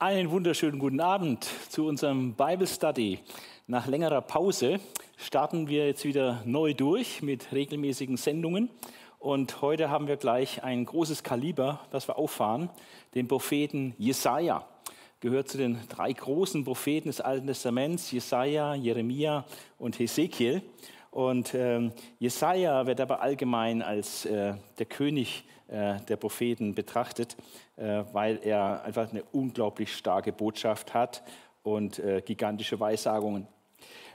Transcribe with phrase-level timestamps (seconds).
[0.00, 3.18] Einen wunderschönen guten Abend zu unserem Bible Study.
[3.66, 4.78] Nach längerer Pause
[5.16, 8.70] starten wir jetzt wieder neu durch mit regelmäßigen Sendungen.
[9.18, 12.70] Und heute haben wir gleich ein großes Kaliber, das wir auffahren,
[13.16, 14.64] den Propheten Jesaja.
[15.18, 19.46] Gehört zu den drei großen Propheten des Alten Testaments, Jesaja, Jeremia
[19.80, 20.62] und Hesekiel.
[21.10, 27.36] Und ähm, Jesaja wird aber allgemein als äh, der König äh, der Propheten betrachtet,
[27.76, 31.22] äh, weil er einfach eine unglaublich starke Botschaft hat
[31.62, 33.46] und äh, gigantische Weissagungen.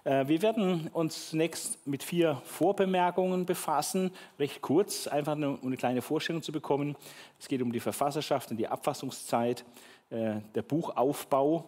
[0.04, 5.78] Äh, wir werden uns zunächst mit vier Vorbemerkungen befassen, recht kurz, einfach eine, um eine
[5.78, 6.96] kleine Vorstellung zu bekommen.
[7.40, 9.64] Es geht um die Verfasserschaft und die Abfassungszeit,
[10.10, 11.66] äh, der Buchaufbau,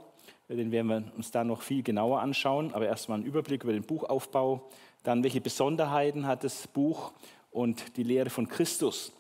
[0.50, 3.84] den werden wir uns da noch viel genauer anschauen, aber erstmal einen Überblick über den
[3.84, 4.70] Buchaufbau,
[5.06, 7.14] dann welche Besonderheiten hat das Buch
[7.52, 9.14] und die Lehre von Christus.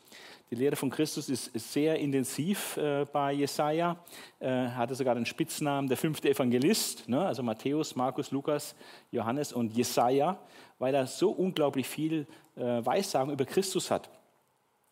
[0.50, 3.96] Die Lehre von Christus ist, sehr intensiv äh, bei Jesaja.
[4.40, 7.26] Äh, hatte sogar den Spitznamen der fünfte Evangelist, ne?
[7.26, 8.76] also Matthäus, Markus, Lukas,
[9.12, 10.38] Johannes und Jesaja,
[10.80, 14.10] weil er so unglaublich viel äh, Weissagen über Christus hat.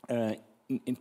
[0.08, 0.38] Äh,
[0.68, 0.98] in, in,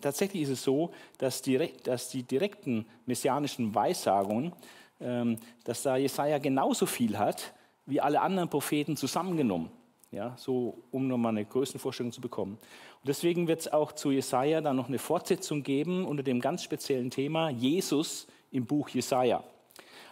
[0.00, 4.52] tatsächlich ist es so, dass die, dass die direkten messianischen Weissagungen,
[5.00, 7.52] ähm, dass da Jesaja genauso viel hat
[7.86, 9.70] wie alle anderen Propheten zusammengenommen.
[10.12, 12.54] Ja, so um nochmal eine Größenvorstellung zu bekommen.
[12.54, 16.64] Und deswegen wird es auch zu Jesaja dann noch eine Fortsetzung geben unter dem ganz
[16.64, 19.44] speziellen Thema Jesus im Buch Jesaja.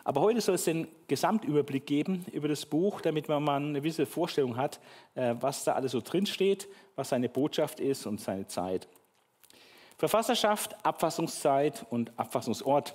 [0.04, 4.06] Aber heute soll es den Gesamtüberblick geben über das Buch, damit man mal eine gewisse
[4.06, 4.80] Vorstellung hat,
[5.14, 8.88] äh, was da alles so drinsteht, was seine Botschaft ist und seine Zeit.
[9.98, 12.94] Verfasserschaft, Abfassungszeit und Abfassungsort.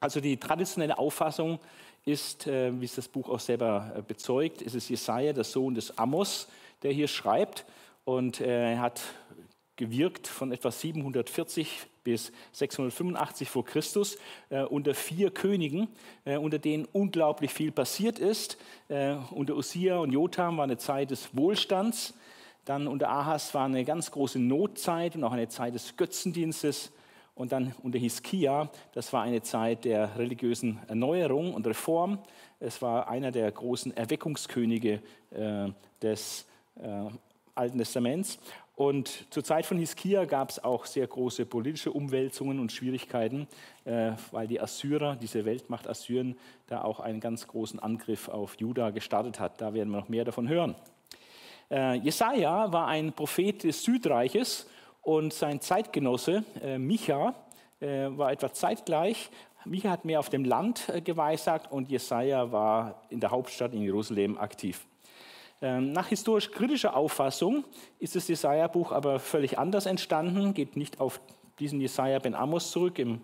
[0.00, 1.58] Also die traditionelle Auffassung
[2.04, 5.74] ist, äh, wie es das Buch auch selber äh, bezeugt, ist es Jesaja, der Sohn
[5.74, 6.48] des Amos,
[6.82, 7.64] der hier schreibt.
[8.04, 9.02] Und äh, er hat
[9.76, 14.18] gewirkt von etwa 740 bis 685 vor Christus
[14.50, 15.88] äh, unter vier Königen,
[16.24, 18.58] äh, unter denen unglaublich viel passiert ist.
[18.88, 22.14] Äh, unter Usia und Jotham war eine Zeit des Wohlstands.
[22.64, 26.92] Dann unter Ahas war eine ganz große Notzeit und auch eine Zeit des Götzendienstes.
[27.34, 32.18] Und dann unter Hiskia, das war eine Zeit der religiösen Erneuerung und Reform.
[32.60, 35.00] Es war einer der großen Erweckungskönige
[35.30, 35.68] äh,
[36.02, 37.08] des äh,
[37.54, 38.38] Alten Testaments.
[38.74, 43.46] Und zur Zeit von Hiskia gab es auch sehr große politische Umwälzungen und Schwierigkeiten,
[43.84, 48.90] äh, weil die Assyrer, diese Weltmacht Assyrien, da auch einen ganz großen Angriff auf Juda
[48.90, 49.60] gestartet hat.
[49.60, 50.74] Da werden wir noch mehr davon hören.
[51.70, 54.66] Äh, Jesaja war ein Prophet des Südreiches
[55.02, 57.34] und sein Zeitgenosse äh, Micha
[57.80, 59.30] äh, war etwa zeitgleich.
[59.64, 63.82] Micha hat mehr auf dem Land äh, geweissagt und Jesaja war in der Hauptstadt in
[63.82, 64.86] Jerusalem aktiv.
[65.60, 67.64] Ähm, nach historisch-kritischer Auffassung
[67.98, 71.20] ist das Jesaja-Buch aber völlig anders entstanden, geht nicht auf
[71.58, 73.20] diesen Jesaja ben Amos zurück im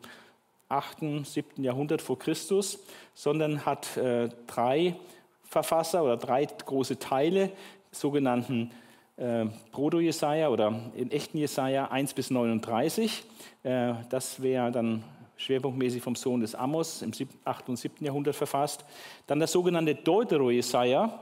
[0.69, 1.65] 8., 7.
[1.65, 2.79] Jahrhundert vor Christus,
[3.15, 4.97] sondern hat äh, drei
[5.45, 7.51] Verfasser oder drei große Teile,
[7.91, 8.71] sogenannten
[9.19, 13.25] äh, Proto-Jesaja oder in echten Jesaja 1 bis 39.
[13.63, 15.03] Äh, das wäre dann
[15.37, 17.13] schwerpunktmäßig vom Sohn des Amos im
[17.45, 17.69] 8.
[17.69, 18.05] und 7.
[18.05, 18.85] Jahrhundert verfasst.
[19.27, 21.21] Dann das sogenannte Deutero-Jesaja,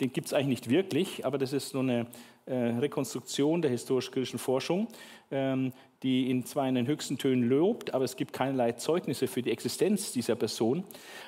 [0.00, 2.06] den gibt es eigentlich nicht wirklich, aber das ist so eine
[2.54, 4.88] Rekonstruktion der historisch-kritischen Forschung,
[5.30, 5.72] ähm,
[6.02, 9.50] die ihn zwar in den höchsten Tönen lobt, aber es gibt keinerlei Zeugnisse für die
[9.50, 10.84] Existenz dieser Person.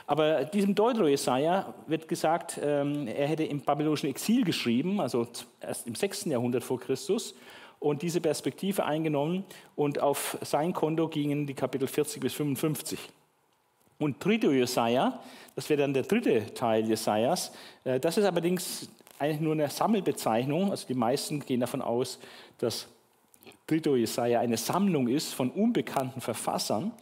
[0.07, 5.27] Aber diesem Deutero-Jesaja wird gesagt, ähm, er hätte im babylonischen Exil geschrieben, also
[5.61, 6.27] erst im 6.
[6.27, 7.35] Jahrhundert vor Christus,
[7.81, 9.45] und diese Perspektive eingenommen
[9.75, 12.99] und auf sein Konto gingen die Kapitel 40 bis 55.
[13.99, 15.21] Und Trito Jesaja,
[15.57, 17.53] das wäre dann der dritte Teil Jesajas,
[17.85, 18.89] äh, das ist allerdings
[19.21, 20.71] eigentlich nur eine Sammelbezeichnung.
[20.71, 22.19] Also die meisten gehen davon aus,
[22.59, 22.89] dass
[23.67, 26.93] Trito Jesaja eine Sammlung ist von unbekannten Verfassern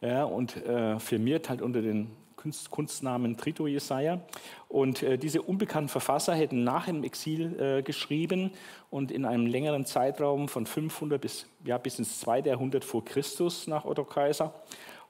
[0.00, 4.20] ja, und äh, firmiert halt unter den Kunst, Kunstnamen Trito Jesaja.
[4.68, 8.50] Und äh, diese unbekannten Verfasser hätten nach dem Exil äh, geschrieben
[8.90, 12.40] und in einem längeren Zeitraum von 500 bis, ja, bis ins 2.
[12.40, 14.54] Jahrhundert vor Christus nach Otto Kaiser.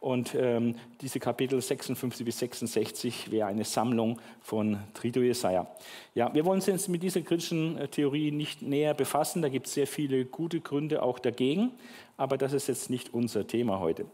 [0.00, 5.66] Und ähm, diese Kapitel 56 bis 66 wäre eine Sammlung von Trito Jesaja.
[6.14, 9.42] Ja, wir wollen uns jetzt mit dieser kritischen äh, Theorie nicht näher befassen.
[9.42, 11.72] Da gibt es sehr viele gute Gründe auch dagegen,
[12.16, 14.06] aber das ist jetzt nicht unser Thema heute.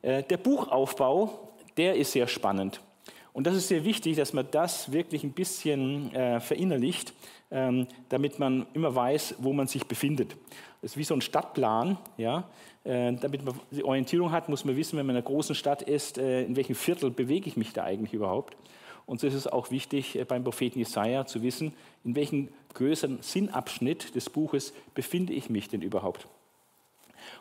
[0.00, 2.80] Äh, der Buchaufbau, der ist sehr spannend.
[3.34, 7.12] Und das ist sehr wichtig, dass man das wirklich ein bisschen äh, verinnerlicht,
[7.50, 10.36] damit man immer weiß, wo man sich befindet.
[10.82, 11.96] Das ist wie so ein Stadtplan.
[12.18, 12.48] Ja?
[12.84, 15.82] Äh, damit man die Orientierung hat, muss man wissen, wenn man in einer großen Stadt
[15.82, 18.56] ist, äh, in welchem Viertel bewege ich mich da eigentlich überhaupt.
[19.04, 21.74] Und so ist es auch wichtig, äh, beim Propheten Jesaja zu wissen,
[22.04, 26.28] in welchem größeren Sinnabschnitt des Buches befinde ich mich denn überhaupt.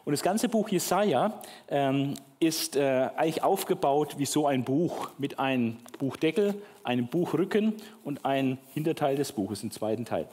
[0.05, 5.39] Und das ganze Buch Jesaja ähm, ist äh, eigentlich aufgebaut wie so ein Buch mit
[5.39, 7.73] einem Buchdeckel, einem Buchrücken
[8.03, 10.27] und einem Hinterteil des Buches, im zweiten Teil.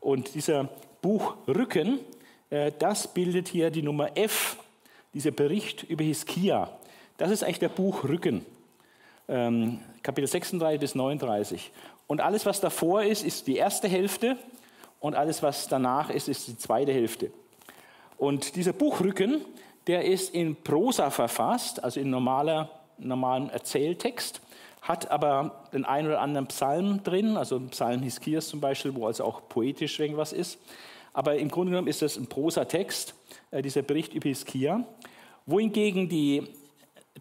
[0.00, 0.68] Und dieser
[1.02, 2.00] Buchrücken,
[2.50, 4.56] äh, das bildet hier die Nummer F,
[5.14, 6.70] dieser Bericht über Hiskia.
[7.16, 8.44] Das ist eigentlich der Buchrücken,
[9.28, 11.70] ähm, Kapitel 36 bis 39.
[12.06, 14.36] Und alles, was davor ist, ist die erste Hälfte
[15.00, 17.30] und alles, was danach ist, ist die zweite Hälfte.
[18.20, 19.40] Und dieser Buchrücken,
[19.86, 22.68] der ist in Prosa verfasst, also in normaler,
[22.98, 24.42] normalem Erzähltext,
[24.82, 29.24] hat aber den einen oder anderen Psalm drin, also Psalm Hiskias zum Beispiel, wo also
[29.24, 30.58] auch poetisch irgendwas ist.
[31.14, 33.14] Aber im Grunde genommen ist das ein Prosatext,
[33.52, 34.84] äh, dieser Bericht über Hiskia,
[35.46, 36.46] wohingegen die,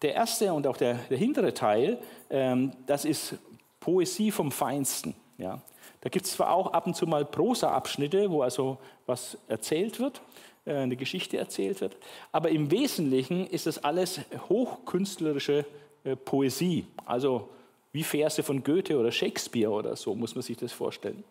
[0.02, 1.98] der erste und auch der, der hintere Teil,
[2.30, 3.36] ähm, das ist
[3.80, 5.16] Poesie vom Feinsten.
[5.38, 5.62] Ja.
[6.02, 10.22] Da gibt es zwar auch ab und zu mal Prosa-Abschnitte, wo also was erzählt wird,
[10.66, 11.98] eine Geschichte erzählt wird,
[12.32, 15.66] aber im Wesentlichen ist das alles hochkünstlerische
[16.04, 17.50] äh, Poesie, also
[17.92, 21.24] wie Verse von Goethe oder Shakespeare oder so, muss man sich das vorstellen.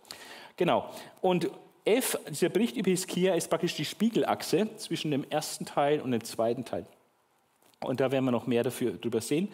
[0.57, 0.91] Genau.
[1.21, 1.51] Und
[1.85, 6.25] F, dieser Bericht über Hiskia, ist praktisch die Spiegelachse zwischen dem ersten Teil und dem
[6.25, 6.85] zweiten Teil.
[7.81, 9.49] Und da werden wir noch mehr dafür, darüber sehen.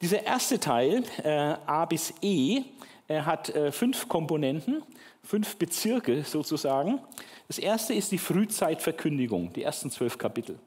[0.00, 1.28] Dieser erste Teil, äh,
[1.66, 2.62] A bis E,
[3.08, 4.82] er hat äh, fünf Komponenten,
[5.22, 7.00] fünf Bezirke sozusagen.
[7.48, 10.58] Das erste ist die Frühzeitverkündigung, die ersten zwölf Kapitel.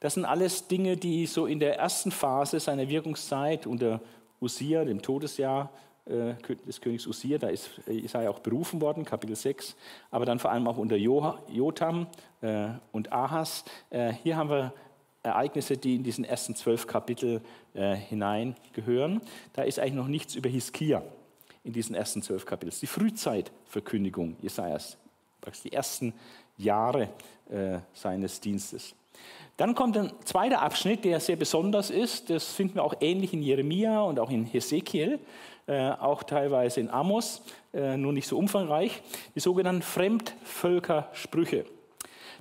[0.00, 4.00] Das sind alles Dinge, die so in der ersten Phase seiner Wirkungszeit unter
[4.40, 5.70] Usia, dem Todesjahr
[6.06, 6.34] äh,
[6.66, 9.76] des Königs Usia, da ist Isaiah auch berufen worden, Kapitel 6,
[10.10, 12.08] aber dann vor allem auch unter Jotam
[12.40, 13.64] äh, und Ahas.
[14.22, 14.72] Hier haben wir
[15.22, 17.40] Ereignisse, die in diesen ersten zwölf Kapitel
[17.74, 19.20] hineingehören.
[19.54, 21.02] Da ist eigentlich noch nichts über Hiskia
[21.66, 22.78] in diesen ersten zwölf Kapiteln.
[22.80, 24.96] Die Frühzeitverkündigung Jesajas,
[25.64, 26.14] die ersten
[26.56, 27.08] Jahre
[27.50, 28.94] äh, seines Dienstes.
[29.56, 32.30] Dann kommt ein zweiter Abschnitt, der sehr besonders ist.
[32.30, 35.18] Das finden wir auch ähnlich in Jeremia und auch in Hesekiel,
[35.66, 37.42] äh, auch teilweise in Amos,
[37.74, 39.02] äh, nur nicht so umfangreich.
[39.34, 41.64] Die sogenannten Fremdvölkersprüche.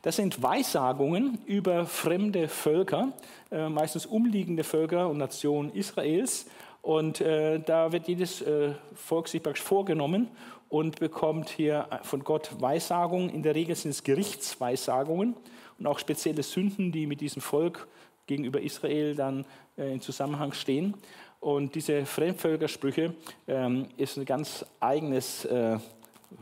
[0.03, 3.13] Das sind Weissagungen über fremde Völker,
[3.49, 6.45] äh, meistens umliegende Völker und Nationen Israels
[6.85, 10.27] und äh, da wird jedes äh, Volk sich praktisch vorgenommen
[10.69, 13.31] und bekommt hier von Gott Weissagungen.
[13.31, 15.35] In der Regel sind es Gerichtsweissagungen
[15.79, 17.87] und auch spezielle Sünden, die mit diesem Volk
[18.27, 19.45] gegenüber Israel dann
[19.79, 20.93] äh, in Zusammenhang stehen.
[21.39, 23.15] Und diese Fremdvölkersprüche
[23.47, 25.79] ähm, ist ein ganz eigenes äh,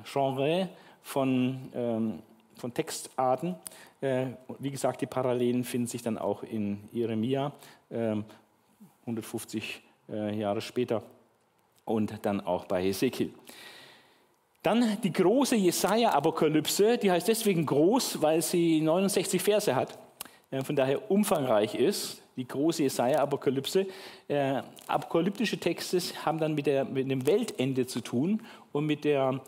[0.04, 0.68] Genre
[1.04, 2.20] von, ähm,
[2.58, 3.56] von Textarten.
[4.02, 4.26] Äh,
[4.60, 7.54] wie gesagt, die Parallelen finden sich dann auch in Jeremia,
[9.06, 11.04] 150 ähm, äh, Jahre später
[11.86, 13.34] und dann auch bei Hesekiel.
[14.62, 19.98] Dann die große Jesaja-Apokalypse, die heißt deswegen groß, weil sie 69 Verse hat,
[20.52, 22.22] äh, von daher umfangreich ist.
[22.38, 23.86] Die große Jesaja-Apokalypse.
[24.28, 29.42] Äh, apokalyptische Texte haben dann mit, der, mit dem Weltende zu tun und mit der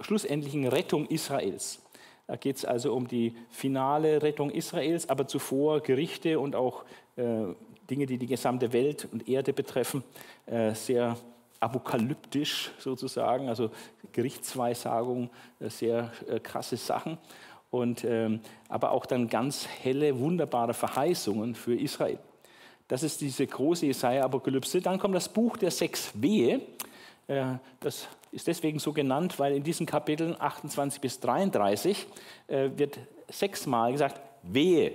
[0.00, 1.80] schlussendlichen Rettung Israels.
[2.26, 6.84] Da geht es also um die finale Rettung Israels, aber zuvor Gerichte und auch
[7.16, 7.54] äh,
[7.88, 10.04] Dinge, die die gesamte Welt und Erde betreffen,
[10.46, 11.16] äh, sehr
[11.60, 13.70] apokalyptisch sozusagen, also
[14.12, 15.30] Gerichtsweissagung,
[15.60, 17.18] äh, sehr äh, krasse Sachen.
[17.70, 22.18] Und, ähm, aber auch dann ganz helle, wunderbare Verheißungen für Israel.
[22.86, 24.80] Das ist diese große Jesaja-Apokalypse.
[24.80, 26.62] Dann kommt das Buch der sechs Wehe.
[27.80, 32.06] Das ist deswegen so genannt, weil in diesen Kapiteln 28 bis 33
[32.46, 32.98] wird
[33.30, 34.92] sechsmal gesagt, Wehe.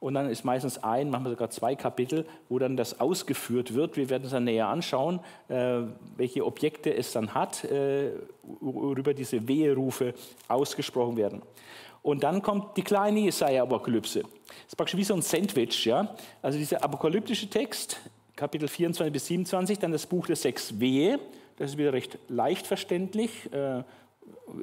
[0.00, 3.96] Und dann ist meistens ein, manchmal sogar zwei Kapitel, wo dann das ausgeführt wird.
[3.96, 5.80] Wir werden es dann näher anschauen, äh,
[6.16, 8.12] welche Objekte es dann hat, äh,
[8.42, 10.14] worüber diese Weherufe
[10.46, 11.42] ausgesprochen werden.
[12.02, 14.22] Und dann kommt die kleine Jesaja-Apokalypse.
[14.22, 15.84] Das ist praktisch wie so ein Sandwich.
[15.84, 16.14] Ja?
[16.42, 18.00] Also dieser apokalyptische Text,
[18.36, 21.18] Kapitel 24 bis 27, dann das Buch der sechs Wehe.
[21.56, 23.52] Das ist wieder recht leicht verständlich.
[23.52, 23.82] Äh,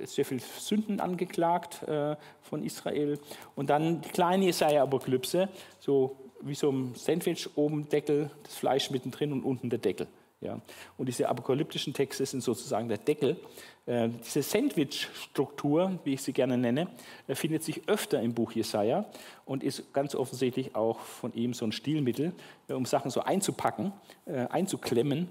[0.06, 3.20] sehr viele Sünden angeklagt äh, von Israel.
[3.56, 9.32] Und dann die kleine Jesaja-Apokalypse, so wie so ein Sandwich, oben Deckel, das Fleisch mittendrin
[9.32, 10.08] und unten der Deckel.
[10.42, 10.60] Ja.
[10.98, 13.38] Und diese apokalyptischen Texte sind sozusagen der Deckel.
[13.86, 16.88] Äh, diese Sandwich-Struktur, wie ich sie gerne nenne,
[17.28, 19.06] äh, findet sich öfter im Buch Jesaja
[19.46, 22.34] und ist ganz offensichtlich auch von ihm so ein Stilmittel,
[22.68, 23.92] äh, um Sachen so einzupacken,
[24.26, 25.30] äh, einzuklemmen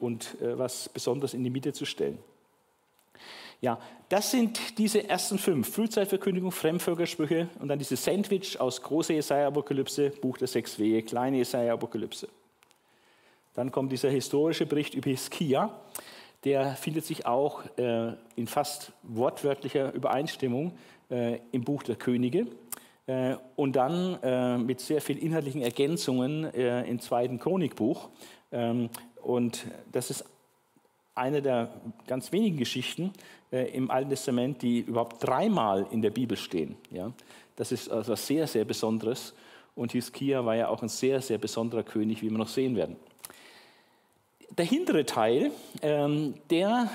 [0.00, 2.16] und was besonders in die Mitte zu stellen.
[3.62, 3.78] Ja,
[4.08, 5.72] das sind diese ersten fünf.
[5.72, 12.28] Frühzeitverkündigung, Fremdvölkersprüche und dann dieses Sandwich aus große Jesaja-Apokalypse, Buch der sechs Wehe, kleine Jesaja-Apokalypse.
[13.54, 15.80] Dann kommt dieser historische Bericht über Hiskia.
[16.42, 20.76] Der findet sich auch äh, in fast wortwörtlicher Übereinstimmung
[21.08, 22.48] äh, im Buch der Könige.
[23.06, 28.08] Äh, und dann äh, mit sehr vielen inhaltlichen Ergänzungen äh, im zweiten Chronikbuch.
[28.50, 28.90] Ähm,
[29.22, 30.24] und das ist
[31.14, 31.72] eine der
[32.06, 33.12] ganz wenigen Geschichten
[33.50, 36.76] im Alten Testament, die überhaupt dreimal in der Bibel stehen.
[37.56, 39.34] Das ist also sehr, sehr Besonderes.
[39.74, 42.96] Und Hiskia war ja auch ein sehr, sehr besonderer König, wie wir noch sehen werden.
[44.56, 45.50] Der hintere Teil,
[45.80, 46.90] ähm, der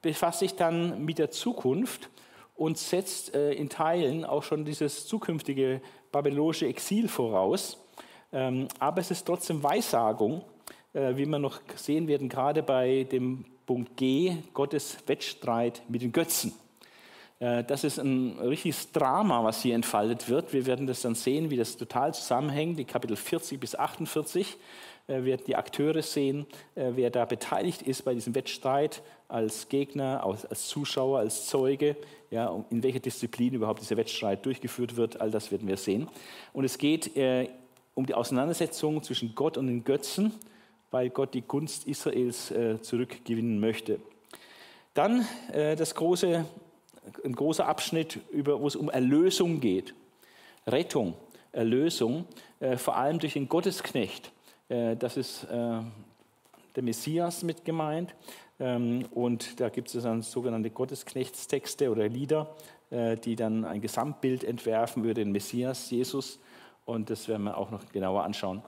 [0.00, 2.08] befasst sich dann mit der Zukunft
[2.56, 5.80] und setzt äh, in Teilen auch schon dieses zukünftige
[6.12, 7.78] babylonische Exil voraus.
[8.32, 10.42] Ähm, aber es ist trotzdem Weissagung,
[10.92, 16.10] äh, wie wir noch sehen werden, gerade bei dem Punkt G, Gottes Wettstreit mit den
[16.10, 16.52] Götzen.
[17.38, 20.52] Äh, das ist ein richtiges Drama, was hier entfaltet wird.
[20.52, 24.56] Wir werden das dann sehen, wie das total zusammenhängt, die Kapitel 40 bis 48
[25.06, 30.24] äh, werden die Akteure sehen, äh, wer da beteiligt ist bei diesem Wettstreit als Gegner,
[30.24, 31.94] als Zuschauer, als Zeuge,
[32.32, 36.08] ja, in welcher Disziplin überhaupt dieser Wettstreit durchgeführt wird, all das werden wir sehen.
[36.52, 37.12] Und es geht
[37.94, 40.32] um die Auseinandersetzung zwischen Gott und den Götzen,
[40.90, 44.00] weil Gott die Gunst Israels äh, zurückgewinnen möchte.
[44.94, 46.44] Dann äh, das große,
[47.24, 49.94] ein großer Abschnitt, über, wo es um Erlösung geht.
[50.66, 51.14] Rettung,
[51.52, 52.24] Erlösung,
[52.58, 54.32] äh, vor allem durch den Gottesknecht
[55.00, 55.82] das ist der
[56.80, 58.14] Messias mit gemeint.
[58.60, 62.54] Ähm, und da gibt es dann sogenannte Gottesknechtstexte oder Lieder,
[63.24, 66.38] die dann ein Gesamtbild entwerfen über den Messias, Jesus.
[66.84, 68.62] Und das werden wir auch noch genauer anschauen.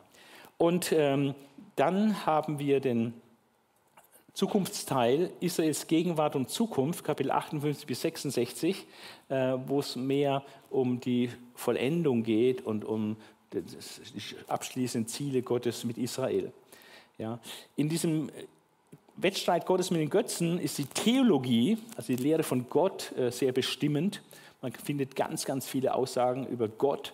[0.58, 1.36] Und ähm,
[1.76, 3.14] dann haben wir den
[4.34, 8.86] Zukunftsteil Israels Gegenwart und Zukunft, Kapitel 58 bis 66,
[9.66, 13.16] wo es mehr um die Vollendung geht und um
[13.52, 13.62] die
[14.48, 16.50] abschließenden Ziele Gottes mit Israel.
[17.18, 17.38] Ja.
[17.76, 18.30] In diesem
[19.16, 23.52] Wettstreit Gottes mit den Götzen ist die Theologie, also die Lehre von Gott, äh, sehr
[23.52, 24.22] bestimmend.
[24.62, 27.12] Man findet ganz, ganz viele Aussagen über Gott,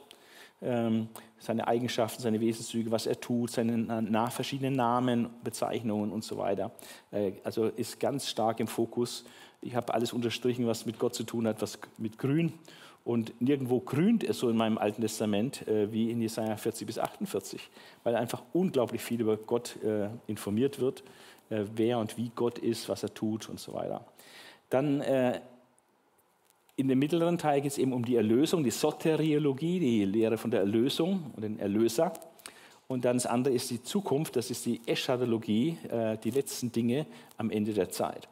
[0.62, 1.08] ähm,
[1.38, 6.72] seine Eigenschaften, seine Wesenszüge, was er tut, seine nach verschiedenen Namen, Bezeichnungen und so weiter.
[7.10, 9.24] Äh, also ist ganz stark im Fokus.
[9.60, 12.52] Ich habe alles unterstrichen, was mit Gott zu tun hat, was mit Grün
[13.04, 16.98] und nirgendwo grünt es so in meinem Alten Testament äh, wie in Jesaja 40 bis
[16.98, 17.70] 48,
[18.04, 21.02] weil einfach unglaublich viel über Gott äh, informiert wird,
[21.50, 24.04] wer und wie Gott ist, was er tut und so weiter.
[24.68, 25.02] Dann
[26.78, 30.52] in dem mittleren Teil geht es eben um die Erlösung, die Soteriologie, die Lehre von
[30.52, 32.12] der Erlösung und den Erlöser.
[32.86, 37.06] Und dann das andere ist die Zukunft, das ist die Eschatologie, äh, die letzten Dinge
[37.36, 38.28] am Ende der Zeit.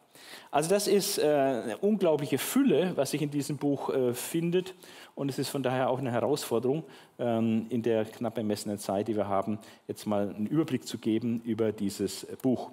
[0.53, 4.76] Also das ist äh, eine unglaubliche Fülle, was sich in diesem Buch äh, findet.
[5.17, 6.85] Und es ist von daher auch eine Herausforderung,
[7.19, 11.43] ähm, in der knapp bemessenen Zeit, die wir haben, jetzt mal einen Überblick zu geben
[11.45, 12.71] über dieses Buch.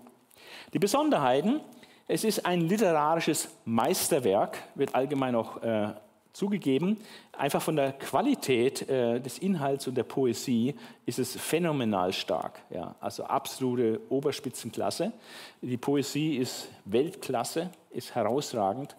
[0.73, 1.61] Die Besonderheiten,
[2.07, 5.93] es ist ein literarisches Meisterwerk, wird allgemein auch äh,
[6.33, 6.97] zugegeben,
[7.37, 12.59] einfach von der Qualität äh, des Inhalts und der Poesie ist es phänomenal stark.
[12.71, 15.13] Ja, also absolute Oberspitzenklasse.
[15.61, 18.95] Die Poesie ist Weltklasse, ist herausragend.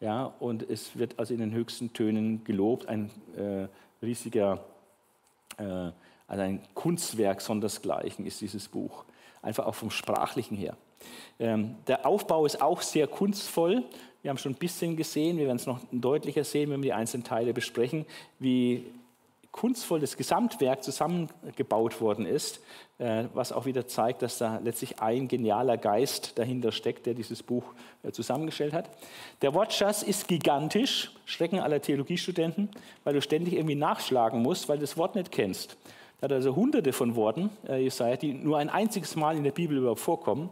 [0.00, 2.86] Ja, und es wird also in den höchsten Tönen gelobt.
[2.86, 3.66] Ein äh,
[4.04, 4.64] riesiger,
[5.56, 5.90] äh,
[6.28, 9.04] also ein Kunstwerk sondersgleichen ist dieses Buch.
[9.40, 10.76] Einfach auch vom Sprachlichen her.
[11.38, 13.84] Ähm, der Aufbau ist auch sehr kunstvoll.
[14.22, 16.92] Wir haben schon ein bisschen gesehen, wir werden es noch deutlicher sehen, wenn wir die
[16.94, 18.06] einzelnen Teile besprechen,
[18.38, 18.84] wie
[19.54, 22.60] kunstvoll das Gesamtwerk zusammengebaut worden ist,
[22.98, 27.42] äh, was auch wieder zeigt, dass da letztlich ein genialer Geist dahinter steckt, der dieses
[27.44, 27.62] Buch
[28.02, 28.90] äh, zusammengestellt hat.
[29.42, 32.68] Der Wortschatz ist gigantisch, Schrecken aller Theologiestudenten,
[33.04, 35.76] weil du ständig irgendwie nachschlagen musst, weil du das Wort nicht kennst.
[36.20, 39.52] Er hat also hunderte von Worten, äh, Jesaja, die nur ein einziges Mal in der
[39.52, 40.50] Bibel überhaupt vorkommen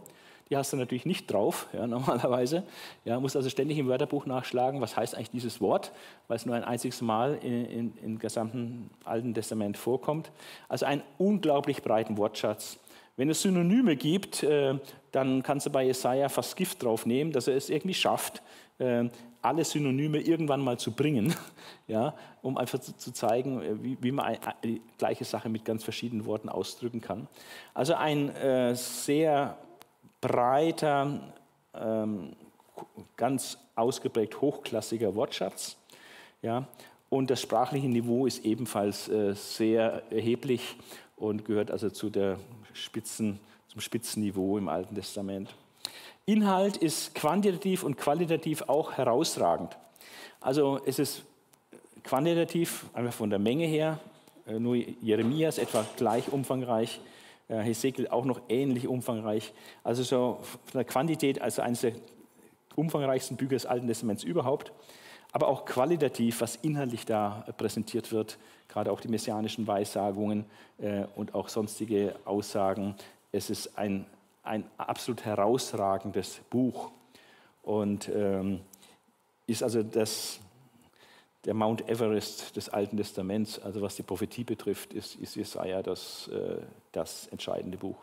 [0.53, 2.61] die hast du natürlich nicht drauf, ja, normalerweise.
[3.05, 5.91] Ja, musst also ständig im Wörterbuch nachschlagen, was heißt eigentlich dieses Wort,
[6.27, 10.31] weil es nur ein einziges Mal in, in, im gesamten Alten Testament vorkommt.
[10.69, 12.77] Also einen unglaublich breiten Wortschatz.
[13.17, 14.75] Wenn es Synonyme gibt, äh,
[15.11, 18.43] dann kannst du bei Jesaja fast Gift drauf nehmen, dass er es irgendwie schafft,
[18.77, 19.05] äh,
[19.41, 21.33] alle Synonyme irgendwann mal zu bringen,
[21.87, 25.83] ja, um einfach zu, zu zeigen, äh, wie, wie, man die gleiche Sache mit ganz
[25.83, 27.27] verschiedenen Worten ausdrücken kann.
[27.73, 29.57] Also ein äh, sehr
[30.23, 31.19] breiter,
[31.75, 32.33] ähm,
[33.17, 35.75] ganz ausgeprägt hochklassiger Wortschatz.
[36.41, 36.67] Ja?
[37.09, 40.77] Und das sprachliche Niveau ist ebenfalls äh, sehr erheblich
[41.17, 42.39] und gehört also zu der
[42.71, 45.53] Spitzen, zum Spitzenniveau im Alten Testament.
[46.25, 49.77] Inhalt ist quantitativ und qualitativ auch herausragend.
[50.39, 51.23] Also es ist
[52.03, 53.99] quantitativ, einfach von der Menge her,
[54.47, 57.01] äh, nur Jeremias etwa gleich umfangreich
[57.49, 59.53] Hesekiel auch noch ähnlich umfangreich.
[59.83, 61.93] Also so von der Quantität, also eines der
[62.75, 64.71] umfangreichsten Bücher des Alten Testaments überhaupt.
[65.33, 70.45] aber auch qualitativ, was inhaltlich da präsentiert wird, gerade auch die messianischen Weissagungen
[70.77, 72.95] äh, und auch sonstige Aussagen.
[73.31, 74.05] Es ist ein,
[74.43, 76.91] ein absolut herausragendes Buch
[77.63, 78.61] und ähm,
[79.47, 80.39] ist also das,
[81.45, 86.29] der Mount Everest des Alten Testaments, also was die Prophetie betrifft, ist, ist Jesaja das,
[86.29, 87.97] äh, das entscheidende Buch.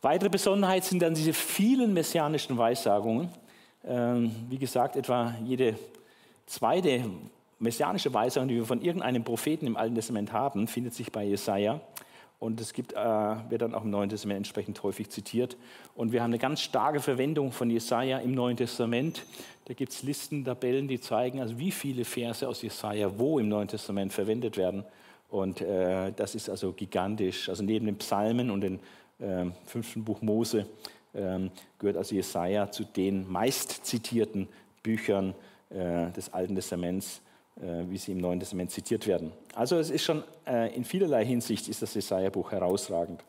[0.00, 3.30] Weitere Besonderheit sind dann diese vielen messianischen Weissagungen.
[3.86, 5.78] Ähm, wie gesagt, etwa jede
[6.46, 7.04] zweite
[7.58, 11.80] messianische Weissagung, die wir von irgendeinem Propheten im Alten Testament haben, findet sich bei Jesaja.
[12.44, 15.56] Und es gibt, äh, wird dann auch im Neuen Testament entsprechend häufig zitiert.
[15.94, 19.24] Und wir haben eine ganz starke Verwendung von Jesaja im Neuen Testament.
[19.64, 23.48] Da gibt es Listen, Tabellen, die zeigen, also wie viele Verse aus Jesaja wo im
[23.48, 24.84] Neuen Testament verwendet werden.
[25.30, 27.48] Und äh, das ist also gigantisch.
[27.48, 28.78] Also neben den Psalmen und den
[29.20, 30.66] äh, fünften Buch Mose
[31.14, 31.48] äh,
[31.78, 34.48] gehört also Jesaja zu den meist zitierten
[34.82, 35.34] Büchern
[35.70, 37.22] äh, des Alten Testaments,
[37.56, 39.32] wie sie im Neuen Testament zitiert werden.
[39.54, 43.22] Also es ist schon äh, in vielerlei Hinsicht ist das Jesaja-Buch herausragend.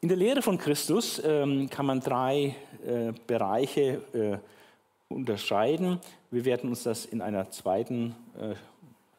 [0.00, 2.54] In der Lehre von Christus ähm, kann man drei
[2.86, 4.38] äh, Bereiche äh,
[5.12, 5.98] unterscheiden.
[6.30, 8.14] Wir werden uns das in einer zweiten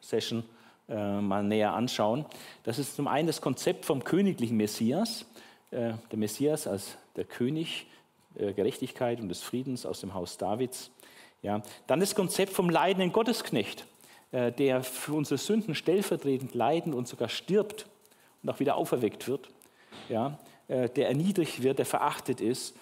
[0.00, 0.42] Session
[0.88, 2.24] mal näher anschauen.
[2.64, 5.26] Das ist zum einen das Konzept vom königlichen Messias.
[5.72, 7.86] Äh, der Messias als der König
[8.38, 10.90] der Gerechtigkeit und des Friedens aus dem Haus Davids.
[11.42, 11.62] Ja.
[11.86, 13.84] Dann das Konzept vom leidenden Gottesknecht,
[14.30, 17.86] äh, der für unsere Sünden stellvertretend leiden und sogar stirbt
[18.42, 19.50] und auch wieder auferweckt wird.
[20.08, 20.38] Ja.
[20.68, 22.74] Äh, der erniedrigt wird, der verachtet ist,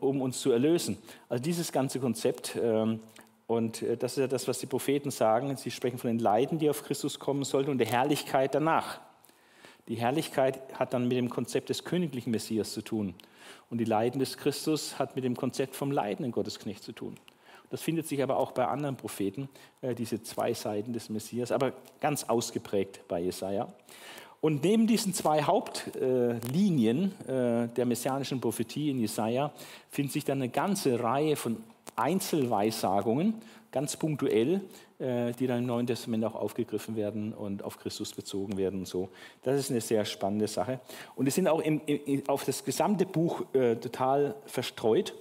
[0.00, 0.98] um uns zu erlösen.
[1.30, 2.54] Also dieses ganze Konzept.
[2.62, 3.00] Ähm,
[3.46, 5.56] und das ist ja das, was die Propheten sagen.
[5.56, 9.00] Sie sprechen von den Leiden, die auf Christus kommen sollten und der Herrlichkeit danach.
[9.88, 13.14] Die Herrlichkeit hat dann mit dem Konzept des königlichen Messias zu tun.
[13.70, 17.16] Und die Leiden des Christus hat mit dem Konzept vom leidenden Gottesknecht zu tun.
[17.70, 19.48] Das findet sich aber auch bei anderen Propheten,
[19.80, 23.68] äh, diese zwei Seiten des Messias, aber ganz ausgeprägt bei Jesaja.
[24.40, 29.52] Und neben diesen zwei Hauptlinien äh, der messianischen Prophetie in Jesaja
[29.90, 31.56] findet sich dann eine ganze Reihe von
[31.96, 33.34] Einzelweissagungen,
[33.72, 34.60] ganz punktuell,
[34.98, 38.88] äh, die dann im Neuen Testament auch aufgegriffen werden und auf Christus bezogen werden und
[38.88, 39.08] so.
[39.42, 40.80] Das ist eine sehr spannende Sache.
[41.16, 45.14] Und es sind auch im, im, auf das gesamte Buch äh, total verstreut.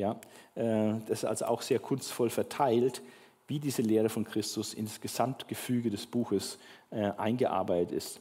[0.00, 0.16] Ja,
[0.54, 3.02] äh, das ist also auch sehr kunstvoll verteilt,
[3.48, 6.58] wie diese Lehre von Christus in das Gesamtgefüge des Buches
[6.90, 8.20] äh, eingearbeitet ist.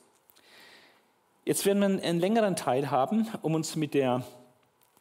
[1.45, 4.23] Jetzt werden wir einen längeren Teil haben, um uns mit der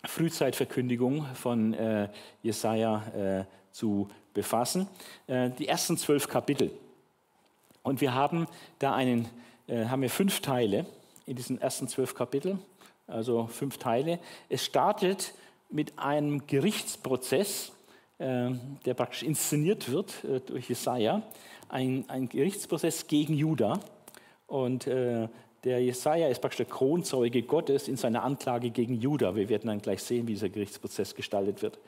[0.04, 2.08] Frühzeitverkündigung von äh,
[2.44, 4.86] Jesaja äh, zu befassen.
[5.26, 6.70] Äh, die ersten zwölf Kapitel.
[7.82, 8.46] Und wir haben
[8.78, 9.28] da einen,
[9.66, 10.86] äh, haben wir fünf Teile
[11.26, 12.60] in diesen ersten zwölf Kapiteln,
[13.08, 14.20] also fünf Teile.
[14.48, 15.34] Es startet
[15.70, 17.72] mit einem Gerichtsprozess,
[18.18, 18.50] äh,
[18.84, 21.22] der praktisch inszeniert wird äh, durch Jesaja,
[21.68, 23.80] ein, ein Gerichtsprozess gegen Juda.
[24.46, 25.28] Und äh,
[25.64, 29.34] der Jesaja ist praktisch der Kronzeuge Gottes in seiner Anklage gegen Juda.
[29.34, 31.78] Wir werden dann gleich sehen, wie dieser Gerichtsprozess gestaltet wird.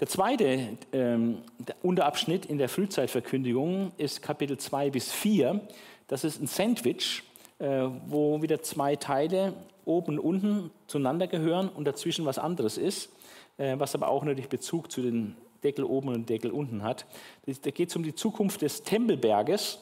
[0.00, 5.60] Der zweite ähm, der Unterabschnitt in der Frühzeitverkündigung ist Kapitel 2 bis 4.
[6.08, 7.22] Das ist ein Sandwich,
[7.60, 9.52] wo wieder zwei Teile
[9.84, 13.10] oben und unten zueinander gehören und dazwischen was anderes ist,
[13.58, 17.06] äh, was aber auch natürlich Bezug zu den Deckel oben und Deckel unten hat.
[17.46, 19.78] Da geht es um die Zukunft des Tempelberges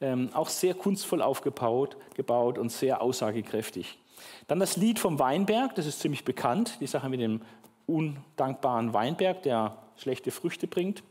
[0.00, 3.98] ähm, auch sehr kunstvoll aufgebaut gebaut und sehr aussagekräftig.
[4.46, 7.40] Dann das Lied vom Weinberg, das ist ziemlich bekannt, die Sache mit dem
[7.86, 11.02] undankbaren Weinberg, der schlechte Früchte bringt.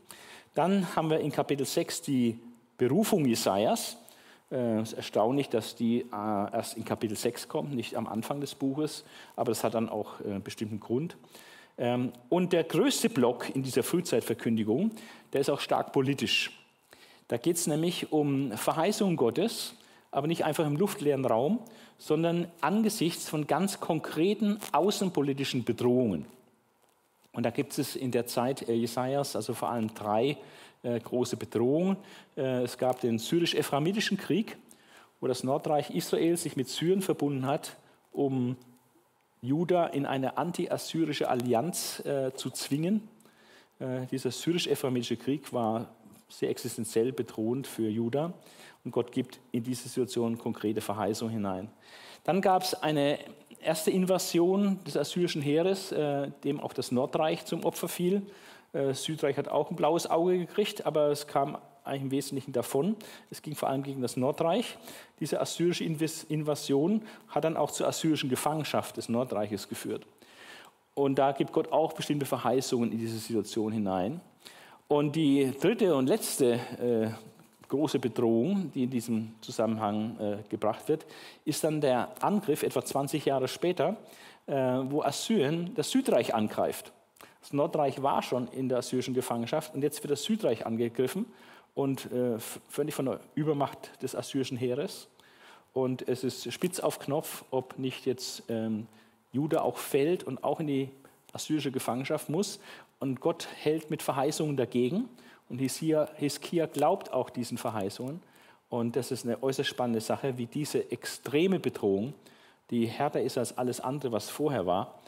[0.54, 2.38] Dann haben wir in Kapitel 6 die
[2.76, 3.96] Berufung Jesajas.
[4.50, 8.40] Äh, es ist erstaunlich, dass die äh, erst in Kapitel 6 kommt, nicht am Anfang
[8.40, 9.04] des Buches,
[9.36, 11.16] aber das hat dann auch einen äh, bestimmten Grund.
[11.76, 14.92] Ähm, und der größte Block in dieser Frühzeitverkündigung,
[15.32, 16.52] der ist auch stark politisch.
[17.28, 19.74] Da geht es nämlich um Verheißungen Gottes,
[20.10, 21.58] aber nicht einfach im luftleeren Raum,
[21.98, 26.26] sondern angesichts von ganz konkreten außenpolitischen Bedrohungen.
[27.32, 30.36] Und da gibt es in der Zeit Jesajas also vor allem drei
[30.84, 31.96] äh, große Bedrohungen.
[32.36, 34.58] Äh, es gab den syrisch-ephraimitischen Krieg,
[35.20, 37.76] wo das Nordreich Israel sich mit Syrien verbunden hat,
[38.12, 38.56] um
[39.40, 43.08] Juda in eine anti-assyrische Allianz äh, zu zwingen.
[43.78, 45.88] Äh, dieser syrisch-ephraimische Krieg war
[46.28, 48.34] sehr existenziell bedrohend für Juda.
[48.84, 51.70] Und Gott gibt in diese Situation konkrete Verheißungen hinein.
[52.24, 53.18] Dann gab es eine
[53.60, 55.94] erste Invasion des assyrischen Heeres,
[56.44, 58.22] dem auch das Nordreich zum Opfer fiel.
[58.74, 62.96] Äh, Südreich hat auch ein blaues Auge gekriegt, aber es kam eigentlich im Wesentlichen davon.
[63.30, 64.76] Es ging vor allem gegen das Nordreich.
[65.20, 70.06] Diese assyrische Invasion hat dann auch zur assyrischen Gefangenschaft des Nordreiches geführt.
[70.94, 74.20] Und da gibt Gott auch bestimmte Verheißungen in diese Situation hinein.
[74.88, 77.08] Und die dritte und letzte äh,
[77.68, 81.04] große Bedrohung, die in diesem Zusammenhang äh, gebracht wird,
[81.44, 83.96] ist dann der Angriff etwa 20 Jahre später,
[84.46, 86.92] äh, wo Assyrien das Südreich angreift.
[87.44, 91.26] Das Nordreich war schon in der assyrischen Gefangenschaft und jetzt wird das Südreich angegriffen
[91.74, 92.38] und äh,
[92.70, 95.08] völlig von der Übermacht des assyrischen Heeres.
[95.74, 98.86] Und es ist spitz auf Knopf, ob nicht jetzt ähm,
[99.32, 100.88] Juda auch fällt und auch in die
[101.34, 102.60] assyrische Gefangenschaft muss.
[102.98, 105.06] Und Gott hält mit Verheißungen dagegen.
[105.50, 108.22] Und Hiskia glaubt auch diesen Verheißungen.
[108.70, 112.14] Und das ist eine äußerst spannende Sache, wie diese extreme Bedrohung,
[112.70, 114.98] die härter ist als alles andere, was vorher war,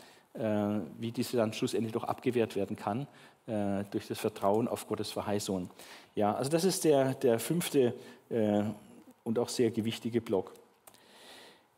[0.99, 3.07] wie diese dann schlussendlich doch abgewehrt werden kann
[3.47, 5.71] äh, durch das Vertrauen auf Gottes Verheißungen.
[6.15, 7.95] Ja, also das ist der, der fünfte
[8.29, 8.63] äh,
[9.25, 10.53] und auch sehr gewichtige Block.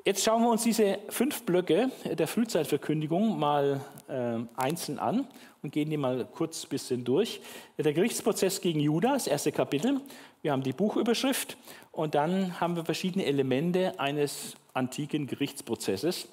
[0.04, 5.26] Jetzt schauen wir uns diese fünf Blöcke der Frühzeitverkündigung mal äh, einzeln an
[5.62, 7.40] und gehen die mal kurz ein bisschen durch.
[7.76, 10.00] Der Gerichtsprozess gegen Judah, das erste Kapitel.
[10.40, 11.58] Wir haben die Buchüberschrift
[11.92, 16.28] und dann haben wir verschiedene Elemente eines antiken Gerichtsprozesses.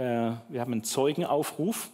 [0.00, 1.90] Äh, wir haben einen Zeugenaufruf.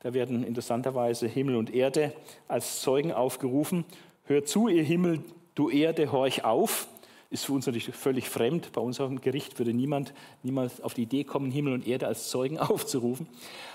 [0.00, 2.14] Da werden interessanterweise Himmel und Erde
[2.48, 3.84] als Zeugen aufgerufen.
[4.24, 5.20] Hört zu, ihr Himmel,
[5.54, 6.88] du Erde, horch auf
[7.32, 8.72] ist für uns natürlich völlig fremd.
[8.72, 12.08] Bei uns auf dem Gericht würde niemand niemals auf die Idee kommen, Himmel und Erde
[12.08, 13.28] als Zeugen aufzurufen.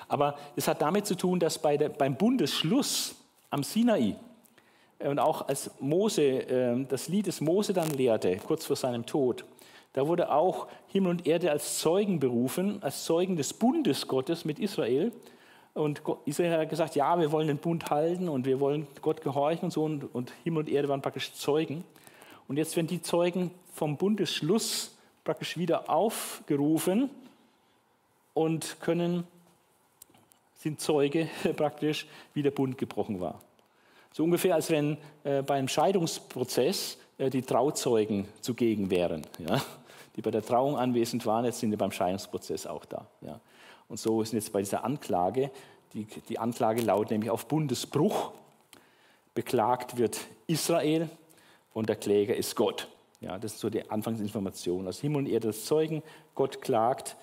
[0.10, 3.16] Aber es hat damit zu tun, dass bei der, beim Bundesschluss
[3.50, 4.18] am Sinai
[5.00, 9.06] äh, und auch als Mose ähm, das Lied des Mose dann lehrte, kurz vor seinem
[9.06, 9.46] Tod,
[9.96, 14.60] da wurde auch Himmel und Erde als Zeugen berufen, als Zeugen des Bundes Gottes mit
[14.60, 15.14] Israel.
[15.74, 19.64] Und Israel hat gesagt, ja, wir wollen den Bund halten und wir wollen Gott gehorchen
[19.64, 19.86] und so.
[19.86, 21.86] Und, und Himmel und Erde waren praktisch Zeugen.
[22.50, 27.10] Und jetzt werden die Zeugen vom Bundesschluss praktisch wieder aufgerufen
[28.34, 29.26] und können,
[30.58, 33.40] sind Zeuge praktisch, wie der Bund gebrochen war.
[34.12, 39.62] So ungefähr, als wenn äh, beim Scheidungsprozess äh, die Trauzeugen zugegen wären, ja?
[40.16, 43.08] Die bei der Trauung anwesend waren, jetzt sind sie beim Scheidungsprozess auch da.
[43.22, 43.40] Ja?
[43.88, 45.52] Und so ist jetzt bei dieser Anklage,
[45.94, 48.32] die, die Anklage lautet nämlich auf Bundesbruch.
[49.34, 51.10] Beklagt wird Israel,
[51.76, 52.88] und der Kläger ist Gott.
[53.20, 54.88] Ja, das ist so die Anfangsinformation.
[54.88, 56.02] Aus Himmel und Erde das Zeugen,
[56.34, 57.18] Gott klagt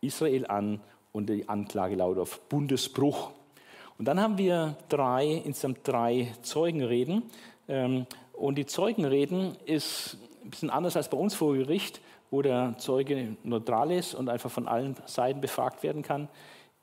[0.00, 0.80] Israel an
[1.12, 3.32] und die Anklage lautet auf Bundesbruch.
[3.98, 7.24] Und dann haben wir drei, insgesamt drei Zeugenreden.
[7.66, 12.74] Ähm, und die Zeugenreden ist ein bisschen anders als bei uns vor Gericht, wo der
[12.78, 16.28] Zeuge neutral ist und einfach von allen Seiten befragt werden kann.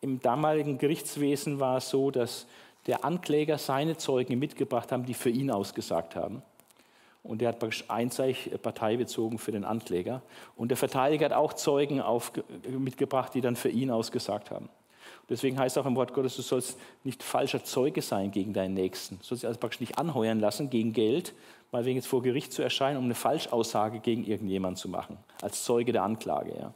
[0.02, 2.48] Im damaligen Gerichtswesen war es so, dass
[2.88, 6.44] der Ankläger seine Zeugen mitgebracht haben, die für ihn ausgesagt haben.
[7.24, 10.22] Und der hat praktisch einseitig Partei bezogen für den Ankläger.
[10.56, 12.04] Und der Verteidiger hat auch Zeugen
[12.78, 14.70] mitgebracht, die dann für ihn ausgesagt haben.
[15.30, 19.18] Deswegen heißt auch im Wort Gottes, du sollst nicht falscher Zeuge sein gegen deinen Nächsten.
[19.18, 21.34] Du sollst dich also praktisch nicht anheuern lassen gegen Geld,
[21.72, 25.64] mal wegen jetzt vor Gericht zu erscheinen, um eine Falschaussage gegen irgendjemanden zu machen, als
[25.64, 26.56] Zeuge der Anklage.
[26.58, 26.74] Ja.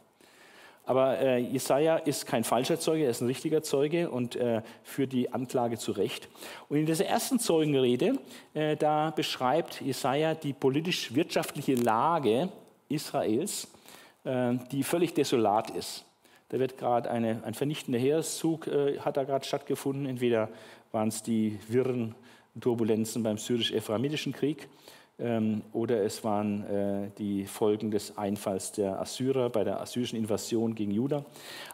[0.84, 5.12] Aber äh, Jesaja ist kein falscher Zeuge, er ist ein richtiger Zeuge und äh, führt
[5.12, 6.28] die Anklage zurecht.
[6.68, 8.18] Und in dieser ersten Zeugenrede,
[8.54, 12.48] äh, da beschreibt Jesaja die politisch-wirtschaftliche Lage
[12.88, 13.68] Israels,
[14.24, 16.04] äh, die völlig desolat ist.
[16.50, 20.06] Da wird gerade ein vernichtender Heereszug, äh, hat da gerade stattgefunden.
[20.06, 20.48] Entweder
[20.92, 22.14] waren es die wirren
[22.60, 24.68] Turbulenzen beim syrisch-ephraimitischen Krieg
[25.20, 30.74] ähm, oder es waren äh, die Folgen des Einfalls der Assyrer bei der assyrischen Invasion
[30.74, 31.24] gegen Juda.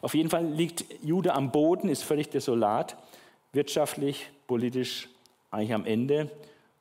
[0.02, 2.96] Auf jeden Fall liegt Juda am Boden, ist völlig desolat,
[3.52, 5.08] wirtschaftlich, politisch
[5.50, 6.30] eigentlich am Ende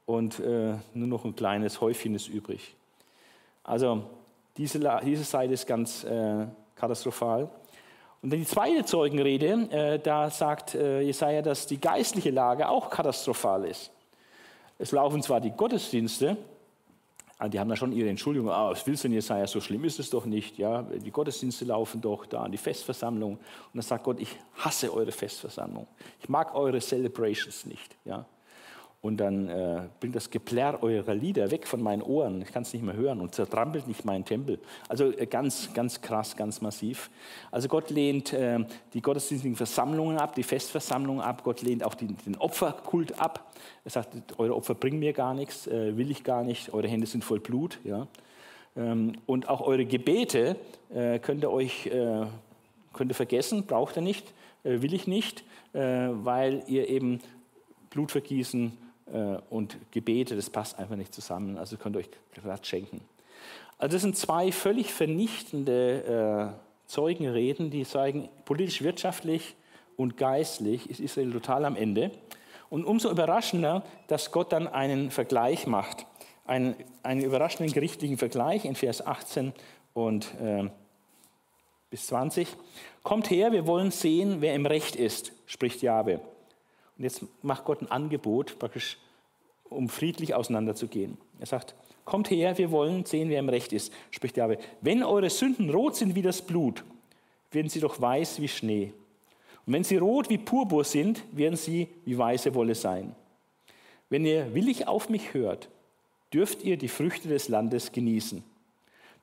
[0.06, 2.76] und äh, nur noch ein kleines Häufchen ist übrig.
[3.64, 4.04] Also
[4.58, 7.50] diese, diese Seite ist ganz äh, katastrophal.
[8.26, 13.66] Und die zweite Zeugenrede, äh, da sagt äh, Jesaja, dass die geistliche Lage auch katastrophal
[13.66, 13.92] ist.
[14.80, 16.36] Es laufen zwar die Gottesdienste,
[17.48, 20.00] die haben da schon ihre Entschuldigung, ah, was willst du denn, Jesaja, so schlimm ist
[20.00, 20.58] es doch nicht.
[20.58, 20.82] Ja?
[20.82, 23.34] Die Gottesdienste laufen doch da, die Festversammlung.
[23.34, 23.42] Und
[23.76, 25.86] dann sagt Gott, ich hasse eure Festversammlung.
[26.20, 27.96] Ich mag eure Celebrations nicht.
[28.06, 28.26] Ja?
[29.06, 32.42] Und dann äh, bringt das Geplärr eurer Lieder weg von meinen Ohren.
[32.42, 34.58] Ich kann es nicht mehr hören und zertrampelt nicht meinen Tempel.
[34.90, 37.12] Also äh, ganz, ganz krass, ganz massiv.
[37.52, 38.66] Also Gott lehnt äh,
[38.96, 41.44] die gottesdienstlichen Versammlungen ab, die Festversammlungen ab.
[41.44, 43.54] Gott lehnt auch die, den Opferkult ab.
[43.84, 46.74] Er sagt, eure Opfer bringen mir gar nichts, äh, will ich gar nicht.
[46.74, 47.78] Eure Hände sind voll Blut.
[47.84, 48.08] Ja?
[48.76, 50.56] Ähm, und auch eure Gebete
[50.92, 52.26] äh, könnt ihr euch äh,
[52.92, 57.20] könnt ihr vergessen, braucht ihr nicht, will ich nicht, weil ihr eben
[57.90, 58.85] Blutvergießen
[59.50, 61.58] und Gebete, das passt einfach nicht zusammen.
[61.58, 63.02] Also könnt ihr euch glatt schenken.
[63.78, 69.56] Also das sind zwei völlig vernichtende äh, Zeugenreden, die sagen, politisch, wirtschaftlich
[69.98, 72.12] und geistlich ist Israel total am Ende.
[72.70, 76.06] Und umso überraschender, dass Gott dann einen Vergleich macht,
[76.46, 79.54] einen, einen überraschenden gerichtlichen Vergleich in Vers 18
[79.94, 80.70] und äh,
[81.90, 82.48] bis 20.
[83.04, 86.20] Kommt her, wir wollen sehen, wer im Recht ist, spricht Jahwe.
[86.98, 88.98] Und jetzt macht Gott ein Angebot, praktisch,
[89.70, 91.18] um friedlich auseinanderzugehen.
[91.40, 94.58] Er sagt, kommt her, wir wollen sehen, wer im Recht ist, spricht Jahwe.
[94.82, 96.84] Wenn eure Sünden rot sind wie das Blut,
[97.52, 98.94] werden sie doch weiß wie Schnee.
[99.66, 103.16] Und wenn sie rot wie Purpur sind, werden sie wie weiße Wolle sein.
[104.10, 105.70] Wenn ihr willig auf mich hört,
[106.32, 108.44] dürft ihr die Früchte des Landes genießen.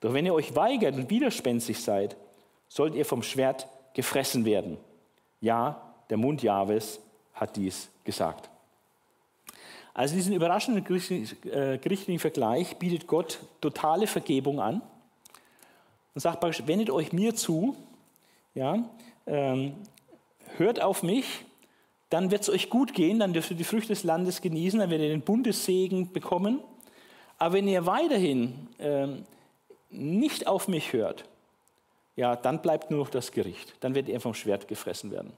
[0.00, 2.16] Doch wenn ihr euch weigert und widerspenstig seid,
[2.68, 4.78] sollt ihr vom Schwert gefressen werden.
[5.40, 7.00] Ja, der Mund Jahwes
[7.42, 8.48] hat dies gesagt.
[9.94, 14.80] Also diesen überraschenden äh, gerichtlichen Vergleich bietet Gott totale Vergebung an
[16.14, 17.76] und sagt praktisch, wendet euch mir zu,
[18.54, 18.82] ja,
[19.26, 19.74] ähm,
[20.56, 21.44] hört auf mich,
[22.08, 24.90] dann wird es euch gut gehen, dann dürft ihr die Früchte des Landes genießen, dann
[24.90, 26.60] werdet ihr den Bundessegen bekommen.
[27.38, 29.24] Aber wenn ihr weiterhin ähm,
[29.90, 31.24] nicht auf mich hört,
[32.16, 33.74] ja, dann bleibt nur noch das Gericht.
[33.80, 35.32] Dann werdet ihr vom Schwert gefressen werden.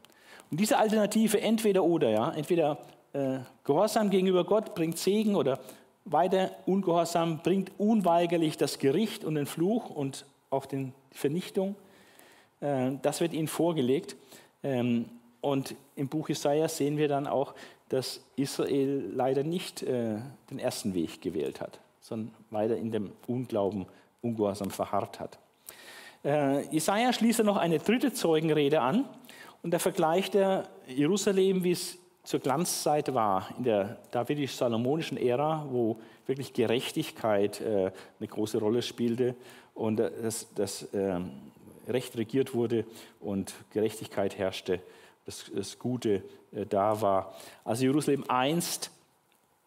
[0.51, 2.79] Und diese Alternative, entweder oder, ja, entweder
[3.13, 5.59] äh, Gehorsam gegenüber Gott bringt Segen oder
[6.05, 11.77] weiter Ungehorsam bringt unweigerlich das Gericht und den Fluch und auch die Vernichtung.
[12.61, 14.17] Äh, das wird ihnen vorgelegt.
[14.63, 15.07] Ähm,
[15.41, 17.55] und im Buch Jesaja sehen wir dann auch,
[17.89, 20.17] dass Israel leider nicht äh,
[20.51, 23.87] den ersten Weg gewählt hat, sondern weiter in dem Unglauben,
[24.23, 25.39] Ungehorsam verharrt hat.
[26.25, 29.05] Äh, Jesaja schließt noch eine dritte Zeugenrede an
[29.65, 35.99] und da vergleicht er Jerusalem, wie es zur Glanzzeit war, in der davidisch-salomonischen Ära, wo
[36.27, 39.35] wirklich Gerechtigkeit äh, eine große Rolle spielte
[39.73, 41.19] und äh, das, das äh,
[41.89, 42.85] Recht regiert wurde
[43.21, 44.81] und Gerechtigkeit herrschte,
[45.25, 46.23] das, das Gute
[46.53, 47.35] äh, da war.
[47.65, 48.91] Also Jerusalem einst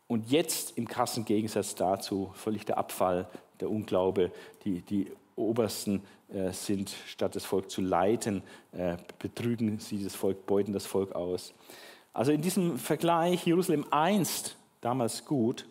[0.07, 3.27] und jetzt im krassen Gegensatz dazu völlig der Abfall,
[3.59, 4.31] der Unglaube,
[4.63, 6.03] die, die Obersten
[6.51, 11.53] sind, statt das Volk zu leiten, äh, betrügen sie das Volk, beuten das Volk aus.
[12.13, 15.65] Also in diesem Vergleich Jerusalem einst, damals gut,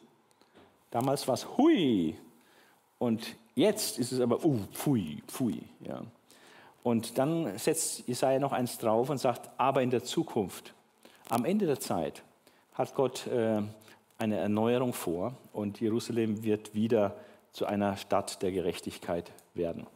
[0.90, 2.16] damals war es hui
[2.98, 5.60] und jetzt ist es aber uh, pfui, pfui.
[5.80, 6.02] Ja.
[6.82, 10.72] Und dann setzt Jesaja noch eins drauf und sagt, aber in der Zukunft,
[11.28, 12.22] am Ende der Zeit,
[12.74, 13.60] hat Gott äh,
[14.18, 17.16] eine Erneuerung vor und Jerusalem wird wieder
[17.52, 19.86] zu einer Stadt der Gerechtigkeit werden.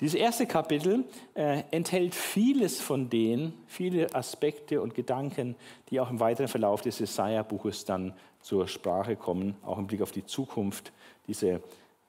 [0.00, 5.54] Dieses erste Kapitel äh, enthält vieles von denen, viele Aspekte und Gedanken,
[5.90, 10.10] die auch im weiteren Verlauf des Jesaja-Buches dann zur Sprache kommen, auch im Blick auf
[10.10, 10.92] die Zukunft,
[11.28, 11.62] diese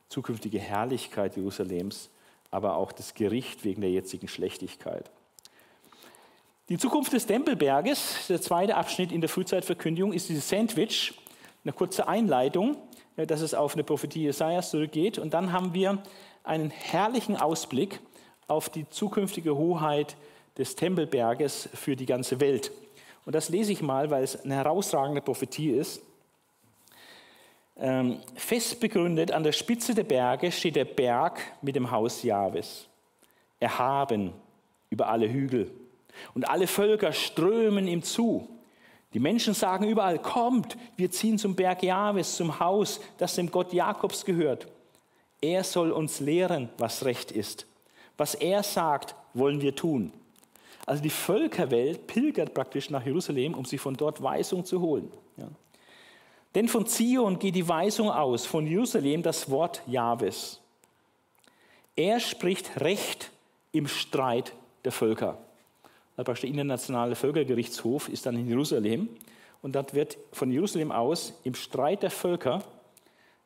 [0.09, 2.09] zukünftige Herrlichkeit Jerusalems,
[2.49, 5.09] aber auch das Gericht wegen der jetzigen Schlechtigkeit.
[6.69, 11.13] Die Zukunft des Tempelberges, der zweite Abschnitt in der Frühzeitverkündigung, ist dieses Sandwich,
[11.63, 12.77] eine kurze Einleitung,
[13.15, 15.17] äh, dass es auf eine Prophetie Jesajas zurückgeht.
[15.19, 16.01] Und dann haben wir
[16.43, 17.99] einen herrlichen Ausblick
[18.47, 20.15] auf die zukünftige Hoheit
[20.57, 22.71] des Tempelberges für die ganze Welt.
[23.25, 26.01] Und das lese ich mal, weil es eine herausragende Prophetie ist.
[27.77, 32.87] Ähm, fest begründet an der Spitze der Berge steht der Berg mit dem Haus Jahwes.
[33.59, 34.33] Erhaben
[34.89, 35.71] über alle Hügel.
[36.35, 38.47] Und alle Völker strömen ihm zu.
[39.13, 43.73] Die Menschen sagen überall, kommt, wir ziehen zum Berg Jahwes, zum Haus, das dem Gott
[43.73, 44.67] Jakobs gehört.
[45.43, 47.67] Er soll uns lehren, was recht ist.
[48.15, 50.13] Was er sagt, wollen wir tun.
[50.85, 55.11] Also die Völkerwelt pilgert praktisch nach Jerusalem, um sich von dort Weisung zu holen.
[55.35, 55.49] Ja.
[56.55, 60.61] Denn von Zion geht die Weisung aus, von Jerusalem das Wort Jahwes.
[61.97, 63.29] Er spricht Recht
[63.73, 64.53] im Streit
[64.85, 65.37] der Völker.
[66.15, 69.09] Der internationale Völkergerichtshof ist dann in Jerusalem
[69.61, 72.63] und dort wird von Jerusalem aus im Streit der Völker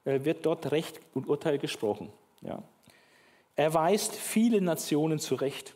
[0.07, 2.09] wird dort Recht und Urteil gesprochen.
[2.41, 2.63] Ja.
[3.55, 5.73] Er weist viele Nationen zurecht.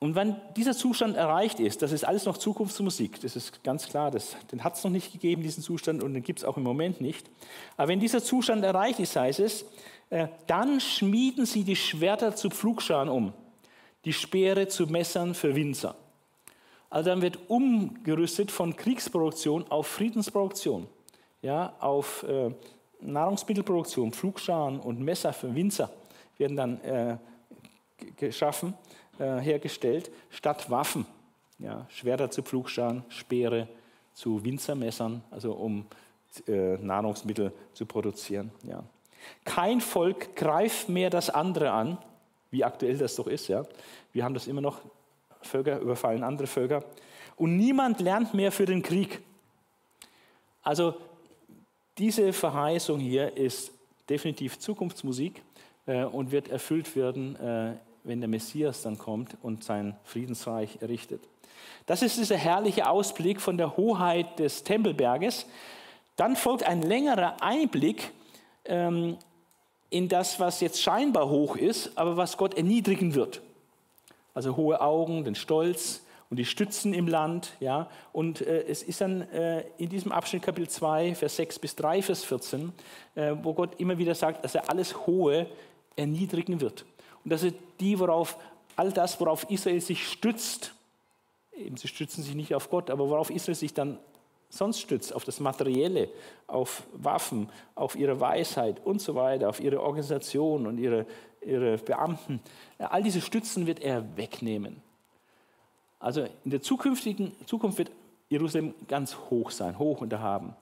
[0.00, 4.10] Und wenn dieser Zustand erreicht ist, das ist alles noch Zukunftsmusik, das ist ganz klar,
[4.10, 6.64] das, den hat es noch nicht gegeben, diesen Zustand, und den gibt es auch im
[6.64, 7.30] Moment nicht.
[7.76, 9.64] Aber wenn dieser Zustand erreicht ist, heißt es,
[10.10, 13.32] äh, dann schmieden sie die Schwerter zu Pflugscharen um,
[14.04, 15.94] die Speere zu Messern für Winzer.
[16.90, 20.88] Also dann wird umgerüstet von Kriegsproduktion auf Friedensproduktion
[21.42, 22.50] ja, auf äh,
[23.00, 25.90] Nahrungsmittelproduktion, Pflugscharen und Messer für Winzer
[26.38, 27.16] werden dann äh,
[28.16, 28.74] geschaffen,
[29.18, 31.06] äh, hergestellt, statt Waffen.
[31.58, 33.68] Ja, Schwerter zu Pflugscharen, Speere
[34.14, 35.86] zu Winzermessern, also um
[36.48, 38.50] äh, Nahrungsmittel zu produzieren.
[38.64, 38.82] Ja.
[39.44, 41.98] Kein Volk greift mehr das andere an,
[42.50, 43.48] wie aktuell das doch ist.
[43.48, 43.64] Ja.
[44.12, 44.80] Wir haben das immer noch,
[45.42, 46.84] Völker überfallen andere Völker.
[47.36, 49.20] Und niemand lernt mehr für den Krieg.
[50.62, 50.94] Also
[51.98, 53.72] diese Verheißung hier ist
[54.08, 55.42] definitiv Zukunftsmusik
[55.86, 57.74] äh, und wird erfüllt werden, äh,
[58.04, 61.22] wenn der Messias dann kommt und sein Friedensreich errichtet.
[61.86, 65.46] Das ist dieser herrliche Ausblick von der Hoheit des Tempelberges.
[66.16, 68.10] Dann folgt ein längerer Einblick
[68.64, 69.16] ähm,
[69.90, 73.42] in das, was jetzt scheinbar hoch ist, aber was Gott erniedrigen wird.
[74.34, 76.02] Also hohe Augen, den Stolz
[76.32, 77.58] und die Stützen im Land.
[77.60, 77.90] Ja?
[78.10, 82.00] Und äh, es ist dann äh, in diesem Abschnitt Kapitel 2, Vers 6 bis 3,
[82.00, 82.72] Vers 14,
[83.16, 85.46] äh, wo Gott immer wieder sagt, dass er alles Hohe
[85.94, 86.86] erniedrigen wird.
[87.22, 88.38] Und dass er die, worauf
[88.76, 90.72] all das, worauf Israel sich stützt,
[91.54, 93.98] eben sie stützen sich nicht auf Gott, aber worauf Israel sich dann
[94.48, 96.08] sonst stützt, auf das Materielle,
[96.46, 101.04] auf Waffen, auf ihre Weisheit und so weiter, auf ihre Organisation und ihre,
[101.42, 102.40] ihre Beamten.
[102.78, 104.80] All diese Stützen wird er wegnehmen.
[106.02, 107.90] Also in der zukünftigen Zukunft wird
[108.28, 110.56] Jerusalem ganz hoch sein, hoch und erhaben.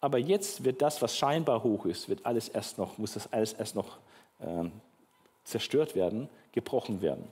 [0.00, 3.54] Aber jetzt wird das, was scheinbar hoch ist, wird alles erst noch, muss das alles
[3.54, 3.98] erst noch
[4.38, 4.64] äh,
[5.42, 7.24] zerstört werden, gebrochen werden.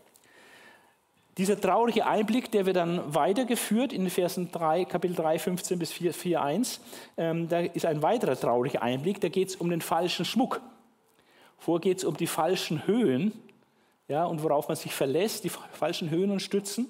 [1.39, 6.15] Dieser traurige Einblick, der wird dann weitergeführt in Versen 3, Kapitel 3, 15 bis 4,
[6.15, 6.81] 4 1.
[7.17, 10.61] Ähm, da ist ein weiterer trauriger Einblick, da geht es um den falschen Schmuck.
[11.59, 13.33] Vor geht es um die falschen Höhen
[14.09, 16.87] ja, und worauf man sich verlässt, die falschen Höhen und Stützen.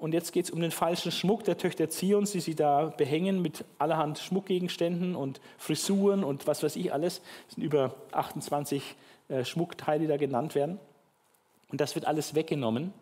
[0.00, 3.42] Und jetzt geht es um den falschen Schmuck der Töchter Zions, die sie da behängen
[3.42, 7.20] mit allerhand Schmuckgegenständen und Frisuren und was weiß ich alles.
[7.48, 8.82] Es sind über 28
[9.28, 10.80] äh, Schmuckteile, die da genannt werden.
[11.70, 12.94] Und das wird alles weggenommen.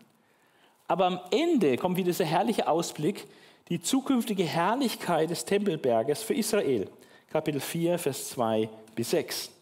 [0.89, 3.29] Aber am Ende kommt wieder dieser herrliche Ausblick,
[3.69, 6.89] die zukünftige Herrlichkeit des Tempelberges für Israel.
[7.31, 9.53] Kapitel 4, Vers 2 bis 6.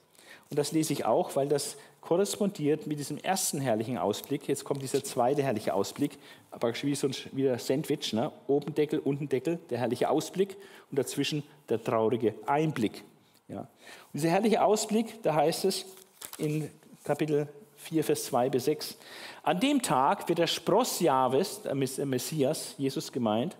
[0.48, 4.46] Und das lese ich auch, weil das korrespondiert mit diesem ersten herrlichen Ausblick.
[4.46, 6.18] Jetzt kommt dieser zweite herrliche Ausblick,
[6.52, 8.30] aber wie so ein Sandwich, ne?
[8.46, 10.56] oben Deckel, unten Deckel, der herrliche Ausblick
[10.90, 13.02] und dazwischen der traurige Einblick.
[13.48, 13.60] Ja.
[13.60, 13.68] Und
[14.14, 15.84] dieser herrliche Ausblick, da heißt es
[16.38, 16.70] in
[17.02, 18.96] Kapitel 4, Vers 2 bis 6.
[19.42, 23.56] An dem Tag wird der Spross Jahwes, der Messias, Jesus gemeint,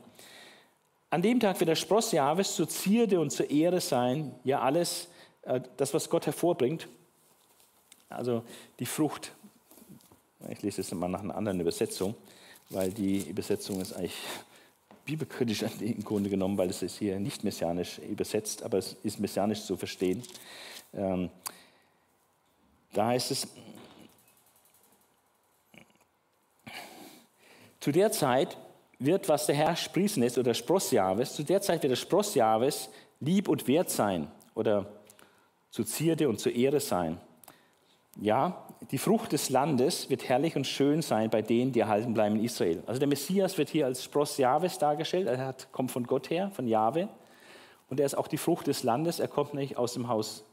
[1.11, 5.09] an dem Tag wird der Spross Jahwes zur Zierde und zur Ehre sein, ja alles,
[5.43, 6.89] äh, das, was Gott hervorbringt.
[8.09, 8.45] Also
[8.79, 9.33] die Frucht,
[10.49, 12.15] ich lese es mal nach einer anderen Übersetzung,
[12.71, 14.17] weil die Übersetzung ist eigentlich
[15.05, 19.65] bibelkritisch im Grunde genommen, weil es ist hier nicht messianisch übersetzt, aber es ist messianisch
[19.65, 20.23] zu verstehen.
[20.95, 21.31] Ähm,
[22.93, 23.49] da heißt es,
[27.87, 28.57] Zu der Zeit
[28.99, 32.89] wird, was der Herr sprießen lässt, oder Sprossjahres, zu der Zeit wird der Sprossjahres
[33.21, 34.87] lieb und wert sein oder
[35.71, 37.21] zu Zierde und zur Ehre sein.
[38.21, 42.37] Ja, die Frucht des Landes wird herrlich und schön sein bei denen, die erhalten bleiben
[42.37, 42.83] in Israel.
[42.87, 45.27] Also der Messias wird hier als Spross Jahwes dargestellt.
[45.27, 47.09] Er hat, kommt von Gott her, von Jahwe.
[47.89, 49.21] Und er ist auch die Frucht des Landes.
[49.21, 50.45] Er kommt nicht aus dem Haus,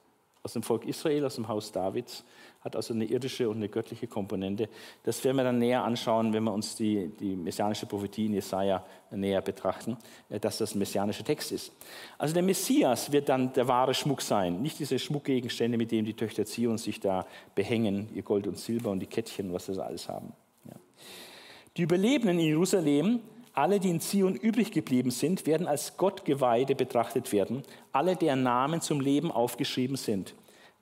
[0.44, 2.26] aus dem Volk Israel, aus dem Haus Davids,
[2.64, 4.70] hat also eine irdische und eine göttliche Komponente.
[5.04, 8.86] Das werden wir dann näher anschauen, wenn wir uns die, die messianische Prophetie in Jesaja
[9.12, 9.98] näher betrachten,
[10.30, 11.74] äh, dass das ein messianischer Text ist.
[12.18, 16.14] Also der Messias wird dann der wahre Schmuck sein, nicht diese Schmuckgegenstände, mit denen die
[16.14, 20.08] Töchter Zion sich da behängen, ihr Gold und Silber und die Kettchen, was sie alles
[20.08, 20.32] haben.
[20.66, 20.76] Ja.
[21.76, 23.20] Die Überlebenden in Jerusalem
[23.56, 28.82] alle, die in Zion übrig geblieben sind, werden als Gottgeweihte betrachtet werden, alle, deren Namen
[28.82, 30.34] zum Leben aufgeschrieben sind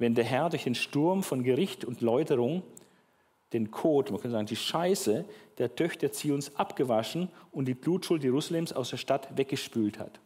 [0.02, 2.64] wenn der Herr durch den Sturm von Gericht und Läuterung
[3.54, 5.26] den Kot, man kann sagen, die Scheiße
[5.60, 10.20] der Töchter Zions abgewaschen und die Blutschuld Jerusalems aus der Stadt weggespült hat.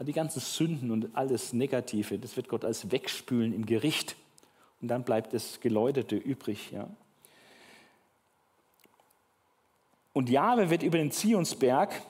[0.00, 4.16] Die ganzen Sünden und alles Negative, das wird Gott als wegspülen im Gericht.
[4.80, 6.70] Und dann bleibt das Geläuterte übrig.
[6.70, 6.88] Ja.
[10.14, 12.00] Und Jahwe wird über den Zionsberg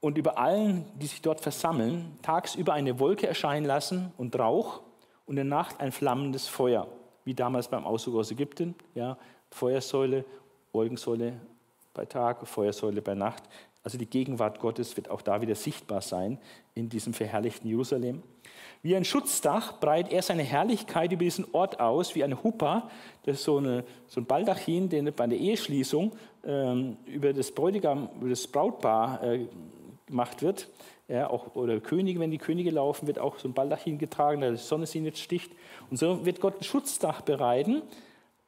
[0.00, 4.80] und über allen, die sich dort versammeln, tagsüber eine Wolke erscheinen lassen und Rauch
[5.26, 6.86] und in der Nacht ein flammendes Feuer,
[7.24, 8.74] wie damals beim Auszug aus Ägypten.
[8.94, 9.16] Ja,
[9.50, 10.24] Feuersäule,
[10.72, 11.40] Wolkensäule
[11.94, 13.42] bei Tag, Feuersäule bei Nacht.
[13.84, 16.38] Also die Gegenwart Gottes wird auch da wieder sichtbar sein
[16.74, 18.22] in diesem verherrlichten Jerusalem.
[18.82, 22.90] Wie ein Schutzdach breitet er seine Herrlichkeit über diesen Ort aus, wie eine Huppa,
[23.24, 26.12] das ist so, eine, so ein Baldachin, den bei der Eheschließung
[26.44, 29.46] ähm, über das Bräutigam, über das Brautpaar äh,
[30.06, 30.68] gemacht wird
[31.12, 34.50] ja, auch, oder Könige, wenn die Könige laufen, wird auch so ein Baldachin getragen, da
[34.50, 35.52] die Sonne sie nicht sticht.
[35.90, 37.82] Und so wird Gott ein Schutzdach bereiten.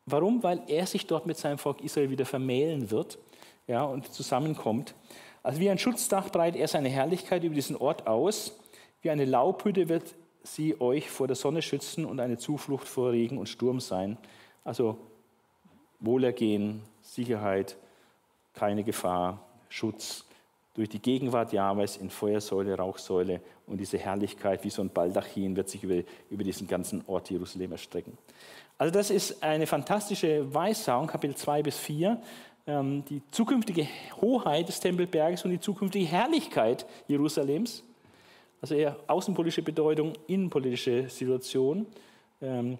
[0.06, 0.42] Warum?
[0.42, 3.18] Weil er sich dort mit seinem Volk Israel wieder vermählen wird
[3.66, 4.94] ja, und zusammenkommt.
[5.42, 8.58] Also wie ein Schutzdach breitet er seine Herrlichkeit über diesen Ort aus.
[9.02, 13.36] Wie eine Laubhütte wird sie euch vor der Sonne schützen und eine Zuflucht vor Regen
[13.36, 14.16] und Sturm sein.
[14.62, 14.96] Also
[16.00, 17.76] Wohlergehen, Sicherheit,
[18.54, 20.24] keine Gefahr, Schutz,
[20.74, 25.68] durch die Gegenwart Jahwes in Feuersäule, Rauchsäule und diese Herrlichkeit wie so ein Baldachin wird
[25.68, 28.18] sich über, über diesen ganzen Ort Jerusalem erstrecken.
[28.76, 32.20] Also das ist eine fantastische Weissagung, Kapitel 2 bis 4,
[32.66, 33.86] ähm, die zukünftige
[34.20, 37.84] Hoheit des Tempelberges und die zukünftige Herrlichkeit Jerusalems.
[38.60, 41.86] Also eher außenpolitische Bedeutung, innenpolitische Situation.
[42.42, 42.78] Ähm,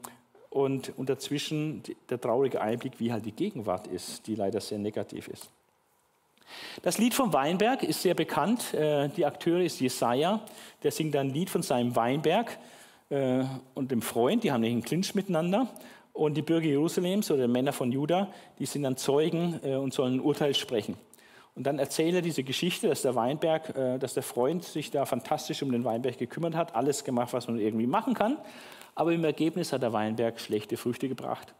[0.54, 5.26] und, und dazwischen der traurige Einblick, wie halt die Gegenwart ist, die leider sehr negativ
[5.26, 5.50] ist.
[6.82, 8.74] Das Lied vom Weinberg ist sehr bekannt.
[8.74, 10.40] Äh, die Akteure ist Jesaja,
[10.82, 12.58] der singt ein Lied von seinem Weinberg
[13.10, 15.68] äh, und dem Freund, die haben einen Clinch miteinander.
[16.12, 18.28] Und die Bürger Jerusalems oder Männer von Juda,
[18.58, 20.96] die sind dann Zeugen äh, und sollen ein Urteil sprechen.
[21.56, 25.62] Und dann erzählt er diese Geschichte, dass der Weinberg, dass der Freund sich da fantastisch
[25.62, 28.38] um den Weinberg gekümmert hat, alles gemacht, was man irgendwie machen kann.
[28.96, 31.54] Aber im Ergebnis hat der Weinberg schlechte Früchte gebracht.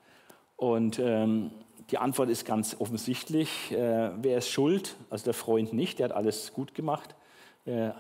[0.57, 1.53] Und ähm,
[1.91, 3.73] die Antwort ist ganz offensichtlich.
[3.73, 4.97] Äh, wer ist schuld?
[5.11, 7.15] Also der Freund nicht, der hat alles gut gemacht.
[7.67, 7.91] Äh,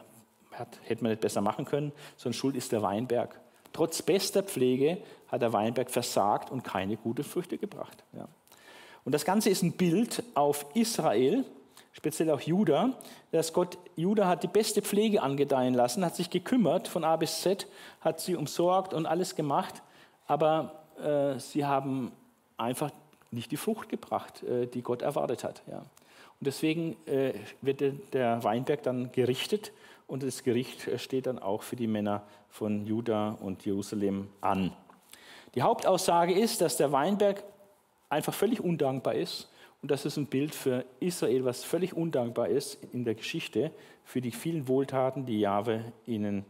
[0.52, 3.40] hat, hätte man nicht besser machen können, sondern schuld ist der Weinberg.
[3.72, 8.04] Trotz bester Pflege hat der Weinberg versagt und keine guten Früchte gebracht.
[8.12, 8.28] Ja.
[9.04, 11.44] Und das Ganze ist ein Bild auf Israel,
[11.92, 12.98] speziell auch Juda,
[13.32, 17.42] dass Gott, Juda hat die beste Pflege angedeihen lassen, hat sich gekümmert von A bis
[17.42, 17.66] Z,
[18.00, 19.82] hat sie umsorgt und alles gemacht,
[20.26, 22.12] aber äh, sie haben
[22.56, 22.90] einfach
[23.34, 25.62] nicht die Frucht gebracht, äh, die Gott erwartet hat.
[25.70, 25.78] Ja.
[25.78, 27.82] Und deswegen äh, wird
[28.12, 29.72] der Weinberg dann gerichtet
[30.06, 34.72] und das Gericht äh, steht dann auch für die Männer von Juda und Jerusalem an.
[35.54, 37.44] Die Hauptaussage ist, dass der Weinberg
[38.08, 39.48] einfach völlig undankbar ist
[39.82, 43.70] und das ist ein Bild für Israel, was völlig undankbar ist in der Geschichte
[44.04, 46.44] für die vielen Wohltaten, die Jahwe ihnen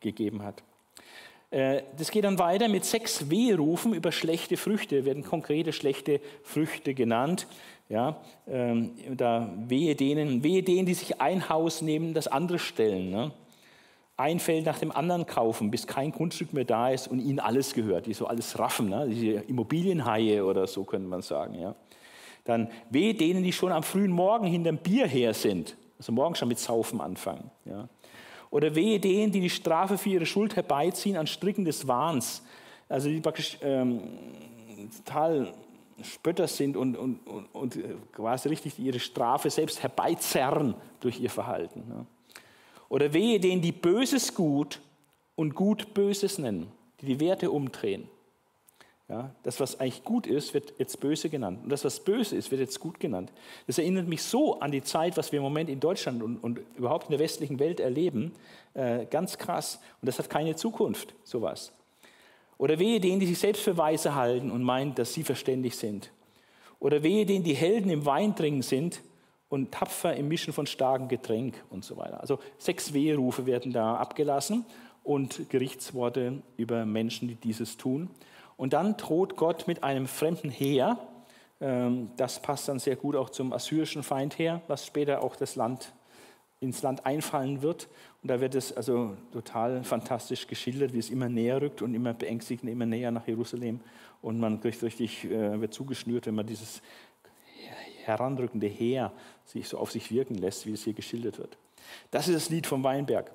[0.00, 0.62] gegeben hat.
[1.54, 6.94] Äh, das geht dann weiter mit sechs Wehrufen über schlechte Früchte, werden konkrete schlechte Früchte
[6.94, 7.46] genannt.
[7.88, 8.16] Ja,
[8.48, 13.10] ähm, da wehe denen, wehe denen, die sich ein Haus nehmen, das andere stellen.
[13.10, 13.30] Ne?
[14.16, 17.74] Ein Feld nach dem anderen kaufen, bis kein Grundstück mehr da ist und ihnen alles
[17.74, 19.06] gehört, die so alles raffen, ne?
[19.08, 21.54] diese Immobilienhaie oder so könnte man sagen.
[21.54, 21.76] Ja?
[22.44, 26.48] Dann wehe denen, die schon am frühen Morgen hinterm Bier her sind, also morgen schon
[26.48, 27.50] mit Saufen anfangen.
[27.64, 27.88] Ja?
[28.54, 32.40] Oder wehe denen, die die Strafe für ihre Schuld herbeiziehen an Stricken des Wahns.
[32.88, 34.00] Also die praktisch ähm,
[35.04, 35.52] total
[36.00, 37.78] Spötter sind und, und, und, und,
[38.12, 42.06] quasi richtig ihre Strafe selbst herbeizerren durch ihr Verhalten.
[42.88, 44.80] Oder wehe denen, die Böses gut
[45.34, 46.68] und Gut Böses nennen,
[47.00, 48.06] die die Werte umdrehen.
[49.08, 51.60] Ja, das, was eigentlich gut ist, wird jetzt böse genannt.
[51.62, 53.30] Und das, was böse ist, wird jetzt gut genannt.
[53.66, 56.60] Das erinnert mich so an die Zeit, was wir im Moment in Deutschland und, und
[56.76, 58.32] überhaupt in der westlichen Welt erleben.
[58.72, 59.78] Äh, ganz krass.
[60.00, 61.72] Und das hat keine Zukunft, sowas.
[62.56, 66.10] Oder wehe denen, die sich selbst für Weise halten und meinen, dass sie verständig sind.
[66.80, 69.02] Oder wehe denen, die Helden im Weintrinken sind
[69.50, 72.20] und tapfer im Mischen von starkem Getränk und so weiter.
[72.22, 74.64] Also sechs Weherufe werden da abgelassen
[75.02, 78.08] und Gerichtsworte über Menschen, die dieses tun.
[78.56, 80.98] Und dann droht Gott mit einem fremden Heer.
[81.60, 85.92] Ähm, das passt dann sehr gut auch zum assyrischen Feindheer, was später auch das Land,
[86.60, 87.88] ins Land einfallen wird.
[88.22, 92.14] Und da wird es also total fantastisch geschildert, wie es immer näher rückt und immer
[92.14, 93.80] beängstigend, immer näher nach Jerusalem.
[94.22, 96.80] Und man richtig, äh, wird zugeschnürt, wenn man dieses
[98.04, 99.12] heranrückende Heer
[99.44, 101.56] sich so auf sich wirken lässt, wie es hier geschildert wird.
[102.10, 103.30] Das ist das Lied vom Weinberg.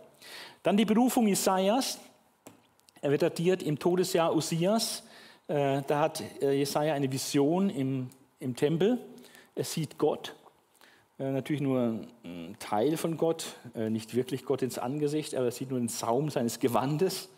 [0.63, 1.99] Dann die Berufung Isaias.
[3.01, 5.03] Er wird datiert im Todesjahr Usias.
[5.49, 8.99] Äh, da hat äh, Jesaja eine Vision im, im Tempel.
[9.55, 10.35] Er sieht Gott,
[11.17, 15.71] äh, natürlich nur ein Teil von Gott, nicht wirklich Gott ins Angesicht, aber er sieht
[15.71, 17.29] nur den Saum seines Gewandes.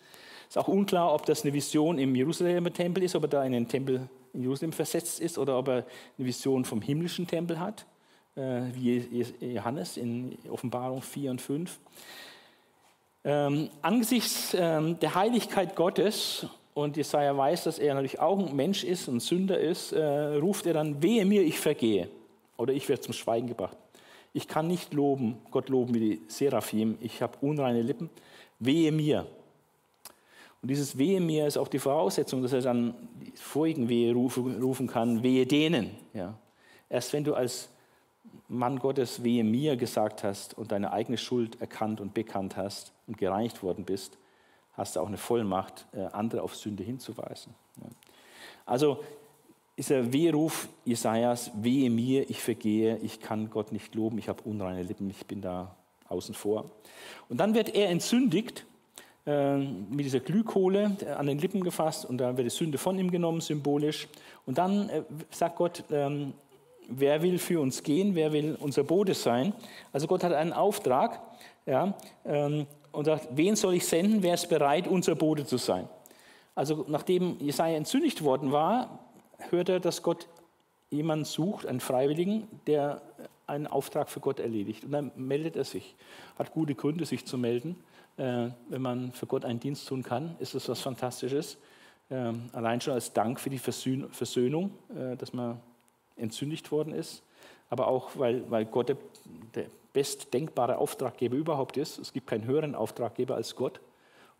[0.50, 3.54] Ist auch unklar, ob das eine Vision im Jerusalemer Tempel ist, ob er da in
[3.54, 5.86] den Tempel in Jerusalem versetzt ist oder ob er
[6.18, 7.86] eine Vision vom himmlischen Tempel hat,
[8.36, 11.80] wie Johannes in Offenbarung 4 und 5.
[13.24, 18.84] Ähm, angesichts ähm, der Heiligkeit Gottes und Jesaja weiß, dass er natürlich auch ein Mensch
[18.84, 22.10] ist und Sünder ist, äh, ruft er dann, wehe mir, ich vergehe.
[22.58, 23.78] Oder ich werde zum Schweigen gebracht.
[24.34, 26.98] Ich kann nicht loben, Gott loben wie die Seraphim.
[27.02, 28.10] Ich habe unreine Lippen.
[28.60, 29.26] Wehe mir.
[30.62, 34.62] Und dieses Wehe mir ist auch die Voraussetzung, dass er dann die vorigen Wehe rufen,
[34.62, 35.92] rufen kann, wehe denen.
[36.14, 36.36] Ja.
[36.88, 37.70] Erst wenn du als
[38.48, 43.18] Mann Gottes wehe mir gesagt hast und deine eigene Schuld erkannt und bekannt hast und
[43.18, 44.18] gereinigt worden bist,
[44.74, 47.54] hast du auch eine Vollmacht, äh, andere auf Sünde hinzuweisen.
[48.66, 49.04] Also
[49.76, 54.44] ist der Wehruf Jesajas, wehe mir, ich vergehe, ich kann Gott nicht loben, ich habe
[54.44, 55.76] unreine Lippen, ich bin da
[56.08, 56.72] außen vor.
[57.30, 58.66] Und dann wird er entsündigt,
[59.26, 63.12] äh, mit dieser Glühkohle an den Lippen gefasst und da wird die Sünde von ihm
[63.12, 64.08] genommen, symbolisch.
[64.46, 66.34] Und dann äh, sagt Gott, ähm,
[66.88, 69.54] wer will für uns gehen, wer will unser Bote sein.
[69.94, 71.22] Also Gott hat einen Auftrag
[71.66, 71.94] ja,
[72.26, 75.88] ähm, und sagt, wen soll ich senden, wer ist bereit, unser Bote zu sein.
[76.56, 79.00] Also nachdem Jesaja entzündigt worden war,
[79.50, 80.28] hört er, dass Gott
[80.90, 83.02] jemanden sucht, einen Freiwilligen, der
[83.48, 84.84] einen Auftrag für Gott erledigt.
[84.84, 85.96] Und dann meldet er sich.
[86.38, 87.78] Hat gute Gründe, sich zu melden.
[88.18, 91.58] Äh, wenn man für Gott einen Dienst tun kann, ist das was Fantastisches.
[92.10, 95.60] Äh, allein schon als Dank für die Versöhnung, äh, dass man
[96.18, 97.24] entzündigt worden ist.
[97.70, 98.98] Aber auch, weil, weil Gott der,
[99.56, 102.00] der bestdenkbare Auftraggeber überhaupt ist.
[102.00, 103.80] Es gibt keinen höheren Auftraggeber als Gott.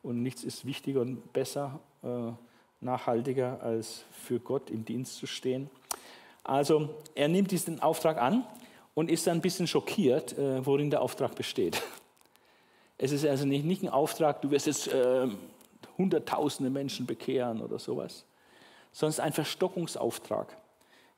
[0.04, 2.32] Und nichts ist wichtiger und besser, äh,
[2.80, 5.70] nachhaltiger, als für Gott im Dienst zu stehen.
[6.44, 8.46] Also er nimmt diesen Auftrag an
[8.94, 11.82] und ist dann ein bisschen schockiert, äh, worin der Auftrag besteht.
[13.04, 15.28] Es ist also nicht, nicht ein Auftrag, du wirst jetzt äh,
[15.98, 18.26] hunderttausende Menschen bekehren oder sowas,
[18.92, 20.56] sondern es ist ein Verstockungsauftrag.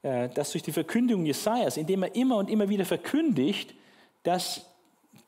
[0.02, 3.76] Äh, dass durch die Verkündigung Jesajas, indem er immer und immer wieder verkündigt,
[4.24, 4.66] dass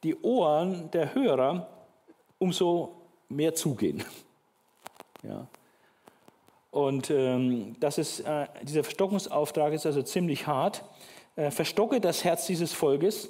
[0.03, 1.67] die Ohren der Hörer
[2.39, 4.03] umso mehr zugehen.
[5.23, 5.47] Ja.
[6.69, 10.83] Und ähm, das ist, äh, dieser Verstockungsauftrag ist also ziemlich hart.
[11.35, 13.29] Äh, verstocke das Herz dieses Volkes.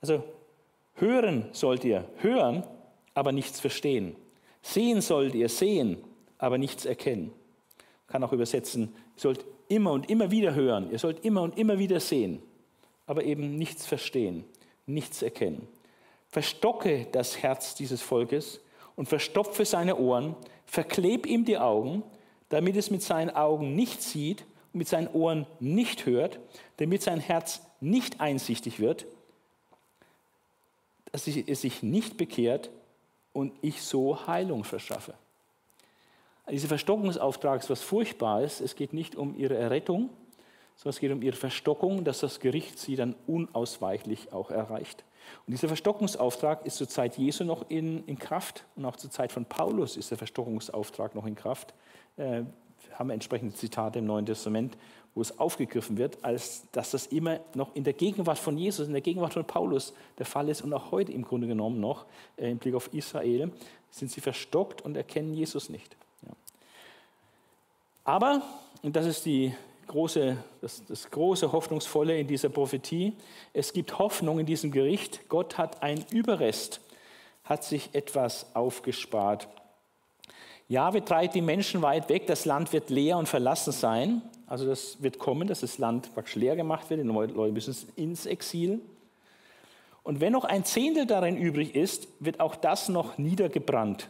[0.00, 0.24] Also
[0.94, 2.64] hören sollt ihr hören,
[3.14, 4.16] aber nichts verstehen.
[4.62, 6.02] Sehen sollt ihr sehen,
[6.38, 7.32] aber nichts erkennen.
[8.08, 11.78] Kann auch übersetzen, ihr sollt immer und immer wieder hören, ihr sollt immer und immer
[11.78, 12.42] wieder sehen,
[13.06, 14.44] aber eben nichts verstehen,
[14.94, 15.66] nichts erkennen.
[16.28, 18.60] Verstocke das Herz dieses Volkes
[18.96, 22.02] und verstopfe seine Ohren, verkleb ihm die Augen,
[22.48, 26.38] damit es mit seinen Augen nicht sieht und mit seinen Ohren nicht hört,
[26.76, 29.06] damit sein Herz nicht einsichtig wird,
[31.12, 32.70] dass es sich nicht bekehrt
[33.32, 35.14] und ich so Heilung verschaffe.
[36.50, 38.60] Dieser Verstockungsauftrag ist was Furchtbares.
[38.60, 40.10] Es geht nicht um ihre Errettung,
[40.80, 45.04] sondern es geht um ihre Verstockung, dass das Gericht sie dann unausweichlich auch erreicht.
[45.46, 49.30] Und dieser Verstockungsauftrag ist zur Zeit Jesu noch in, in Kraft und auch zur Zeit
[49.30, 51.74] von Paulus ist der Verstockungsauftrag noch in Kraft.
[52.16, 52.44] Äh,
[52.94, 54.78] haben entsprechende Zitate im Neuen Testament,
[55.14, 58.94] wo es aufgegriffen wird, als dass das immer noch in der Gegenwart von Jesus, in
[58.94, 62.06] der Gegenwart von Paulus der Fall ist und auch heute im Grunde genommen noch
[62.38, 63.52] äh, im Blick auf Israel,
[63.90, 65.94] sind sie verstockt und erkennen Jesus nicht.
[66.22, 66.32] Ja.
[68.04, 68.40] Aber,
[68.82, 69.52] und das ist die
[69.90, 73.12] große, das, das große Hoffnungsvolle in dieser Prophetie.
[73.52, 75.28] Es gibt Hoffnung in diesem Gericht.
[75.28, 76.80] Gott hat einen Überrest,
[77.44, 79.48] hat sich etwas aufgespart.
[80.68, 84.22] Ja, wir treiben die Menschen weit weg, das Land wird leer und verlassen sein.
[84.46, 88.26] Also das wird kommen, dass das Land praktisch leer gemacht wird, die Leute müssen ins
[88.26, 88.80] Exil.
[90.04, 94.08] Und wenn noch ein Zehntel darin übrig ist, wird auch das noch niedergebrannt.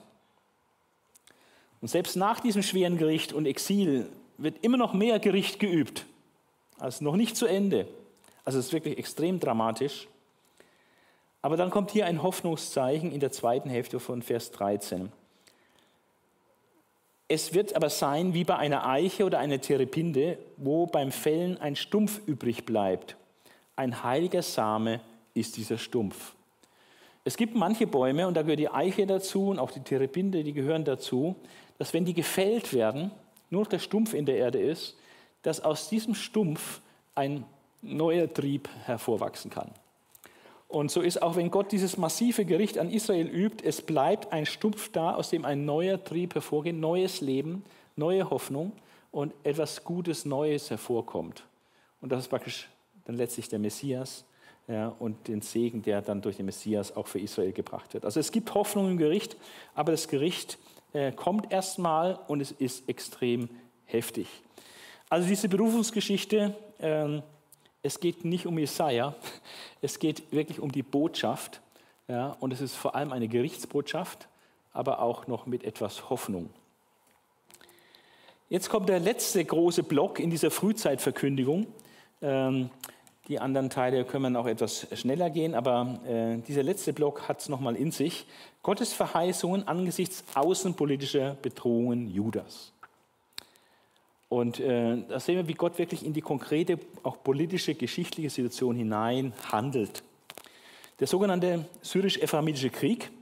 [1.80, 4.10] Und selbst nach diesem schweren Gericht und Exil
[4.42, 6.06] wird immer noch mehr Gericht geübt.
[6.78, 7.86] Also noch nicht zu Ende.
[8.44, 10.08] Also es ist wirklich extrem dramatisch.
[11.42, 15.12] Aber dann kommt hier ein Hoffnungszeichen in der zweiten Hälfte von Vers 13.
[17.28, 21.76] Es wird aber sein wie bei einer Eiche oder einer Terepinde, wo beim Fällen ein
[21.76, 23.16] Stumpf übrig bleibt.
[23.76, 25.00] Ein heiliger Same
[25.32, 26.34] ist dieser Stumpf.
[27.22, 30.52] Es gibt manche Bäume, und da gehört die Eiche dazu und auch die Terepinde, die
[30.52, 31.36] gehören dazu,
[31.78, 33.10] dass wenn die gefällt werden,
[33.50, 34.96] nur noch der Stumpf in der Erde ist,
[35.42, 36.80] dass aus diesem Stumpf
[37.14, 37.44] ein
[37.82, 39.70] neuer Trieb hervorwachsen kann.
[40.68, 44.46] Und so ist auch, wenn Gott dieses massive Gericht an Israel übt, es bleibt ein
[44.46, 47.64] Stumpf da, aus dem ein neuer Trieb hervorgeht, neues Leben,
[47.96, 48.72] neue Hoffnung
[49.10, 51.42] und etwas Gutes, Neues hervorkommt.
[52.00, 52.68] Und das ist praktisch
[53.04, 54.24] dann letztlich der Messias
[54.68, 58.04] ja, und den Segen, der dann durch den Messias auch für Israel gebracht wird.
[58.04, 59.36] Also es gibt Hoffnung im Gericht,
[59.74, 60.58] aber das Gericht
[60.92, 63.48] äh, kommt erstmal und es ist extrem
[63.86, 64.28] heftig.
[65.08, 67.20] Also diese Berufungsgeschichte, äh,
[67.82, 69.14] es geht nicht um Jesaja,
[69.82, 71.60] es geht wirklich um die Botschaft.
[72.08, 74.26] Ja, und es ist vor allem eine Gerichtsbotschaft,
[74.72, 76.50] aber auch noch mit etwas Hoffnung.
[78.48, 81.68] Jetzt kommt der letzte große Block in dieser Frühzeitverkündigung.
[82.20, 82.70] Ähm,
[83.30, 87.48] die anderen Teile können auch etwas schneller gehen, aber äh, dieser letzte Block hat es
[87.48, 88.26] nochmal in sich.
[88.64, 92.72] Gottes Verheißungen angesichts außenpolitischer Bedrohungen Judas.
[94.28, 98.74] Und äh, da sehen wir, wie Gott wirklich in die konkrete, auch politische, geschichtliche Situation
[98.74, 100.02] hinein handelt.
[100.98, 103.12] Der sogenannte syrisch-ephraimitische Krieg.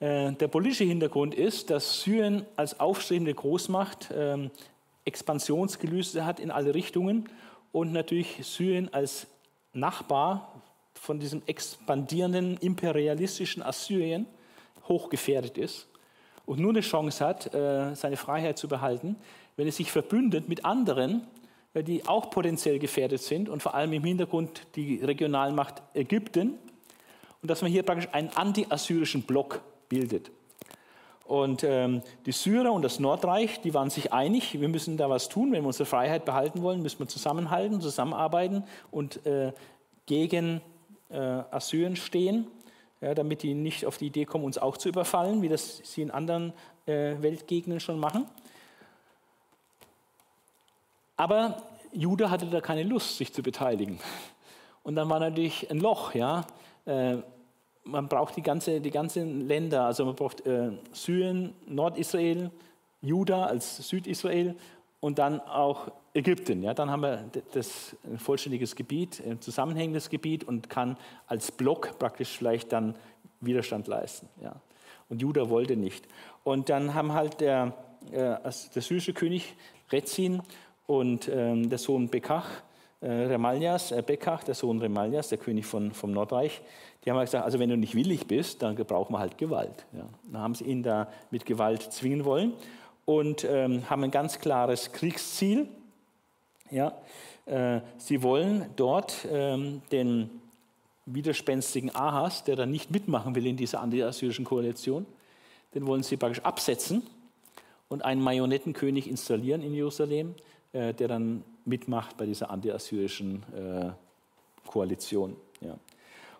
[0.00, 4.50] Äh, der politische Hintergrund ist, dass Syrien als aufstrebende Großmacht äh,
[5.06, 7.30] Expansionsgelüste hat in alle Richtungen
[7.72, 9.26] und natürlich Syrien als
[9.76, 10.52] Nachbar
[10.94, 14.26] von diesem expandierenden imperialistischen Assyrien
[14.88, 15.88] hochgefährdet ist
[16.46, 19.16] und nur eine Chance hat, äh, seine Freiheit zu behalten,
[19.56, 21.26] wenn es sich verbündet mit anderen,
[21.74, 26.58] die auch potenziell gefährdet sind und vor allem im Hintergrund die Regionalmacht Ägypten
[27.42, 30.30] und dass man hier praktisch einen anti-assyrischen Block bildet.
[31.26, 35.28] Und ähm, die Syrer und das Nordreich, die waren sich einig, wir müssen da was
[35.28, 39.52] tun, wenn wir unsere Freiheit behalten wollen, müssen wir zusammenhalten, zusammenarbeiten und äh,
[40.06, 40.60] gegen
[41.10, 42.46] äh, Assyrien stehen,
[43.00, 46.02] ja, damit die nicht auf die Idee kommen, uns auch zu überfallen, wie das sie
[46.02, 46.52] in anderen
[46.86, 48.26] äh, Weltgegenden schon machen.
[51.16, 51.62] Aber
[51.92, 53.98] Juda hatte da keine Lust, sich zu beteiligen.
[54.84, 56.46] Und dann war natürlich ein Loch, ja.
[57.86, 62.50] Man braucht die, ganze, die ganzen Länder, also man braucht äh, Syrien, Nordisrael,
[63.00, 64.56] Juda als Südisrael
[65.00, 66.62] und dann auch Ägypten.
[66.62, 71.98] Ja, dann haben wir das ein vollständiges Gebiet, ein zusammenhängendes Gebiet und kann als Block
[71.98, 72.94] praktisch vielleicht dann
[73.40, 74.28] Widerstand leisten.
[74.42, 74.56] Ja.
[75.08, 76.06] Und Juda wollte nicht.
[76.42, 77.74] Und dann haben halt der,
[78.10, 78.36] äh,
[78.74, 79.54] der syrische König
[79.92, 80.42] Rezin
[80.86, 82.48] und ähm, der Sohn Bekach,
[83.00, 86.62] äh, Remaljas, äh, Bekach, der Sohn Remaljas, der König von, vom Nordreich,
[87.06, 89.86] die haben halt gesagt, also wenn du nicht willig bist, dann brauchen wir halt Gewalt.
[89.92, 90.08] Ja.
[90.24, 92.52] Dann haben sie ihn da mit Gewalt zwingen wollen
[93.04, 95.68] und ähm, haben ein ganz klares Kriegsziel.
[96.68, 96.92] Ja.
[97.46, 100.30] Äh, sie wollen dort ähm, den
[101.06, 105.06] widerspenstigen Ahas, der da nicht mitmachen will in dieser anti-assyrischen Koalition,
[105.76, 107.04] den wollen sie praktisch absetzen
[107.88, 110.34] und einen Marionettenkönig installieren in Jerusalem,
[110.72, 113.90] äh, der dann mitmacht bei dieser anti-assyrischen äh,
[114.68, 115.36] Koalition.
[115.60, 115.78] Ja.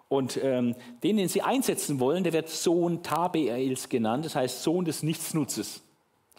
[0.09, 4.84] Und ähm, den, den sie einsetzen wollen, der wird Sohn Tabeels genannt, das heißt Sohn
[4.84, 5.82] des Nichtsnutzes,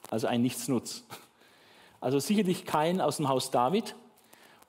[0.09, 1.03] also ein Nichtsnutz.
[1.99, 3.95] Also sicherlich kein aus dem Haus David.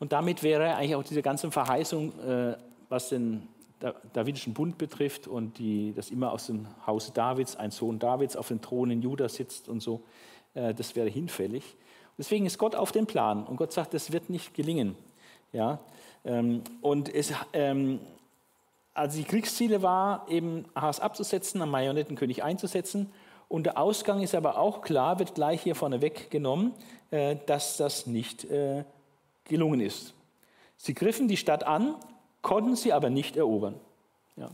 [0.01, 2.57] Und damit wäre eigentlich auch diese ganze Verheißung, äh,
[2.89, 3.47] was den
[4.13, 8.49] Davidischen Bund betrifft und die, dass immer aus dem Hause Davids ein Sohn Davids auf
[8.49, 10.03] dem Thron in Juda sitzt und so,
[10.55, 11.77] äh, das wäre hinfällig.
[12.17, 14.97] Deswegen ist Gott auf dem Plan und Gott sagt, das wird nicht gelingen.
[15.53, 15.79] Ja?
[16.25, 18.01] Ähm, und es, ähm,
[18.99, 23.13] also die Kriegsziele war, eben Ahas abzusetzen, einen Marionettenkönig einzusetzen.
[23.49, 26.75] Und der Ausgang ist aber auch klar, wird gleich hier vorneweg genommen,
[27.13, 28.85] äh, dass das nicht äh,
[29.45, 30.15] gelungen ist.
[30.77, 31.95] Sie griffen die Stadt an,
[32.43, 33.77] konnten sie aber nicht erobern.
[34.37, 34.51] Ja.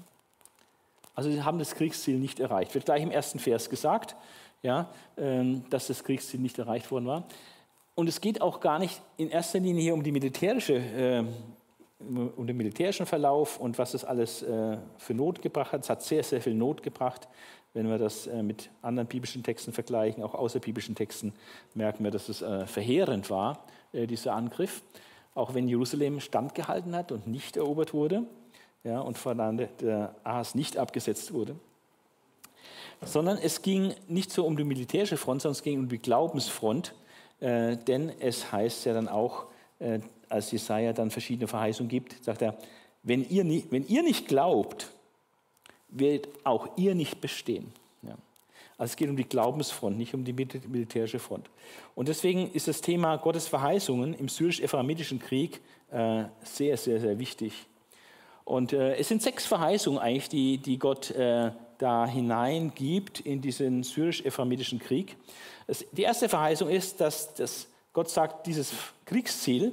[1.14, 2.74] Also sie haben das Kriegsziel nicht erreicht.
[2.74, 4.14] Wird gleich im ersten Vers gesagt,
[4.62, 7.24] ja, ähm, dass das Kriegsziel nicht erreicht worden war.
[7.94, 11.24] Und es geht auch gar nicht in erster Linie hier um die militärische
[12.04, 15.82] äh, um den militärischen Verlauf und was es alles äh, für Not gebracht hat.
[15.82, 17.28] Es hat sehr, sehr viel Not gebracht.
[17.72, 21.32] Wenn wir das äh, mit anderen biblischen Texten vergleichen, auch außerbiblischen Texten,
[21.74, 24.82] merken wir, dass es äh, verheerend war, dieser Angriff.
[25.36, 28.24] Auch wenn Jerusalem standgehalten hat und nicht erobert wurde
[28.82, 31.54] ja, und von der Ahas nicht abgesetzt wurde.
[33.02, 36.92] Sondern es ging nicht so um die militärische Front, sondern es ging um die Glaubensfront.
[37.40, 39.46] denn es heißt ja dann auch,
[40.34, 42.58] als Jesaja dann verschiedene Verheißungen gibt, sagt er,
[43.02, 44.90] wenn ihr, nie, wenn ihr nicht glaubt,
[45.88, 47.72] wird auch ihr nicht bestehen.
[48.02, 48.16] Ja.
[48.76, 51.48] Also es geht um die Glaubensfront, nicht um die militärische Front.
[51.94, 55.60] Und deswegen ist das Thema Gottes Verheißungen im syrisch-ephraimitischen Krieg
[55.92, 57.66] äh, sehr, sehr, sehr wichtig.
[58.44, 63.84] Und äh, es sind sechs Verheißungen eigentlich, die, die Gott äh, da hineingibt in diesen
[63.84, 65.16] syrisch-ephraimitischen Krieg.
[65.66, 68.72] Es, die erste Verheißung ist, dass, dass Gott sagt, dieses
[69.04, 69.72] Kriegsziel,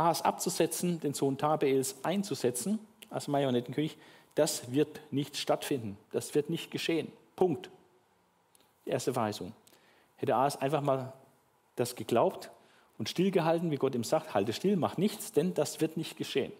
[0.00, 2.78] Ahas abzusetzen, den Sohn Tabeels einzusetzen
[3.10, 3.98] als Marionettenkönig,
[4.34, 5.98] das wird nicht stattfinden.
[6.12, 7.12] Das wird nicht geschehen.
[7.36, 7.68] Punkt.
[8.86, 9.52] Die erste Verheißung.
[10.16, 11.12] Hätte Ahas einfach mal
[11.76, 12.50] das geglaubt
[12.96, 16.52] und stillgehalten, wie Gott ihm sagt, halte still, mach nichts, denn das wird nicht geschehen.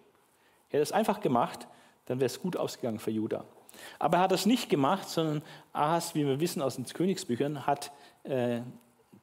[0.67, 1.67] Hätte er es einfach gemacht,
[2.05, 3.43] dann wäre es gut ausgegangen für Juda.
[3.97, 5.41] Aber er hat das nicht gemacht, sondern
[5.73, 7.91] Ahas, wie wir wissen aus den Königsbüchern, hat
[8.23, 8.61] äh,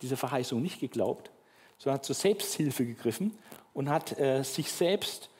[0.03, 1.31] diese Verheißung nicht geglaubt,
[1.77, 3.37] sondern hat zur Selbsthilfe gegriffen
[3.79, 5.31] und hat äh, sich selbst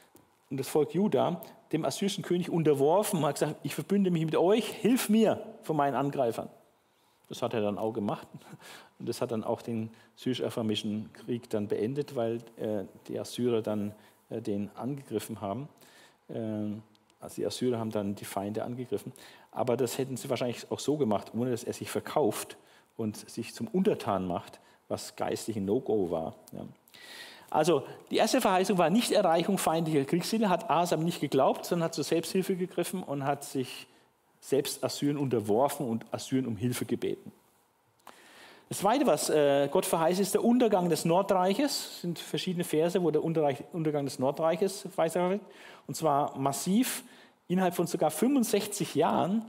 [0.49, 4.37] und das Volk Juda dem assyrischen König unterworfen und hat gesagt, ich verbünde mich mit
[4.37, 6.49] euch, hilf mir von meinen Angreifern.
[7.29, 8.29] Das hat er dann auch gemacht
[9.01, 13.93] und das hat dann auch den syrisch-ephraimischen Krieg dann beendet, weil äh, die Assyrer dann
[14.31, 15.69] äh, den angegriffen haben.
[16.29, 16.79] Äh,
[17.19, 19.13] also die Assyrer haben dann die Feinde angegriffen.
[19.51, 22.57] Aber das hätten sie wahrscheinlich auch so gemacht, ohne dass er sich verkauft
[22.97, 26.37] und sich zum Untertan macht, was geistlich ein No-Go war.
[26.53, 26.65] Ja.
[27.51, 31.95] Also die erste Verheißung war nicht Erreichung feindlicher Kriegsziele, hat Asam nicht geglaubt, sondern hat
[31.95, 33.87] zur Selbsthilfe gegriffen und hat sich
[34.41, 37.33] selbst Assyrien unterworfen und Assyrien um Hilfe gebeten.
[38.69, 41.93] Das Zweite, was äh, Gott verheißt, ist der Untergang des Nordreiches.
[41.95, 45.41] Es sind verschiedene Verse, wo der Untergang des Nordreiches verheißen wird.
[45.87, 47.03] Und zwar massiv.
[47.49, 49.43] Innerhalb von sogar 65 Jahren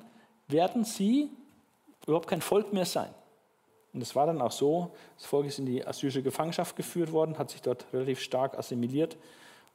[0.47, 1.29] werden sie
[2.07, 3.09] überhaupt kein Volk mehr sein.
[3.93, 7.37] Und es war dann auch so, das Volk ist in die assyrische Gefangenschaft geführt worden,
[7.37, 9.17] hat sich dort relativ stark assimiliert.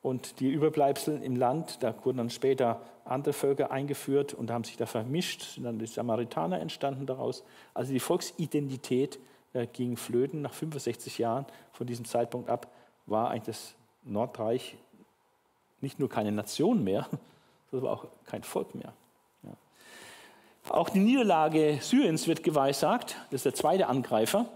[0.02, 4.76] Und die Überbleibsel im Land, da wurden dann später andere Völker eingeführt und haben sich
[4.76, 7.42] da vermischt, sind dann die Samaritaner entstanden daraus.
[7.72, 9.18] Also die Volksidentität
[9.54, 10.42] äh, ging flöten.
[10.42, 12.70] Nach 65 Jahren von diesem Zeitpunkt ab
[13.06, 14.76] war eigentlich das Nordreich
[15.80, 17.08] nicht nur keine Nation mehr,
[17.70, 18.92] sondern auch kein Volk mehr.
[20.68, 24.46] Auch die Niederlage Syriens wird geweissagt, das ist der zweite Angreifer,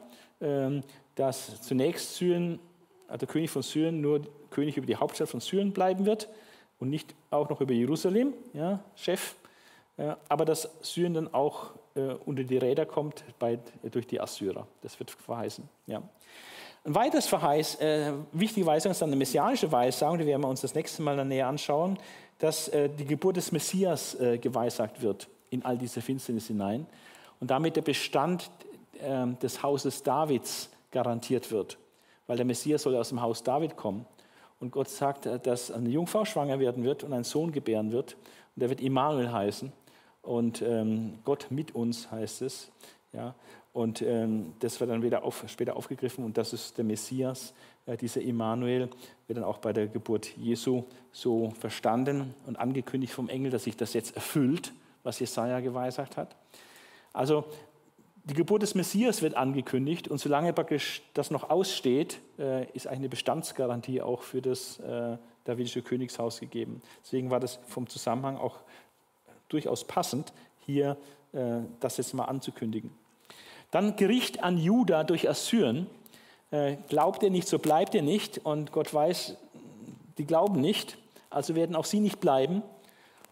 [0.40, 0.82] ähm,
[1.14, 2.58] dass zunächst Syrien,
[3.08, 6.28] also der König von Syrien, nur König über die Hauptstadt von Syrien bleiben wird
[6.78, 9.34] und nicht auch noch über Jerusalem, ja, Chef,
[10.28, 13.58] aber dass Syrien dann auch äh, unter die Räder kommt bei,
[13.90, 14.66] durch die Assyrer.
[14.82, 15.68] Das wird verheißen.
[15.86, 16.02] Ja.
[16.84, 20.60] Ein weiteres Verheiß, äh, wichtige Weisung ist dann eine messianische Weissagung, die werden wir uns
[20.60, 21.98] das nächste Mal dann näher anschauen,
[22.38, 26.86] dass äh, die Geburt des Messias äh, geweissagt wird in all diese Finsternis hinein
[27.40, 28.50] und damit der Bestand
[29.00, 31.78] äh, des Hauses Davids garantiert wird,
[32.26, 34.06] weil der Messias soll aus dem Haus David kommen.
[34.60, 38.14] Und Gott sagt, äh, dass eine Jungfrau schwanger werden wird und einen Sohn gebären wird.
[38.56, 39.72] Und der wird Immanuel heißen.
[40.22, 42.70] Und ähm, Gott mit uns heißt es.
[43.12, 43.34] Ja?
[43.72, 46.24] Und ähm, das wird dann wieder auf, später aufgegriffen.
[46.24, 47.54] Und das ist der Messias,
[47.86, 48.90] äh, dieser Immanuel,
[49.26, 53.76] wird dann auch bei der Geburt Jesu so verstanden und angekündigt vom Engel, dass sich
[53.76, 54.72] das jetzt erfüllt
[55.02, 56.36] was Jesaja geweissagt hat.
[57.12, 57.44] Also
[58.28, 63.08] die Geburt des Messias wird angekündigt und solange praktisch das noch aussteht, äh, ist eine
[63.08, 66.82] Bestandsgarantie auch für das äh, davidische Königshaus gegeben.
[67.02, 68.56] Deswegen war das vom Zusammenhang auch
[69.48, 70.34] durchaus passend,
[70.66, 70.98] hier
[71.32, 72.90] äh, das jetzt mal anzukündigen.
[73.70, 75.86] Dann Gericht an Juda durch Assyrien.
[76.88, 78.38] Glaubt ihr nicht, so bleibt ihr nicht.
[78.38, 79.36] Und Gott weiß,
[80.16, 80.96] die glauben nicht,
[81.28, 82.62] also werden auch sie nicht bleiben.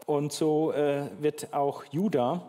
[0.06, 2.42] Und so äh, wird auch Juda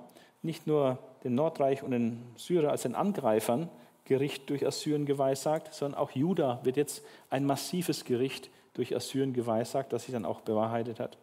[0.44, 3.70] nicht nur dem Nordreich und den Syrer als den Angreifern
[4.06, 9.92] Gericht durch Assyrien geweissagt, sondern auch Juda wird jetzt ein massives Gericht durch Assyrien geweissagt,
[9.92, 11.18] das sich dann auch bewahrheitet hat.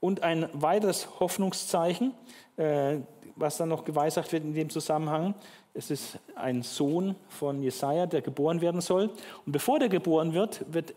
[0.00, 2.12] Und ein weiteres Hoffnungszeichen,
[2.56, 2.96] äh,
[3.36, 5.34] was dann noch geweissagt wird in dem Zusammenhang,
[5.74, 9.10] es ist ein Sohn von Jesaja, der geboren werden soll.
[9.46, 10.94] Und bevor der geboren wird, wird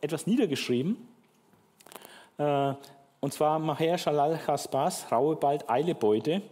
[0.00, 0.96] etwas niedergeschrieben.
[2.36, 2.74] Äh,
[3.20, 6.42] und zwar Maher Shalal Chasbas, raue bald Eilebeute.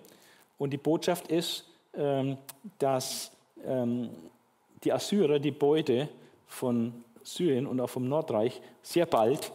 [0.59, 1.65] Und die Botschaft ist,
[1.95, 2.39] ähm,
[2.79, 3.31] dass
[3.65, 4.11] ähm,
[4.83, 6.09] die Assyrer die Beute
[6.47, 9.53] von Syrien und auch vom Nordreich sehr bald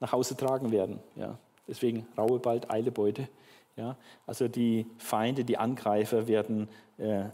[0.00, 1.00] nach Hause tragen werden.
[1.14, 1.38] Ja.
[1.66, 3.28] Deswegen raue bald Eilebeute.
[3.76, 3.96] Ja.
[4.26, 7.24] Also die Feinde, die Angreifer werden äh,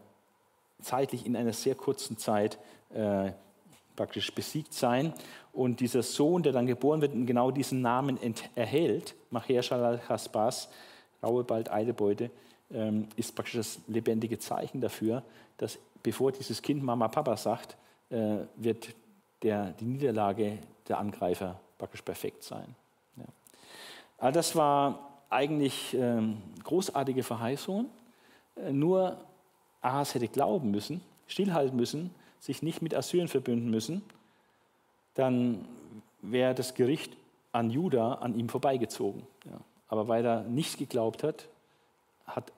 [0.81, 2.59] zeitlich in einer sehr kurzen Zeit
[2.95, 3.33] äh,
[3.97, 5.13] praktisch besiegt sein.
[5.53, 8.19] Und dieser Sohn, der dann geboren wird und genau diesen Namen
[8.55, 10.69] erhält, Maher Shalal Hasbas,
[11.23, 12.31] raue bald Eilebeute,
[12.73, 15.23] ähm, ist praktisch das lebendige Zeichen dafür,
[15.59, 17.77] dass bevor dieses Kind Mama Papa sagt,
[18.11, 18.95] äh, wird
[19.43, 22.75] der, die Niederlage der Angreifer praktisch perfekt sein.
[23.17, 23.25] Ja.
[24.19, 27.91] Also das war eigentlich ähm, großartige Verheißungen.
[28.57, 29.19] Äh, nur
[29.83, 34.03] Ahas hätte glauben müssen, stillhalten müssen, sich nicht mit Assyrien verbünden müssen
[35.15, 35.67] dann
[36.23, 37.17] wäre das Gericht
[37.53, 39.23] an Juda an ihm vorbeigezogen.
[39.45, 39.61] Ja.
[39.89, 41.49] Aber weil er nicht geglaubt hat,
[42.27, 42.51] hat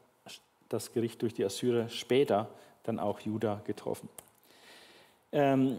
[0.68, 2.48] das Gericht durch die Assyrer später
[2.84, 4.08] dann auch Juda getroffen.
[5.32, 5.78] Ähm,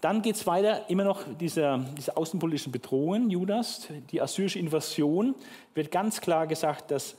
[0.00, 5.34] dann geht es weiter, immer noch diese, diese außenpolitischen Bedrohungen Judas, die assyrische Invasion,
[5.74, 7.16] wird ganz klar gesagt, dass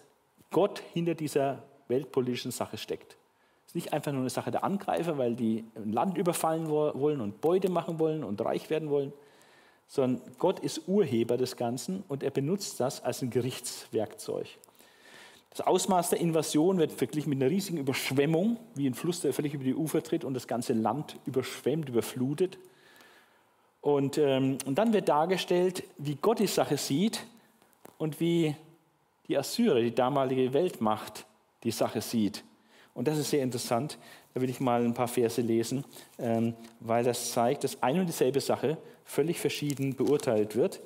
[0.52, 3.16] Gott hinter dieser weltpolitischen Sache steckt
[3.76, 7.70] nicht einfach nur eine Sache der Angreifer, weil die ein Land überfallen wollen und Beute
[7.70, 9.14] machen wollen und reich werden wollen,
[9.88, 14.48] sondern Gott ist Urheber des Ganzen und er benutzt das als ein Gerichtswerkzeug.
[15.52, 19.54] Das Ausmaß der Invasion wird verglichen mit einer riesigen Überschwemmung, wie ein Fluss, der völlig
[19.54, 22.58] über die Ufer tritt und das ganze Land überschwemmt, überflutet.
[23.80, 27.26] Und, ähm, und dann wird dargestellt, wie Gott die Sache sieht
[27.98, 28.56] und wie
[29.28, 31.26] die Assyrer, die damalige Weltmacht,
[31.64, 32.44] die Sache sieht.
[32.96, 34.00] Und das ist sehr interessant.
[34.34, 35.84] Da will ich mal ein paar Verse lesen,
[36.18, 40.82] ähm, weil das zeigt, dass eine und dieselbe Sache völlig verschieden beurteilt wird.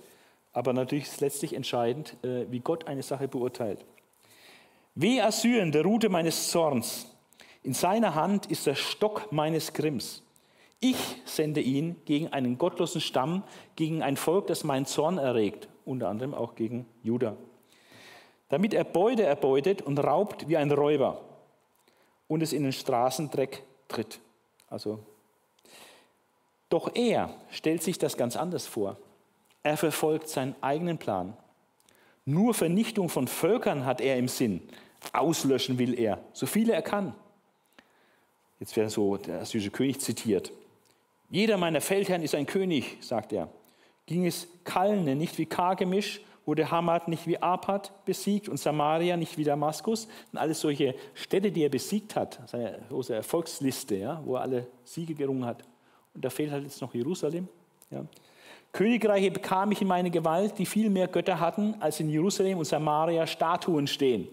[0.51, 3.85] Aber natürlich ist letztlich entscheidend, äh, wie Gott eine Sache beurteilt.
[4.95, 7.05] Weh Assyrien, der Rute meines Zorns.
[7.61, 10.23] In seiner Hand ist der Stock meines Grimms.
[10.79, 13.43] Ich sende ihn gegen einen gottlosen Stamm,
[13.75, 17.37] gegen ein Volk, das meinen Zorn erregt, unter anderem auch gegen Juda.
[18.47, 21.28] Damit er Beute erbeutet und raubt wie ein Räuber
[22.29, 24.21] und es in den Straßendreck tritt.
[24.69, 24.99] Also,
[26.69, 28.97] doch er stellt sich das ganz anders vor.
[29.63, 31.35] Er verfolgt seinen eigenen Plan.
[32.23, 34.61] Nur Vernichtung von Völkern hat er im Sinn.
[35.11, 37.15] Auslöschen will er, so viele er kann.
[38.59, 40.51] Jetzt wäre so der assyrische König zitiert.
[41.29, 43.49] Jeder meiner Feldherren ist ein König, sagt er.
[44.05, 49.37] Ging es Kalne nicht wie Kargemisch, wurde Hamad nicht wie Apad besiegt und Samaria nicht
[49.37, 50.07] wie Damaskus.
[50.33, 54.67] Und alles solche Städte, die er besiegt hat, seine große Erfolgsliste, ja, wo er alle
[54.83, 55.61] Siege gerungen hat.
[56.15, 57.47] Und da fehlt halt jetzt noch Jerusalem.
[57.91, 58.03] Ja.
[58.71, 62.65] Königreiche bekam ich in meine Gewalt, die viel mehr Götter hatten, als in Jerusalem und
[62.65, 64.27] Samaria Statuen stehen.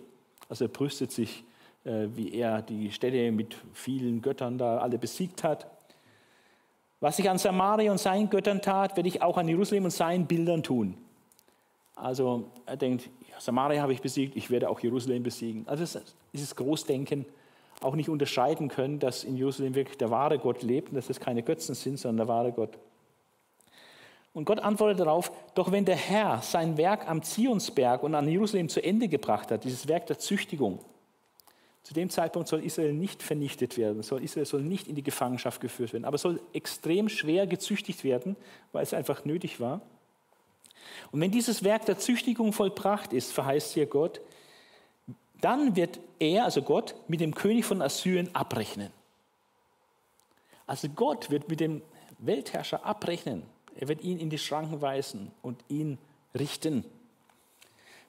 [0.48, 1.44] Also er brüstet sich,
[1.84, 5.66] äh, wie er die Städte mit vielen Göttern da alle besiegt hat.
[7.00, 10.26] Was ich an Samaria und seinen Göttern tat, werde ich auch an Jerusalem und seinen
[10.26, 10.96] Bildern tun.
[11.96, 15.66] Also er denkt, Samaria habe ich besiegt, ich werde auch Jerusalem besiegen.
[15.66, 16.00] Also
[16.32, 17.26] dieses Großdenken,
[17.82, 21.20] auch nicht unterscheiden können, dass in Jerusalem wirklich der wahre Gott lebt und dass es
[21.20, 22.78] keine Götzen sind, sondern der wahre Gott.
[24.32, 28.68] Und Gott antwortet darauf, doch wenn der Herr sein Werk am Zionsberg und an Jerusalem
[28.68, 30.78] zu Ende gebracht hat, dieses Werk der Züchtigung,
[31.82, 35.60] zu dem Zeitpunkt soll Israel nicht vernichtet werden, soll Israel soll nicht in die Gefangenschaft
[35.60, 38.36] geführt werden, aber soll extrem schwer gezüchtigt werden,
[38.72, 39.80] weil es einfach nötig war.
[41.12, 44.20] Und wenn dieses Werk der Züchtigung vollbracht ist, verheißt hier Gott,
[45.40, 48.90] dann wird er, also Gott, mit dem König von Assyrien abrechnen.
[50.66, 51.82] Also Gott wird mit dem
[52.18, 53.42] Weltherrscher abrechnen.
[53.78, 55.98] Er wird ihn in die Schranken weisen und ihn
[56.34, 56.84] richten.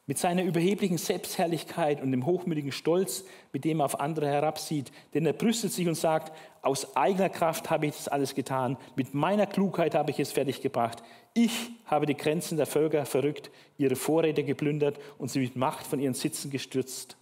[0.09, 4.93] Mit seiner überheblichen Selbstherrlichkeit und dem hochmütigen Stolz, mit dem er auf andere herabsieht.
[5.13, 9.13] Denn er brüstet sich und sagt, aus eigener Kraft habe ich das alles getan, mit
[9.13, 11.03] meiner Klugheit habe ich es fertiggebracht.
[11.37, 15.99] Ich habe die Grenzen der Völker verrückt, ihre Vorräte geplündert und sie mit Macht von
[15.99, 17.15] ihren Sitzen gestürzt.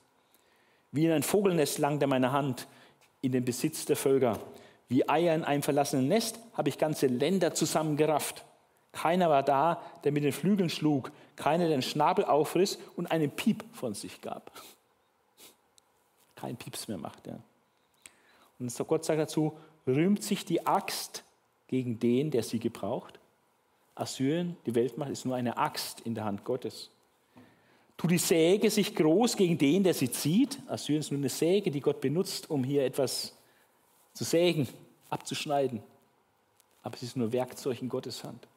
[0.94, 2.66] Wie in ein Vogelnest langt er meine Hand
[3.20, 4.40] in den Besitz der Völker.
[4.88, 8.46] Wie Eier in einem verlassenen Nest habe ich ganze Länder zusammengerafft.
[8.94, 13.66] Keiner war da, der mit den Flügeln schlug, keiner den Schnabel aufriss und einen Piep
[13.74, 14.50] von sich gab.
[16.38, 17.28] Kein Pieps mehr macht.
[17.28, 17.38] Ja.
[18.60, 21.26] Und Gott sagt dazu, rühmt sich die Axt
[21.68, 23.20] gegen den, der sie gebraucht?
[23.96, 26.92] Assyrien, die Weltmacht, ist nur eine Axt in der Hand Gottes.
[27.98, 30.60] Tut die Säge sich groß gegen den, der sie zieht?
[30.68, 33.38] Assyrien ist nur eine Säge, die Gott benutzt, um hier etwas
[34.14, 34.68] zu sägen,
[35.10, 35.82] abzuschneiden.
[36.84, 38.48] Aber es ist nur Werkzeug in Gottes Hand.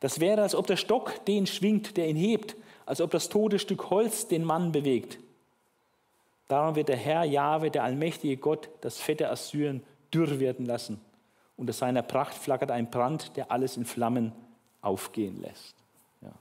[0.00, 3.60] Das wäre, als ob der Stock den schwingt, der ihn hebt, als ob das tote
[3.60, 5.18] Stück Holz den Mann bewegt.
[6.48, 11.00] Darum wird der Herr Jahwe, der allmächtige Gott, das fette Assyrien dürr werden lassen.
[11.56, 14.32] Unter seiner Pracht flackert ein Brand, der alles in Flammen
[14.80, 15.74] aufgehen lässt.
[16.20, 16.32] Ja.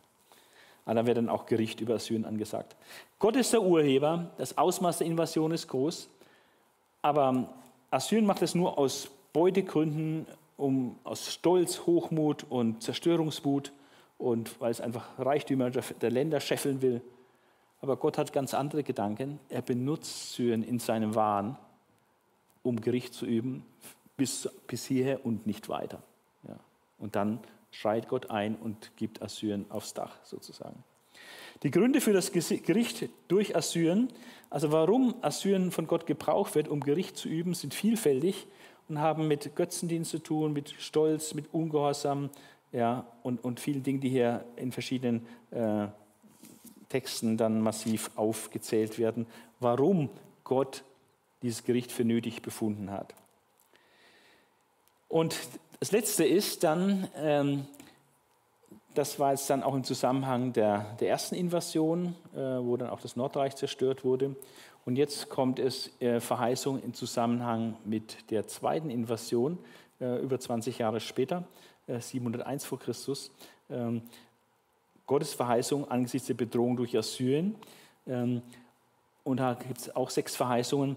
[0.85, 2.75] Aber dann wird dann auch Gericht über Assyrien angesagt.
[3.19, 6.09] Gott ist der Urheber, das Ausmaß der Invasion ist groß,
[7.01, 7.53] aber
[7.91, 10.25] Assyrien macht es nur aus Beutegründen,
[10.57, 13.71] um, aus Stolz, Hochmut und Zerstörungswut
[14.17, 17.01] und weil es einfach Reichtümer der Länder scheffeln will.
[17.81, 19.39] Aber Gott hat ganz andere Gedanken.
[19.49, 21.57] Er benutzt Syrien in seinem Wahn,
[22.61, 23.65] um Gericht zu üben,
[24.21, 25.99] bis, bis hierher und nicht weiter.
[26.47, 26.55] Ja.
[26.99, 27.39] Und dann
[27.71, 30.83] schreit Gott ein und gibt Assyrien aufs Dach sozusagen.
[31.63, 34.09] Die Gründe für das Gericht durch Assyrien,
[34.51, 38.45] also warum Assyrien von Gott gebraucht wird, um Gericht zu üben, sind vielfältig
[38.89, 42.29] und haben mit Götzendienst zu tun, mit Stolz, mit Ungehorsam
[42.71, 45.87] ja, und, und vielen Dingen, die hier in verschiedenen äh,
[46.89, 49.25] Texten dann massiv aufgezählt werden,
[49.59, 50.11] warum
[50.43, 50.83] Gott
[51.41, 53.15] dieses Gericht für nötig befunden hat.
[55.11, 55.37] Und
[55.81, 57.65] das Letzte ist dann, ähm,
[58.93, 63.01] das war jetzt dann auch im Zusammenhang der, der ersten Invasion, äh, wo dann auch
[63.01, 64.37] das Nordreich zerstört wurde.
[64.85, 69.57] Und jetzt kommt es äh, Verheißung im Zusammenhang mit der zweiten Invasion,
[69.99, 71.43] äh, über 20 Jahre später,
[71.87, 73.31] äh, 701 vor Christus.
[73.69, 74.03] Ähm,
[75.07, 77.57] Gottes Verheißung angesichts der Bedrohung durch Assyrien.
[78.07, 78.41] Ähm,
[79.25, 80.95] und da gibt es auch sechs Verheißungen.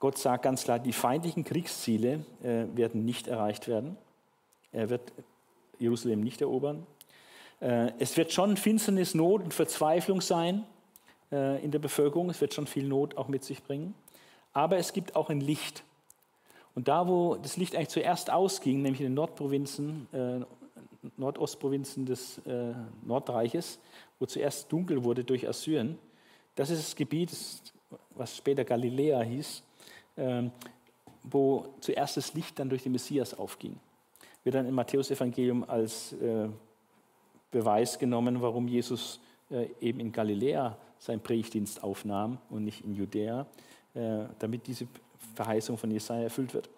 [0.00, 3.96] Gott sagt ganz klar, die feindlichen Kriegsziele äh, werden nicht erreicht werden.
[4.70, 5.12] Er wird
[5.80, 6.86] Jerusalem nicht erobern.
[7.60, 10.64] Äh, es wird schon Finsternis, Not und Verzweiflung sein
[11.32, 12.30] äh, in der Bevölkerung.
[12.30, 13.94] Es wird schon viel Not auch mit sich bringen.
[14.52, 15.82] Aber es gibt auch ein Licht.
[16.76, 20.40] Und da, wo das Licht eigentlich zuerst ausging, nämlich in den Nordprovinzen, äh,
[21.16, 22.40] Nordostprovinzen des
[23.04, 23.78] Nordreiches,
[24.18, 25.96] wo zuerst dunkel wurde durch Assyrien,
[26.56, 27.30] das ist das Gebiet,
[28.10, 29.62] was später Galiläa hieß,
[31.22, 33.76] wo zuerst das Licht dann durch den Messias aufging.
[34.44, 36.14] Wird dann im Matthäusevangelium als
[37.50, 43.46] Beweis genommen, warum Jesus äh, eben in Galiläa seinen Predigtdienst aufnahm und nicht in Judäa,
[43.94, 44.86] äh, damit diese
[45.34, 46.68] Verheißung von Jesaja erfüllt wird.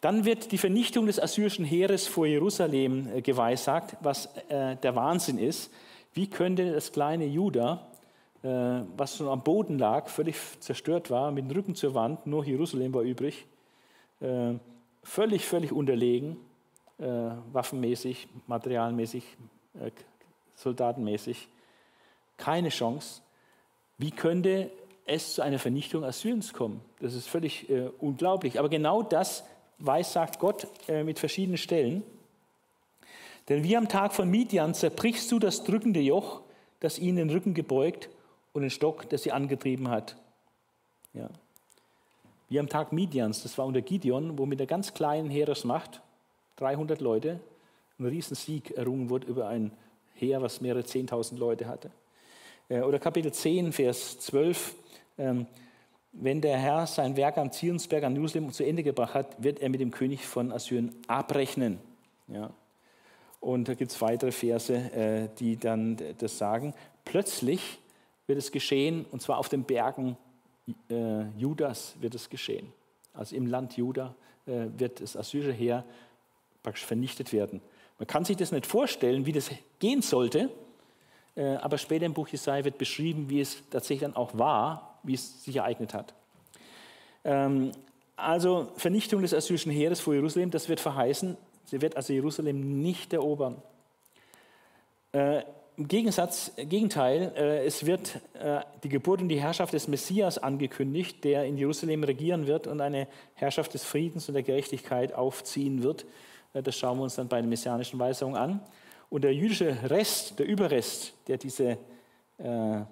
[0.00, 5.70] Dann wird die Vernichtung des assyrischen Heeres vor Jerusalem äh, geweissagt, was der Wahnsinn ist.
[6.14, 7.86] Wie könnte das kleine Juda,
[8.42, 12.92] was schon am Boden lag, völlig zerstört war, mit dem Rücken zur Wand, nur Jerusalem
[12.92, 13.46] war übrig,
[14.20, 14.54] äh,
[15.02, 16.36] völlig, völlig unterlegen,
[16.98, 17.04] äh,
[17.52, 19.24] waffenmäßig, materialmäßig,
[19.80, 19.90] äh,
[20.54, 21.48] soldatenmäßig.
[22.36, 23.22] Keine Chance.
[23.98, 24.70] Wie könnte
[25.06, 26.80] es zu einer Vernichtung Assyriens kommen?
[27.00, 28.58] Das ist völlig äh, unglaublich.
[28.58, 29.44] Aber genau das
[29.78, 32.02] weiß, sagt Gott äh, mit verschiedenen Stellen.
[33.48, 36.42] Denn wie am Tag von Midian zerbrichst du das drückende Joch,
[36.78, 38.08] das ihnen den Rücken gebeugt
[38.52, 40.16] und den Stock, der sie angetrieben hat.
[41.14, 41.28] Ja.
[42.48, 46.02] Wie am Tag Midians, das war unter Gideon, wo mit der ganz kleinen Heeresmacht,
[46.56, 47.40] 300 Leute,
[47.98, 49.72] ein Riesensieg errungen wurde über ein
[50.14, 51.90] Heer, was mehrere 10.000 Leute hatte.
[52.68, 54.74] Äh, oder Kapitel 10, Vers 12.
[55.18, 55.46] Ähm,
[56.12, 59.70] wenn der Herr sein Werk am Zionsberg an Jerusalem zu Ende gebracht hat, wird er
[59.70, 61.78] mit dem König von Assyrien abrechnen.
[62.28, 62.50] Ja.
[63.40, 66.74] Und da gibt es weitere Verse, äh, die dann das sagen.
[67.04, 67.78] Plötzlich
[68.32, 70.16] wird es geschehen, und zwar auf den Bergen
[70.88, 72.72] äh, Judas wird es geschehen.
[73.12, 74.14] Also im Land Juda
[74.46, 75.84] äh, wird das assyrische Heer
[76.62, 77.60] praktisch vernichtet werden.
[77.98, 80.48] Man kann sich das nicht vorstellen, wie das gehen sollte,
[81.36, 85.12] äh, aber später im Buch Jesaja wird beschrieben, wie es tatsächlich dann auch war, wie
[85.12, 86.14] es sich ereignet hat.
[87.24, 87.72] Ähm,
[88.16, 93.12] also Vernichtung des assyrischen Heeres vor Jerusalem, das wird verheißen Sie wird also Jerusalem nicht
[93.12, 93.62] erobern.
[95.12, 95.42] Äh,
[95.82, 101.24] Im Gegensatz, Gegenteil, äh, es wird äh, die Geburt und die Herrschaft des Messias angekündigt,
[101.24, 106.06] der in Jerusalem regieren wird und eine Herrschaft des Friedens und der Gerechtigkeit aufziehen wird.
[106.54, 108.60] Äh, das schauen wir uns dann bei den messianischen Weisungen an.
[109.10, 111.70] Und der jüdische Rest, der Überrest, der diese
[112.38, 112.82] äh,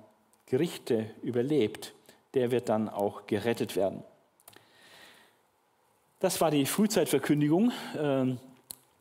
[0.46, 1.92] Gerichte überlebt,
[2.34, 4.02] der wird dann auch gerettet werden.
[6.18, 7.70] Das war die Frühzeitverkündigung.
[7.96, 8.40] Ähm,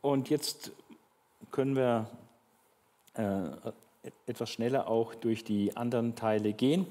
[0.00, 0.70] und jetzt
[1.50, 2.06] können wir
[4.26, 6.86] etwas schneller auch durch die anderen Teile gehen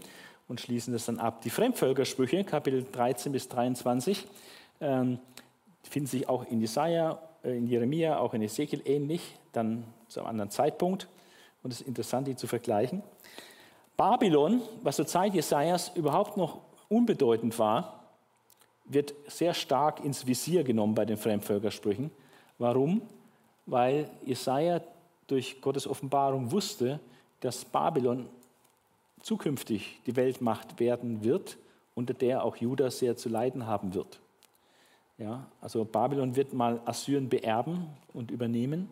[0.48, 1.42] und schließen das dann ab.
[1.42, 4.28] Die Fremdvölkersprüche, Kapitel 13 bis 23,
[4.82, 5.20] ähm,
[5.84, 9.22] finden sich auch in Jesaja, äh, in Jeremia, auch in Ezekiel ähnlich,
[9.54, 11.08] dann zu einem anderen Zeitpunkt.
[11.64, 13.04] Und es ist interessant, die zu vergleichen.
[13.96, 18.06] Babylon, was zur Zeit Jesajas überhaupt noch unbedeutend war,
[18.86, 22.10] wird sehr stark ins Visier genommen bei den Fremdvölkersprüchen.
[22.58, 23.02] Warum?
[23.66, 24.82] Weil Jesaja
[25.32, 27.00] durch Gottes Offenbarung wusste,
[27.40, 28.28] dass Babylon
[29.22, 31.58] zukünftig die Weltmacht werden wird,
[31.96, 34.20] unter der auch Juda sehr zu leiden haben wird.
[35.18, 38.90] Ja, also Babylon wird mal Assyrien beerben und übernehmen.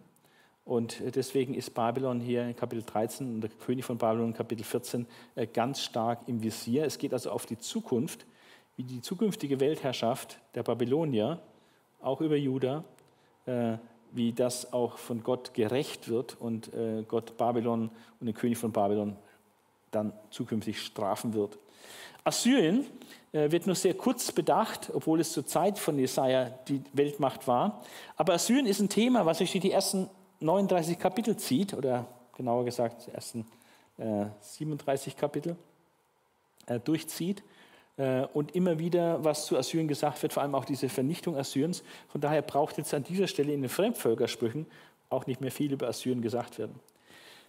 [0.65, 4.65] Und deswegen ist Babylon hier in Kapitel 13 und der König von Babylon in Kapitel
[4.65, 6.83] 14 äh, ganz stark im Visier.
[6.83, 8.25] Es geht also auf die Zukunft,
[8.75, 11.39] wie die zukünftige Weltherrschaft der Babylonier,
[12.01, 12.83] auch über Juda,
[13.45, 13.77] äh,
[14.11, 17.89] wie das auch von Gott gerecht wird und äh, Gott Babylon
[18.19, 19.15] und den König von Babylon
[19.91, 21.57] dann zukünftig strafen wird.
[22.23, 22.85] Assyrien
[23.31, 27.81] äh, wird nur sehr kurz bedacht, obwohl es zur Zeit von Jesaja die Weltmacht war.
[28.15, 32.05] Aber Assyrien ist ein Thema, was sich durch die ersten 39 Kapitel zieht, oder
[32.35, 33.45] genauer gesagt, die ersten
[34.41, 35.55] 37 Kapitel
[36.83, 37.41] durchzieht.
[37.97, 41.83] Äh, und immer wieder, was zu Assyrien gesagt wird, vor allem auch diese Vernichtung Assyriens.
[42.07, 44.67] Von daher braucht jetzt an dieser Stelle in den Fremdvölkersprüchen
[45.09, 46.75] auch nicht mehr viel über Assyrien gesagt werden.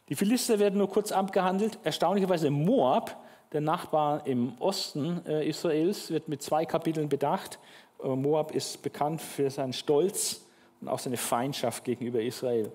[0.09, 1.79] Die Philister werden nur kurz abgehandelt.
[1.85, 3.17] Erstaunlicherweise Moab,
[3.53, 7.59] der Nachbar im Osten äh, Israels, wird mit zwei Kapiteln bedacht.
[8.03, 10.47] Äh, Moab ist bekannt für seinen Stolz
[10.81, 12.73] und auch seine Feindschaft gegenüber Israel.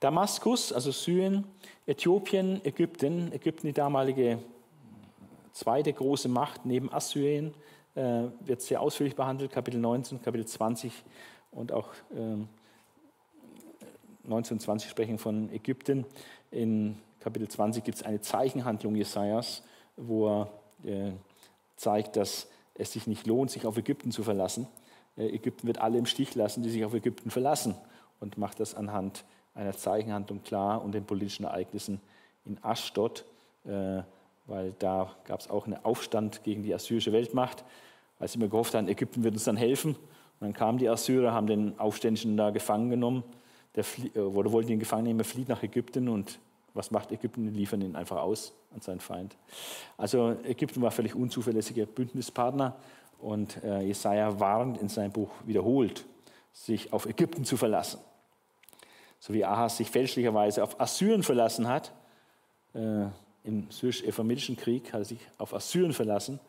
[0.00, 1.46] Damaskus, also Syrien,
[1.86, 4.38] Äthiopien, Ägypten, Ägypten die damalige
[5.52, 7.54] zweite große Macht neben Assyrien,
[7.94, 10.92] äh, wird sehr ausführlich behandelt, Kapitel 19, Kapitel 20
[11.50, 12.36] und auch äh,
[14.28, 16.06] 19 und 20 sprechen von Ägypten.
[16.50, 19.62] In Kapitel 20 gibt es eine Zeichenhandlung Jesajas,
[19.96, 20.50] wo er
[20.84, 21.12] äh,
[21.76, 24.66] zeigt, dass es sich nicht lohnt, sich auf Ägypten zu verlassen.
[25.16, 27.74] Äh, Ägypten wird alle im Stich lassen, die sich auf Ägypten verlassen
[28.20, 29.24] und macht das anhand
[29.54, 32.00] einer Zeichenhandlung klar und den politischen Ereignissen
[32.44, 33.24] in Aschdod.
[33.64, 34.02] Äh,
[34.50, 37.64] weil da gab es auch einen Aufstand gegen die assyrische Weltmacht,
[38.18, 39.94] weil sie immer gehofft haben, Ägypten wird uns dann helfen.
[39.94, 43.22] Und dann kamen die Assyrer, haben den Aufständischen da gefangen genommen,
[43.76, 43.84] der
[44.14, 46.38] äh, oder wollten ihn gefangen nehmen, er flieht nach Ägypten und
[46.74, 47.46] was macht Ägypten?
[47.46, 49.36] Die liefern ihn einfach aus an seinen Feind.
[49.96, 52.76] Also Ägypten war völlig unzuverlässiger Bündnispartner
[53.18, 56.04] und äh, Jesaja warnt in seinem Buch wiederholt,
[56.52, 58.00] sich auf Ägypten zu verlassen.
[59.18, 61.92] So wie Ahas sich fälschlicherweise auf Assyrien verlassen hat,
[62.72, 63.06] äh,
[63.44, 66.40] im syrisch-ephraimischen Krieg, hat er sich auf Assyrien verlassen.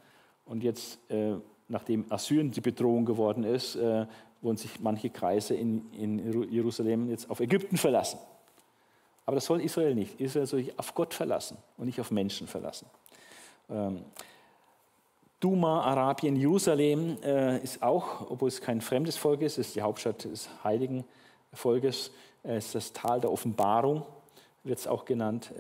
[0.46, 1.36] Und jetzt, äh,
[1.68, 4.06] nachdem Assyrien die Bedrohung geworden ist, äh,
[4.42, 8.20] wurden sich manche Kreise in, in Jerusalem jetzt auf Ägypten verlassen.
[9.26, 10.20] Aber das soll Israel nicht.
[10.20, 12.88] Israel soll sich auf Gott verlassen und nicht auf Menschen verlassen.
[13.70, 14.04] Ähm,
[15.39, 20.26] Duma, Arabien, Jerusalem äh, ist auch, obwohl es kein fremdes Volk ist, ist die Hauptstadt
[20.26, 21.04] des heiligen
[21.54, 22.12] Volkes,
[22.44, 24.04] äh, ist das Tal der Offenbarung,
[24.64, 25.52] wird es auch genannt.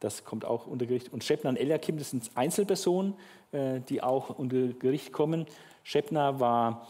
[0.00, 1.12] Das kommt auch unter Gericht.
[1.12, 3.14] Und Shebna und Eliakim, das sind Einzelpersonen,
[3.52, 5.46] äh, die auch unter Gericht kommen.
[5.82, 6.86] Shebna war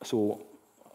[0.00, 0.40] so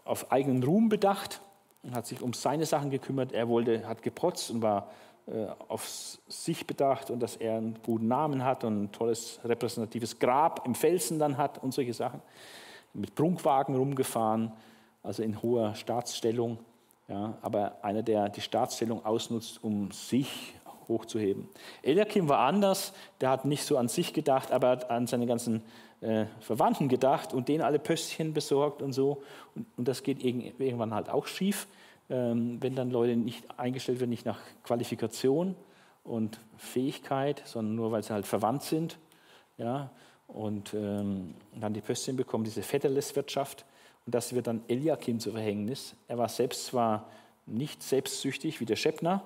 [0.04, 1.40] auf eigenen Ruhm bedacht
[1.82, 3.32] und hat sich um seine Sachen gekümmert.
[3.32, 4.90] Er wollte, hat geprotzt und war
[5.26, 10.18] äh, auf sich bedacht und dass er einen guten Namen hat und ein tolles repräsentatives
[10.18, 12.20] Grab im Felsen dann hat und solche Sachen.
[12.92, 14.52] Mit Prunkwagen rumgefahren,
[15.02, 16.58] also in hoher Staatsstellung.
[17.08, 20.54] Ja, aber einer, der die Staatsstellung ausnutzt, um sich
[20.88, 21.48] hochzuheben.
[21.82, 25.62] Eliakim war anders, der hat nicht so an sich gedacht, aber hat an seine ganzen
[26.00, 29.22] äh, Verwandten gedacht und denen alle Pöstchen besorgt und so.
[29.54, 31.66] Und, und das geht irgendwann halt auch schief
[32.10, 35.54] ähm, wenn dann Leute nicht eingestellt werden, nicht nach Qualifikation
[36.02, 38.98] und Fähigkeit, sondern nur, weil sie halt verwandt sind.
[39.56, 39.90] Ja,
[40.26, 43.64] und ähm, dann die Pöstchen bekommen, diese Vetterleswirtschaft.
[44.04, 45.94] Und das wird dann Eliakim zu Verhängnis.
[46.08, 47.08] Er war selbst zwar
[47.46, 49.22] nicht selbstsüchtig wie der Schöpner,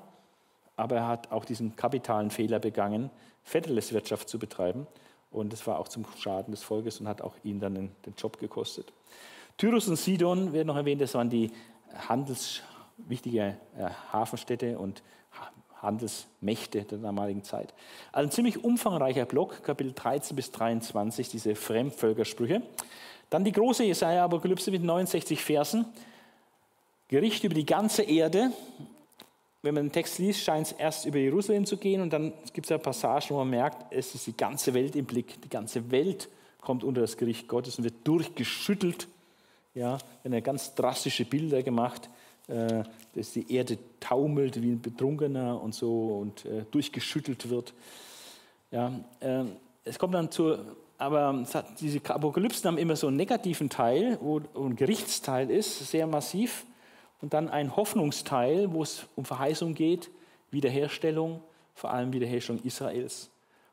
[0.78, 3.10] aber er hat auch diesen kapitalen Fehler begangen,
[3.44, 4.86] Vetterleswirtschaft zu betreiben.
[5.30, 8.14] Und das war auch zum Schaden des Volkes und hat auch ihn dann den, den
[8.16, 8.92] Job gekostet.
[9.56, 11.50] Tyrus und Sidon werden noch erwähnt, das waren die
[12.08, 12.62] Handels,
[12.96, 15.02] wichtige äh, Hafenstädte und
[15.82, 17.74] Handelsmächte der damaligen Zeit.
[18.12, 22.62] Also ein ziemlich umfangreicher Block, Kapitel 13 bis 23, diese Fremdvölkersprüche.
[23.30, 25.86] Dann die große Jesaja-Apokalypse mit 69 Versen.
[27.08, 28.52] Gericht über die ganze Erde.
[29.62, 32.66] Wenn man den Text liest, scheint es erst über Jerusalem zu gehen und dann gibt
[32.66, 35.40] es ja Passagen, wo man merkt, es ist die ganze Welt im Blick.
[35.42, 36.28] Die ganze Welt
[36.60, 39.08] kommt unter das Gericht Gottes und wird durchgeschüttelt
[39.78, 42.10] ja, wenn er ganz drastische Bilder gemacht,
[42.48, 42.82] äh,
[43.14, 47.72] dass die Erde taumelt wie ein Betrunkener und so und äh, durchgeschüttelt wird.
[48.70, 49.44] Ja, äh,
[49.84, 50.56] es kommt dann zu,
[50.98, 51.44] aber
[51.80, 56.66] diese Apokalypsen haben immer so einen negativen Teil, wo ein Gerichtsteil ist, sehr massiv,
[57.20, 60.10] und dann ein Hoffnungsteil, wo es um Verheißung geht,
[60.50, 61.42] Wiederherstellung,
[61.74, 63.30] vor allem Wiederherstellung Israels.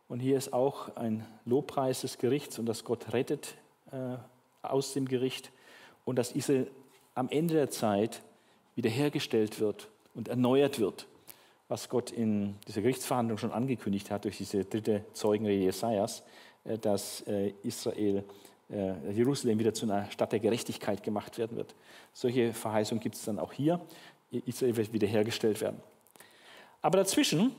[0.08, 3.56] Und hier ist auch ein Lobpreis des Gerichts und dass Gott rettet
[3.92, 4.18] äh,
[4.62, 5.52] aus dem Gericht
[6.06, 6.70] und dass Israel
[7.16, 8.22] am Ende der Zeit
[8.76, 11.08] wiederhergestellt wird und erneuert wird,
[11.68, 16.24] was Gott in dieser Gerichtsverhandlung schon angekündigt hat durch diese dritte Zeugenrede Jesajas,
[16.66, 18.24] äh, dass äh, Israel,
[18.70, 21.76] Jerusalem wieder zu einer Stadt der Gerechtigkeit gemacht werden wird.
[22.14, 23.80] Solche Verheißungen gibt es dann auch hier.
[24.32, 25.80] Israel wird wiederhergestellt werden.
[26.82, 27.52] Aber dazwischen,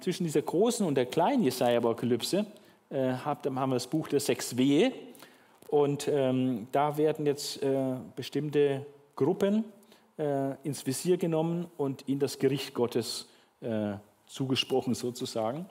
[0.00, 2.46] zwischen dieser großen und der kleinen Jesaja-Apokalypse,
[2.90, 4.92] haben wir das Buch der sechs Wehe,
[5.68, 9.64] und ähm, da werden jetzt äh, bestimmte Gruppen
[10.16, 13.28] äh, ins Visier genommen und in das Gericht Gottes
[13.60, 13.92] äh,
[14.26, 15.66] zugesprochen sozusagen,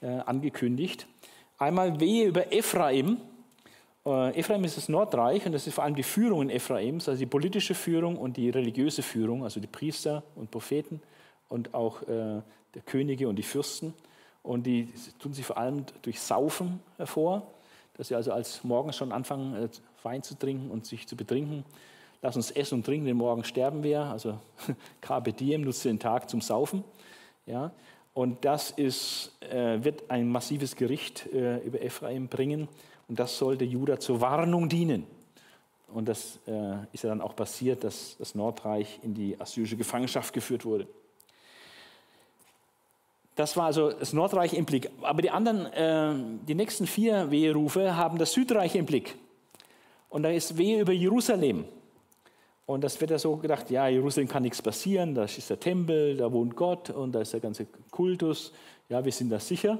[0.00, 1.06] äh, angekündigt.
[1.58, 3.18] Einmal Wehe über Ephraim.
[4.06, 7.18] Äh, Ephraim ist das Nordreich und das ist vor allem die Führung in Ephraims, also
[7.18, 11.00] die politische Führung und die religiöse Führung, also die Priester und Propheten
[11.48, 12.42] und auch äh,
[12.74, 13.94] der Könige und die Fürsten.
[14.42, 14.88] Und die
[15.18, 17.46] tun sich vor allem durch Saufen hervor
[17.98, 19.68] dass wir also als morgen schon anfangen, äh,
[20.02, 21.64] Wein zu trinken und sich zu betrinken.
[22.22, 24.02] Lass uns essen und trinken, denn morgen sterben wir.
[24.02, 24.38] Also
[25.00, 26.84] Carpe Diem nutzt den Tag zum Saufen.
[27.44, 27.72] Ja?
[28.14, 32.68] Und das ist, äh, wird ein massives Gericht äh, über Ephraim bringen.
[33.08, 35.06] Und das sollte Juda zur Warnung dienen.
[35.92, 40.34] Und das äh, ist ja dann auch passiert, dass das Nordreich in die assyrische Gefangenschaft
[40.34, 40.86] geführt wurde.
[43.34, 44.90] Das war also das Nordreich im Blick.
[45.02, 49.16] Aber die anderen, äh, die nächsten vier Weherufe haben das Südreich im Blick.
[50.10, 51.64] Und da ist Wehe über Jerusalem.
[52.66, 56.18] Und das wird ja so gedacht, ja, Jerusalem kann nichts passieren, da ist der Tempel,
[56.18, 58.52] da wohnt Gott und da ist der ganze Kultus.
[58.90, 59.78] Ja, wir sind da sicher.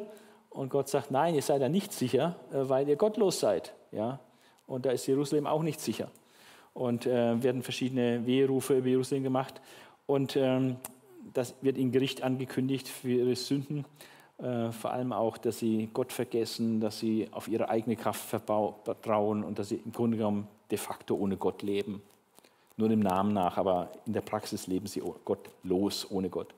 [0.59, 3.75] Und Gott sagt, nein, ihr seid da nicht sicher, äh, weil ihr gottlos seid.
[3.93, 4.19] Ja?
[4.67, 6.11] Und da ist Jerusalem auch nicht sicher.
[6.75, 9.61] Und äh, werden verschiedene Weherufe über Jerusalem gemacht.
[10.07, 10.75] Und ähm,
[11.33, 13.85] das wird in Gericht angekündigt für ihre Sünden.
[14.39, 19.45] Äh, vor allem auch, dass sie Gott vergessen, dass sie auf ihre eigene Kraft vertrauen
[19.45, 22.03] und dass sie im Grunde genommen de facto ohne Gott leben.
[22.79, 26.55] Nur dem Namen nach, aber in der Praxis leben sie gottlos, ohne Gott.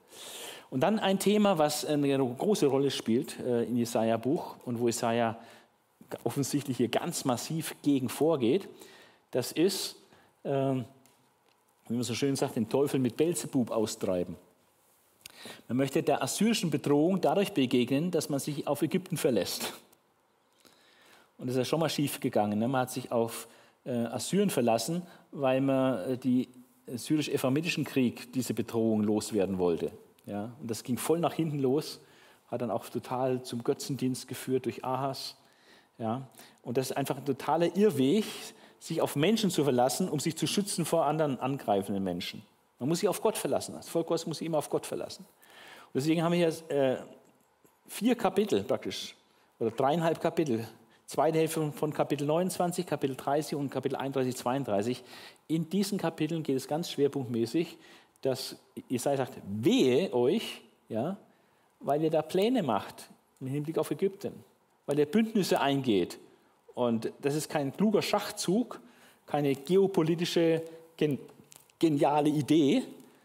[0.71, 5.37] Und dann ein Thema, was eine große Rolle spielt äh, im Jesaja-Buch und wo Jesaja
[6.23, 8.69] offensichtlich hier ganz massiv gegen vorgeht,
[9.31, 9.97] das ist,
[10.45, 10.85] ähm,
[11.89, 14.37] wie man so schön sagt, den Teufel mit Belzebub austreiben.
[15.69, 19.73] Man möchte der assyrischen Bedrohung dadurch begegnen, dass man sich auf Ägypten verlässt.
[21.39, 22.59] Und das ist ja schon mal schief gegangen.
[22.59, 22.69] Ne?
[22.69, 23.49] Man hat sich auf
[23.85, 25.03] äh, Assyrien verlassen,
[25.33, 26.49] weil man äh, die
[26.87, 29.93] syrisch-ephramitischen Krieg, diese Bedrohung loswerden wollte.
[30.27, 30.53] Ja?
[30.61, 32.01] Und das ging voll nach hinten los,
[32.49, 35.37] hat dann auch total zum Götzendienst geführt durch Ahas.
[35.99, 36.29] Ja?
[36.63, 38.25] Und das ist einfach ein totaler Irrweg,
[38.81, 42.43] sich auf Menschen zu verlassen, um sich zu schützen vor anderen angreifenden Menschen.
[42.79, 43.75] Man muss sich auf Gott verlassen.
[43.75, 45.27] Das Volk Gottes muss sich immer auf Gott verlassen.
[45.93, 46.97] Und deswegen haben wir hier äh,
[47.87, 49.15] vier Kapitel praktisch,
[49.59, 50.67] oder dreieinhalb Kapitel.
[51.11, 55.03] Zweite Hälfte von Kapitel 29, Kapitel 30 und Kapitel 31, 32.
[55.49, 57.79] In diesen Kapiteln geht es ganz schwerpunktmäßig,
[58.23, 58.55] dass
[58.89, 61.17] Jesaja sagt, wehe euch, ja,
[61.81, 63.11] weil ihr da Pläne macht
[63.41, 64.33] im Hinblick auf Ägypten,
[64.87, 66.21] weil ihr Bündnisse eingeht.
[66.75, 68.79] Und das ist kein kluger Schachzug,
[69.27, 70.63] keine geopolitische
[70.97, 71.19] gen
[71.81, 72.85] geniale Idee,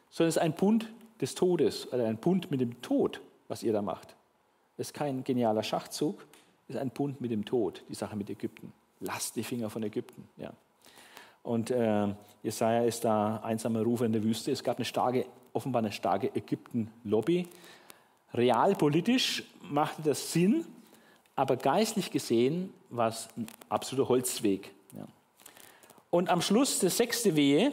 [0.10, 0.92] sondern es ist ein Bund
[1.22, 4.16] des Todes oder ein Bund mit dem Tod, was ihr da macht.
[4.76, 6.26] Das ist kein genialer Schachzug,
[6.68, 8.74] ist ein Bund mit dem Tod, die Sache mit Ägypten.
[9.00, 10.28] Lasst die Finger von Ägypten.
[10.38, 10.52] Ja.
[11.44, 12.08] Und äh,
[12.42, 14.52] Jesaja ist da einsamer Rufer in der Wüste.
[14.52, 17.48] Es gab eine starke, offenbar eine starke Ägypten-Lobby.
[18.34, 20.66] Realpolitisch machte das Sinn,
[21.36, 24.74] aber geistlich gesehen war es ein absoluter Holzweg.
[24.94, 25.08] Ja.
[26.10, 27.72] Und am Schluss, der sechste Wehe,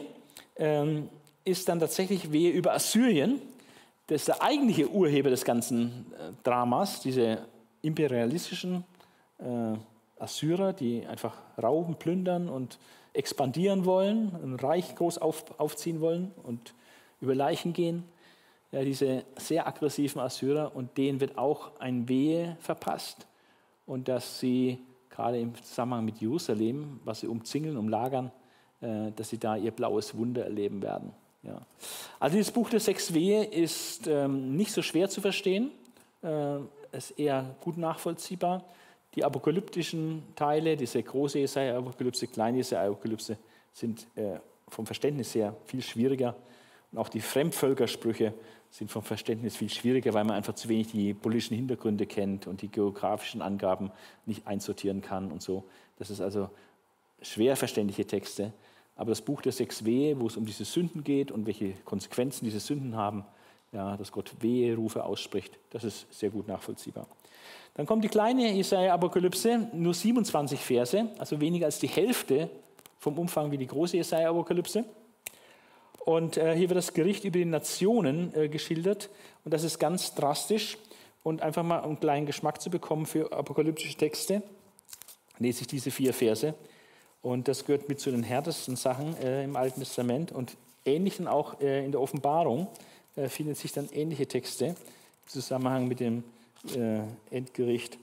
[0.55, 1.09] ähm,
[1.45, 3.41] ist dann tatsächlich Wehe über Assyrien.
[4.07, 7.45] Das ist der eigentliche Urheber des ganzen äh, Dramas, diese
[7.83, 8.83] imperialistischen
[9.37, 9.77] äh,
[10.19, 12.79] Assyrer, die einfach rauben, plündern und
[13.13, 16.73] expandieren wollen, ein Reich groß auf, aufziehen wollen und
[17.21, 18.05] über Leichen gehen
[18.73, 23.27] ja, diese sehr aggressiven Assyrer und denen wird auch ein Wehe verpasst
[23.85, 24.79] und dass sie
[25.11, 28.31] gerade im Zusammenhang mit Jerusalem, was sie umzingeln, umlagern,
[28.81, 31.11] äh, dass sie da ihr blaues Wunder erleben werden.
[31.43, 31.61] Ja.
[32.19, 35.69] Also dieses Buch der sechs Wehe ist ähm, nicht so schwer zu verstehen,
[36.23, 36.55] äh,
[36.93, 38.63] ist eher gut nachvollziehbar.
[39.15, 43.37] Die apokalyptischen Teile, diese große Jesaja-Apokalypse, kleine Jesaja-Apokalypse,
[43.71, 46.35] sind äh, vom Verständnis her viel schwieriger.
[46.91, 48.33] Und auch die Fremdvölkersprüche
[48.71, 52.61] sind vom Verständnis viel schwieriger, weil man einfach zu wenig die politischen Hintergründe kennt und
[52.61, 53.91] die geografischen Angaben
[54.25, 55.63] nicht einsortieren kann und so.
[55.99, 56.49] Das ist also
[57.21, 58.51] schwer verständliche Texte.
[58.95, 62.45] Aber das Buch der sechs Wehe, wo es um diese Sünden geht und welche Konsequenzen
[62.45, 63.25] diese Sünden haben,
[63.73, 67.07] ja, dass Gott Weherufe ausspricht, das ist sehr gut nachvollziehbar.
[67.75, 72.49] Dann kommt die kleine Jesaja-Apokalypse, nur 27 Verse, also weniger als die Hälfte
[72.99, 74.85] vom Umfang wie die große Jesaja-Apokalypse.
[76.05, 79.09] Und äh, hier wird das Gericht über die Nationen äh, geschildert.
[79.43, 80.77] Und das ist ganz drastisch.
[81.23, 84.43] Und einfach mal einen kleinen Geschmack zu bekommen für apokalyptische Texte,
[85.39, 86.53] lese ich diese vier Verse.
[87.21, 90.33] Und das gehört mit zu den härtesten Sachen äh, im Alten Testament.
[90.33, 92.67] Und ähnlich dann auch äh, in der Offenbarung
[93.15, 94.75] äh, finden sich dann ähnliche Texte im
[95.27, 96.23] Zusammenhang mit dem
[96.75, 97.97] äh, Endgericht.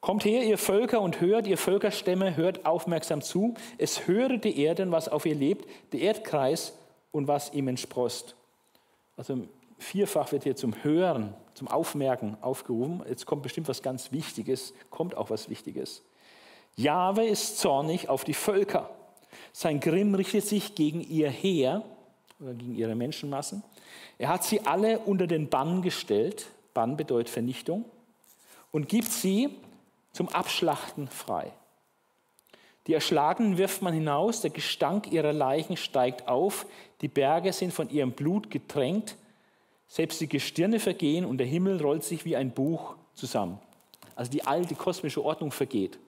[0.00, 3.54] Kommt her, ihr Völker, und hört, ihr Völkerstämme, hört aufmerksam zu.
[3.76, 6.72] Es höre die Erde, was auf ihr lebt, der Erdkreis
[7.12, 8.34] und was ihm entsprost.
[9.16, 9.46] Also
[9.78, 13.02] vierfach wird hier zum Hören, zum Aufmerken aufgerufen.
[13.08, 16.02] Jetzt kommt bestimmt was ganz Wichtiges, kommt auch was Wichtiges.
[16.76, 18.88] Jahwe ist zornig auf die Völker.
[19.52, 21.82] Sein Grimm richtet sich gegen ihr Heer
[22.40, 23.62] oder gegen ihre Menschenmassen.
[24.18, 26.48] Er hat sie alle unter den Bann gestellt.
[26.74, 27.84] Bann bedeutet Vernichtung.
[28.70, 29.50] Und gibt sie
[30.12, 31.52] zum Abschlachten frei.
[32.86, 36.66] Die Erschlagenen wirft man hinaus, der Gestank ihrer Leichen steigt auf,
[37.02, 39.16] die Berge sind von ihrem Blut getränkt,
[39.86, 43.58] selbst die Gestirne vergehen und der Himmel rollt sich wie ein Buch zusammen.
[44.14, 45.98] Also die alte kosmische Ordnung vergeht.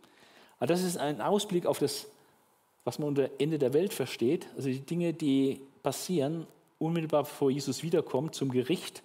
[0.59, 2.07] Aber das ist ein Ausblick auf das,
[2.85, 6.47] was man unter Ende der Welt versteht, also die Dinge, die passieren
[6.83, 9.03] unmittelbar bevor Jesus wiederkommt zum Gericht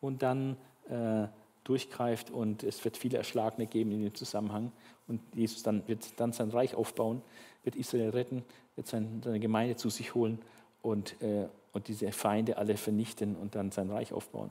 [0.00, 0.56] und dann
[0.88, 1.26] äh,
[1.64, 4.72] durchgreift und es wird viele Erschlagene geben in dem Zusammenhang
[5.08, 7.22] und Jesus dann wird dann sein Reich aufbauen,
[7.64, 8.44] wird Israel retten,
[8.76, 10.38] wird seine Gemeinde zu sich holen
[10.82, 14.50] und, äh, und diese Feinde alle vernichten und dann sein Reich aufbauen.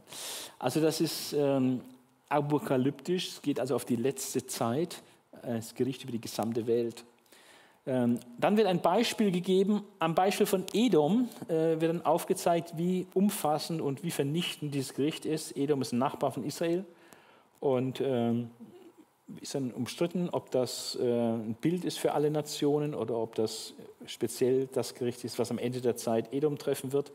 [0.60, 1.82] Also das ist ähm,
[2.28, 5.02] apokalyptisch, es geht also auf die letzte Zeit,
[5.44, 7.06] äh, das Gericht über die gesamte Welt.
[7.88, 13.06] Ähm, dann wird ein Beispiel gegeben, am Beispiel von Edom äh, wird dann aufgezeigt, wie
[13.14, 15.56] umfassend und wie vernichtend dieses Gericht ist.
[15.56, 16.84] Edom ist ein Nachbar von Israel
[17.60, 18.50] und ähm,
[19.40, 23.74] ist dann umstritten, ob das äh, ein Bild ist für alle Nationen oder ob das
[24.08, 27.12] speziell das Gericht ist, was am Ende der Zeit Edom treffen wird,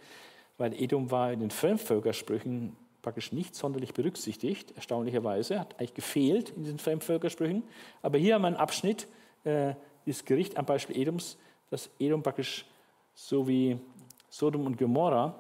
[0.57, 6.65] weil Edom war in den Fremdvölkersprüchen praktisch nicht sonderlich berücksichtigt, erstaunlicherweise, hat eigentlich gefehlt in
[6.65, 7.63] diesen Fremdvölkersprüchen.
[8.03, 9.09] Aber hier haben wir einen Abschnitt,
[9.45, 9.75] äh,
[10.07, 11.37] dieses Gericht am Beispiel Edoms,
[11.71, 12.65] dass Edom praktisch
[13.15, 13.79] so wie
[14.29, 15.35] Sodom und Gomorra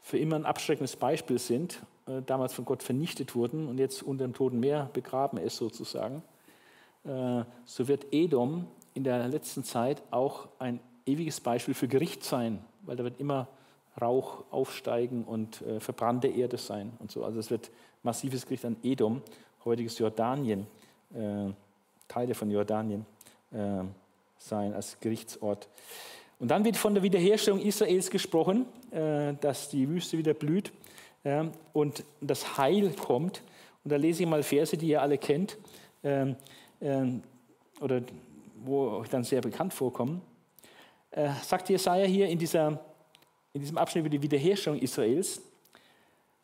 [0.00, 4.24] für immer ein abschreckendes Beispiel sind äh, damals von Gott vernichtet wurden und jetzt unter
[4.24, 6.22] dem Toten Meer begraben ist sozusagen,
[7.04, 12.58] äh, so wird Edom in der letzten Zeit auch ein ewiges Beispiel für Gericht sein,
[12.82, 13.46] weil da wird immer
[14.00, 17.24] Rauch aufsteigen und äh, verbrannte Erde sein und so.
[17.24, 17.70] Also es wird
[18.02, 19.22] massives Gericht an Edom,
[19.64, 20.66] heutiges Jordanien,
[22.08, 23.04] Teile von Jordanien
[24.48, 25.68] sein als Gerichtsort.
[26.38, 30.72] Und dann wird von der Wiederherstellung Israels gesprochen, äh, dass die Wüste wieder blüht
[31.72, 33.44] und das Heil kommt.
[33.84, 35.56] Und da lese ich mal Verse, die ihr alle kennt,
[36.02, 36.34] ähm,
[36.80, 37.22] ähm,
[37.80, 38.02] oder
[38.64, 40.20] wo euch dann sehr bekannt vorkommen.
[41.10, 42.84] Äh, sagt Jesaja hier in, dieser,
[43.52, 45.42] in diesem Abschnitt über die Wiederherstellung Israels: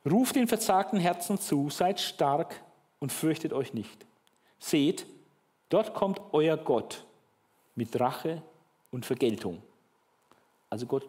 [0.09, 2.63] Ruft den verzagten Herzen zu, seid stark
[2.99, 4.07] und fürchtet euch nicht.
[4.59, 5.07] Seht,
[5.69, 7.05] dort kommt euer Gott
[7.79, 8.43] mit Rache
[8.91, 9.63] und Vergeltung.
[10.69, 11.09] Also Gott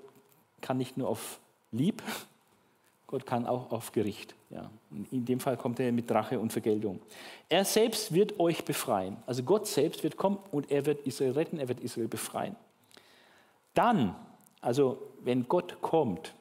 [0.62, 1.40] kann nicht nur auf
[1.72, 2.04] Lieb,
[3.08, 4.36] Gott kann auch auf Gericht.
[4.52, 4.70] Ja.
[5.12, 7.02] In dem Fall kommt er mit Rache und Vergeltung.
[7.50, 9.18] Er selbst wird euch befreien.
[9.26, 12.56] Also Gott selbst wird kommen und er wird Israel retten, er wird Israel befreien.
[13.74, 14.16] Dann,
[14.62, 16.36] also wenn Gott kommt,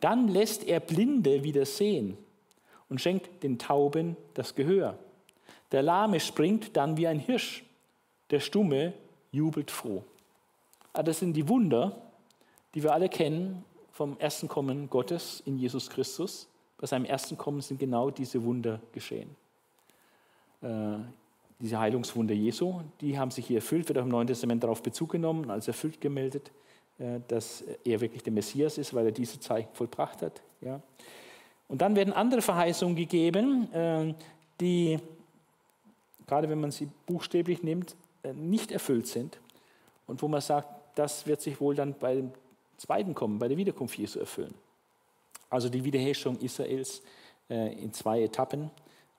[0.00, 2.16] dann lässt er Blinde wieder sehen
[2.88, 4.98] und schenkt den Tauben das Gehör.
[5.70, 7.62] Der Lahme springt dann wie ein Hirsch,
[8.32, 8.94] der Stumme
[9.30, 10.02] jubelt froh.
[10.92, 11.96] Ah, das sind die Wunder,
[12.74, 16.48] die wir alle kennen vom ersten Kommen Gottes in Jesus Christus.
[16.78, 19.36] Bei seinem ersten Kommen sind genau diese Wunder geschehen.
[20.62, 20.96] Äh,
[21.60, 25.12] diese Heilungswunder Jesu, die haben sich hier erfüllt, wird auch im Neuen Testament darauf Bezug
[25.12, 26.50] genommen, als erfüllt gemeldet,
[26.98, 30.42] äh, dass er wirklich der Messias ist, weil er diese Zeichen vollbracht hat.
[31.68, 34.14] Und dann werden andere Verheißungen gegeben, äh,
[34.60, 34.98] die,
[36.26, 37.94] gerade wenn man sie buchstäblich nimmt,
[38.34, 39.38] nicht erfüllt sind
[40.06, 42.30] und wo man sagt, das wird sich wohl dann bei dem
[42.76, 44.54] zweiten Kommen, bei der Wiederkunft Jesu erfüllen.
[45.50, 47.02] Also die Wiederherstellung Israels
[47.48, 48.70] in zwei Etappen.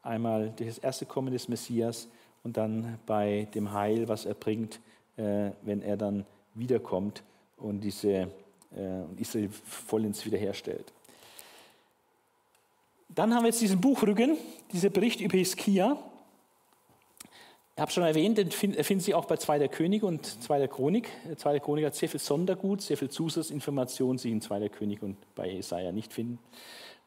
[0.01, 2.07] Einmal das erste Kommen des Messias
[2.43, 4.79] und dann bei dem Heil, was er bringt,
[5.17, 7.23] äh, wenn er dann wiederkommt
[7.57, 8.29] und diese
[8.75, 10.91] äh, Israel vollends wiederherstellt.
[13.09, 14.37] Dann haben wir jetzt diesen Buchrücken,
[14.71, 15.97] dieser Bericht über Hiskia.
[17.75, 19.57] Ich habe schon erwähnt, den finden Sie auch bei 2.
[19.57, 20.59] der Könige und 2.
[20.59, 21.09] der Chronik.
[21.35, 21.53] 2.
[21.53, 24.59] der Chronik hat sehr viel Sondergut, sehr viel Zusatzinformationen, die Sie in 2.
[24.59, 26.37] der König und bei Jesaja nicht finden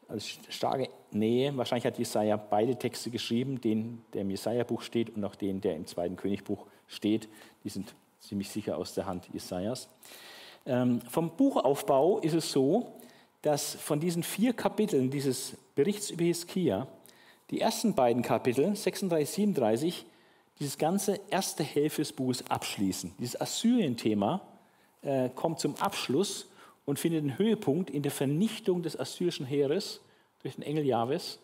[0.07, 1.55] also starke Nähe.
[1.57, 5.75] Wahrscheinlich hat Jesaja beide Texte geschrieben, den, der im Jesaja-Buch steht und auch den, der
[5.75, 7.27] im zweiten Königbuch steht.
[7.63, 9.89] Die sind ziemlich sicher aus der Hand Jesajas.
[10.65, 12.93] Ähm, vom Buchaufbau ist es so,
[13.41, 16.87] dass von diesen vier Kapiteln dieses Berichts über Hiskia
[17.49, 20.05] die ersten beiden Kapitel, 36, 37,
[20.59, 23.13] dieses ganze erste Hälfte des Buches abschließen.
[23.19, 24.41] Dieses Assyrien-Thema
[25.01, 26.47] äh, kommt zum Abschluss
[26.85, 30.01] und findet den Höhepunkt in der Vernichtung des assyrischen Heeres
[30.41, 31.39] durch den Engel Jahwes,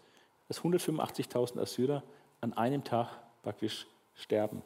[0.47, 2.03] dass 185.000 Assyrer
[2.41, 3.09] an einem Tag
[3.43, 3.85] praktisch
[4.15, 4.61] sterben.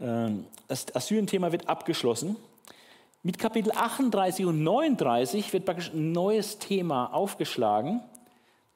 [0.00, 2.36] Ähm, das Assyrien-Thema wird abgeschlossen.
[3.22, 8.02] Mit Kapitel 38 und 39 wird praktisch ein neues Thema aufgeschlagen,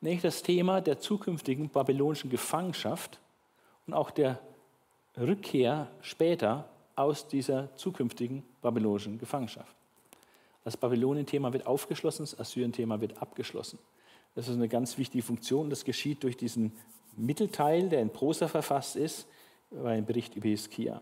[0.00, 3.18] nämlich das Thema der zukünftigen babylonischen Gefangenschaft
[3.86, 4.40] und auch der
[5.16, 9.74] Rückkehr später aus dieser zukünftigen babylonischen Gefangenschaft.
[10.64, 13.78] Das Babylonien-Thema wird aufgeschlossen, das Assyrien-Thema wird abgeschlossen.
[14.34, 15.70] Das ist eine ganz wichtige Funktion.
[15.70, 16.72] Das geschieht durch diesen
[17.16, 19.26] Mittelteil, der in Prosa verfasst ist,
[19.70, 21.00] bei dem Bericht über Hiskia.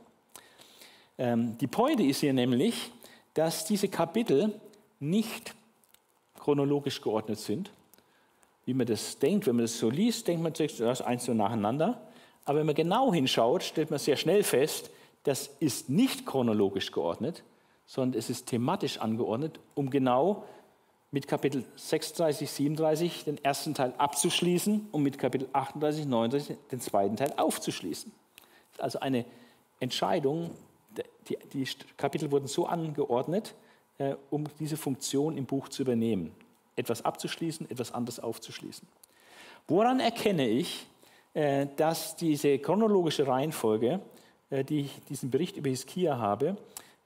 [1.19, 2.93] Ähm, die Pointe ist hier nämlich,
[3.35, 4.61] dass diese Kapitel
[5.01, 5.55] nicht
[6.39, 7.73] chronologisch geordnet sind,
[8.65, 9.47] wie man das denkt.
[9.47, 12.07] Wenn man das so liest, denkt man, ist eins so nacheinander.
[12.45, 14.91] Aber wenn man genau hinschaut, stellt man sehr schnell fest,
[15.23, 17.43] das ist nicht chronologisch geordnet,
[17.87, 20.45] sondern es ist thematisch angeordnet, um genau
[21.11, 27.17] mit Kapitel 36, 37 den ersten Teil abzuschließen und mit Kapitel 38, 39 den zweiten
[27.17, 28.11] Teil aufzuschließen.
[28.79, 29.25] Also eine
[29.81, 30.51] Entscheidung,
[31.29, 33.55] die, die Kapitel wurden so angeordnet,
[33.99, 36.35] äh, um diese Funktion im Buch zu übernehmen.
[36.77, 38.89] Etwas abzuschließen, etwas anderes aufzuschließen.
[39.69, 40.87] Woran erkenne ich,
[41.77, 44.01] dass diese chronologische Reihenfolge
[44.55, 46.57] äh, die ich diesen Bericht über Hiskia habe,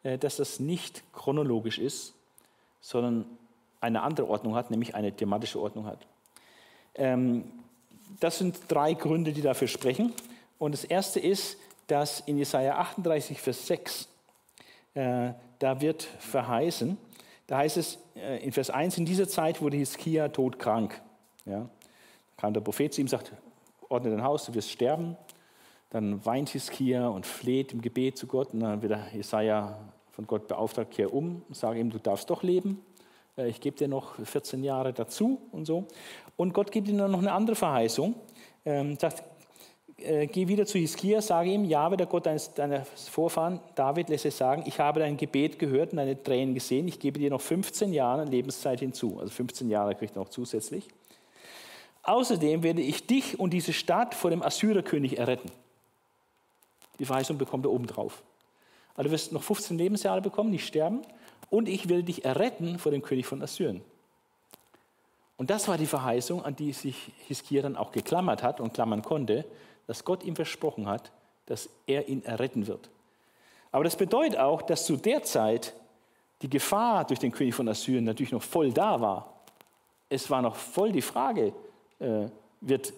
[0.03, 2.15] äh, dass das nicht chronologisch ist,
[2.81, 3.25] sondern
[3.81, 6.07] eine andere Ordnung hat, nämlich eine thematische Ordnung hat.
[6.95, 7.45] Ähm,
[8.21, 10.13] das sind drei Gründe, die dafür sprechen.
[10.59, 14.09] Und das erste ist, dass in Jesaja 38, Vers 6,
[14.95, 16.97] äh, da wird verheißen,
[17.47, 17.99] da heißt es
[18.43, 21.01] in Vers 1, in dieser Zeit wurde Hiskia todkrank.
[21.47, 21.61] Ja.
[21.61, 21.69] Da
[22.37, 23.33] kam der Prophet zu ihm und sagt,
[23.89, 25.17] ordne dein Haus, du wirst sterben.
[25.91, 28.53] Dann weint Hiskia und fleht im Gebet zu Gott.
[28.53, 29.79] Und dann wird Jesaja
[30.13, 32.85] von Gott beauftragt, kehr um und sage ihm, du darfst doch leben.
[33.37, 35.87] Äh, ich gebe dir noch 14 Jahre dazu und so.
[36.37, 38.15] Und Gott gibt ihm dann noch eine andere Verheißung.
[38.65, 39.23] Ähm, sagt,
[39.99, 44.27] äh, geh wieder zu Hiskia, sage ihm, Jahwe, der Gott deines, deiner Vorfahren, David, lässt
[44.27, 47.41] es sagen, ich habe dein Gebet gehört und deine Tränen gesehen, ich gebe dir noch
[47.41, 49.19] 15 Jahre Lebenszeit hinzu.
[49.19, 50.87] Also 15 Jahre kriegt er noch zusätzlich.
[52.09, 55.51] Außerdem werde ich dich und diese Stadt vor dem Assyrerkönig erretten.
[56.99, 58.23] Die Verheißung bekommt er obendrauf.
[58.95, 61.03] Also du wirst noch 15 Lebensjahre bekommen, nicht sterben.
[61.51, 63.83] Und ich werde dich erretten vor dem König von Assyrien.
[65.37, 69.03] Und das war die Verheißung, an die sich Hiskia dann auch geklammert hat und klammern
[69.03, 69.45] konnte,
[69.87, 71.13] dass Gott ihm versprochen hat,
[71.45, 72.89] dass er ihn erretten wird.
[73.71, 75.75] Aber das bedeutet auch, dass zu der Zeit
[76.41, 79.43] die Gefahr durch den König von Assyrien natürlich noch voll da war.
[80.09, 81.53] Es war noch voll die Frage,
[81.99, 82.27] äh,
[82.61, 82.93] wird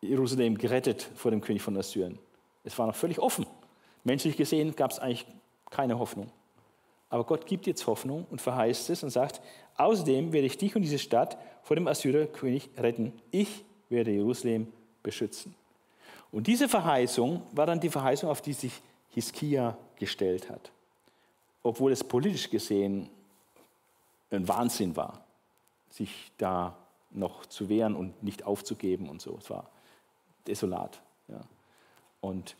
[0.00, 2.18] Jerusalem gerettet vor dem König von Assyrien?
[2.64, 3.46] Es war noch völlig offen.
[4.04, 5.26] Menschlich gesehen gab es eigentlich
[5.70, 6.30] keine Hoffnung.
[7.08, 9.40] Aber Gott gibt jetzt Hoffnung und verheißt es und sagt,
[9.76, 13.12] außerdem werde ich dich und diese Stadt vor dem Assyrerkönig retten.
[13.30, 14.72] Ich werde Jerusalem
[15.02, 15.54] beschützen.
[16.32, 20.72] Und diese Verheißung war dann die Verheißung, auf die sich Hiskia gestellt hat.
[21.62, 23.08] Obwohl es politisch gesehen
[24.30, 25.24] ein Wahnsinn war,
[25.88, 26.76] sich da
[27.16, 29.36] noch zu wehren und nicht aufzugeben und so.
[29.38, 29.70] Es war
[30.46, 31.00] desolat.
[31.28, 31.40] Ja.
[32.20, 32.56] Und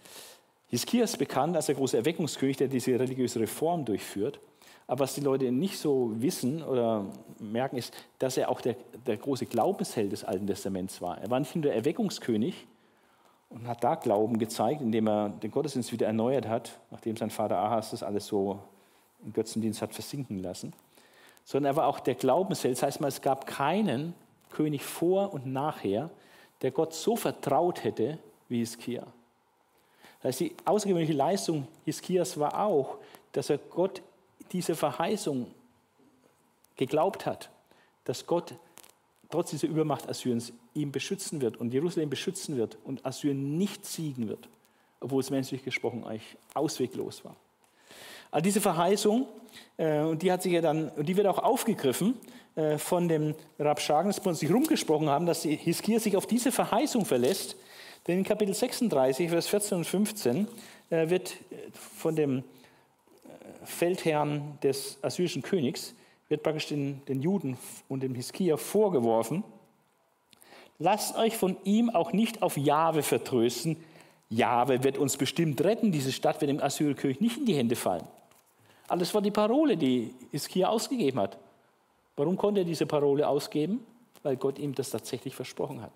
[0.68, 4.40] Hiskia ist bekannt als der große Erweckungskönig, der diese religiöse Reform durchführt.
[4.88, 7.06] Aber was die Leute nicht so wissen oder
[7.40, 8.76] merken, ist, dass er auch der,
[9.06, 11.18] der große Glaubensheld des Alten Testaments war.
[11.18, 12.66] Er war nicht nur der Erweckungskönig
[13.48, 17.58] und hat da Glauben gezeigt, indem er den Gottesdienst wieder erneuert hat, nachdem sein Vater
[17.58, 18.60] Ahas das alles so
[19.24, 20.72] im Götzendienst hat versinken lassen,
[21.44, 22.76] sondern er war auch der Glaubensheld.
[22.76, 24.14] Das heißt mal, es gab keinen
[24.50, 26.10] König vor und nachher,
[26.62, 28.18] der Gott so vertraut hätte
[28.48, 29.06] wie Hiskia.
[30.22, 32.98] Das heißt, die außergewöhnliche Leistung Hiskias war auch,
[33.32, 34.02] dass er Gott
[34.52, 35.46] diese Verheißung
[36.76, 37.50] geglaubt hat,
[38.04, 38.54] dass Gott
[39.30, 44.28] trotz dieser Übermacht Assyriens ihn beschützen wird und Jerusalem beschützen wird und Assyrien nicht siegen
[44.28, 44.48] wird,
[45.00, 47.36] obwohl es menschlich gesprochen eigentlich ausweglos war.
[48.30, 49.26] Also diese Verheißung,
[49.76, 52.14] äh, und die hat sich ja dann, und die wird auch aufgegriffen
[52.56, 56.52] äh, von dem Rabschagen, dass wir uns nicht rumgesprochen haben, dass Hiskia sich auf diese
[56.52, 57.56] Verheißung verlässt,
[58.06, 60.48] denn in Kapitel 36, Vers 14 und 15
[60.90, 61.34] äh, wird
[61.98, 62.42] von dem äh,
[63.64, 65.94] Feldherrn des assyrischen Königs,
[66.28, 67.58] wird praktisch den, den Juden
[67.88, 69.44] und dem Hiskia vorgeworfen,
[70.78, 73.76] lasst euch von ihm auch nicht auf Jahwe vertrösten.
[74.28, 77.76] Jahwe wird uns bestimmt retten, diese Stadt wird dem assyrischen König nicht in die Hände
[77.76, 78.06] fallen.
[78.88, 81.38] Alles war die Parole, die Hiskia ausgegeben hat.
[82.16, 83.84] Warum konnte er diese Parole ausgeben?
[84.22, 85.92] Weil Gott ihm das tatsächlich versprochen hat.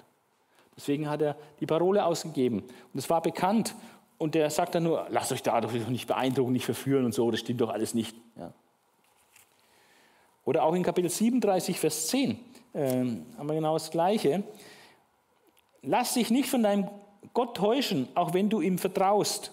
[0.77, 2.61] Deswegen hat er die Parole ausgegeben.
[2.61, 3.74] Und es war bekannt.
[4.19, 7.31] Und der sagt dann nur, lasst euch da doch nicht beeindrucken, nicht verführen und so,
[7.31, 8.15] das stimmt doch alles nicht.
[8.36, 8.52] Ja.
[10.44, 12.39] Oder auch in Kapitel 37, Vers 10
[12.73, 14.43] äh, haben wir genau das Gleiche.
[15.82, 16.89] Lass dich nicht von deinem
[17.34, 19.52] Gott täuschen, auch wenn du ihm vertraust.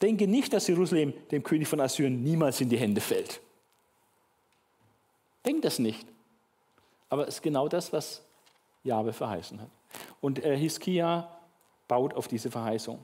[0.00, 3.40] Denke nicht, dass Jerusalem dem König von Assyrien niemals in die Hände fällt.
[5.44, 6.06] Denk das nicht.
[7.08, 8.22] Aber es ist genau das, was
[8.84, 9.68] Jahwe verheißen hat.
[10.20, 11.28] Und äh, Hiskia
[11.88, 12.98] baut auf diese Verheißung.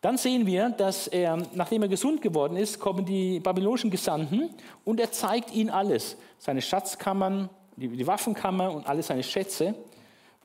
[0.00, 4.50] Dann sehen wir, dass er, nachdem er gesund geworden ist, kommen die babylonischen Gesandten
[4.84, 6.16] und er zeigt ihnen alles.
[6.38, 9.74] Seine Schatzkammern, die, die Waffenkammer und alle seine Schätze.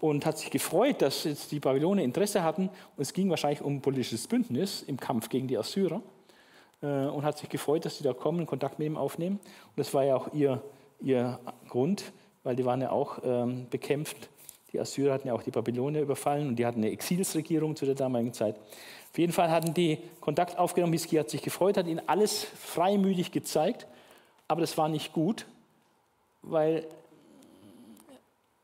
[0.02, 2.68] Und hat sich gefreut, dass jetzt die Babyloner Interesse hatten.
[2.68, 6.02] Und es ging wahrscheinlich um ein politisches Bündnis im Kampf gegen die Assyrer.
[6.82, 9.40] Äh, und hat sich gefreut, dass sie da kommen und Kontakt mit ihm aufnehmen.
[9.42, 10.62] Und das war ja auch ihr,
[11.00, 11.40] ihr
[11.70, 12.12] Grund,
[12.44, 14.30] weil die waren ja auch ähm, bekämpft
[14.76, 17.96] die Assyrer hatten ja auch die Babylonier überfallen und die hatten eine Exilsregierung zu der
[17.96, 18.58] damaligen Zeit.
[18.58, 20.92] Auf jeden Fall hatten die Kontakt aufgenommen.
[20.92, 23.88] Hiskia hat sich gefreut, hat ihnen alles freimütig gezeigt,
[24.50, 25.46] aber das war nicht gut,
[26.42, 26.86] weil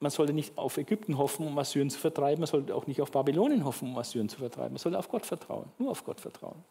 [0.02, 3.11] man sollte nicht auf Ägypten hoffen, um Assyrien zu vertreiben, man sollte auch nicht auf
[3.11, 4.73] Babylonien hoffen, um Assyrien zu vertreiben.
[4.73, 6.64] Man sollte auf Gott vertrauen, nur auf Gott vertrauen.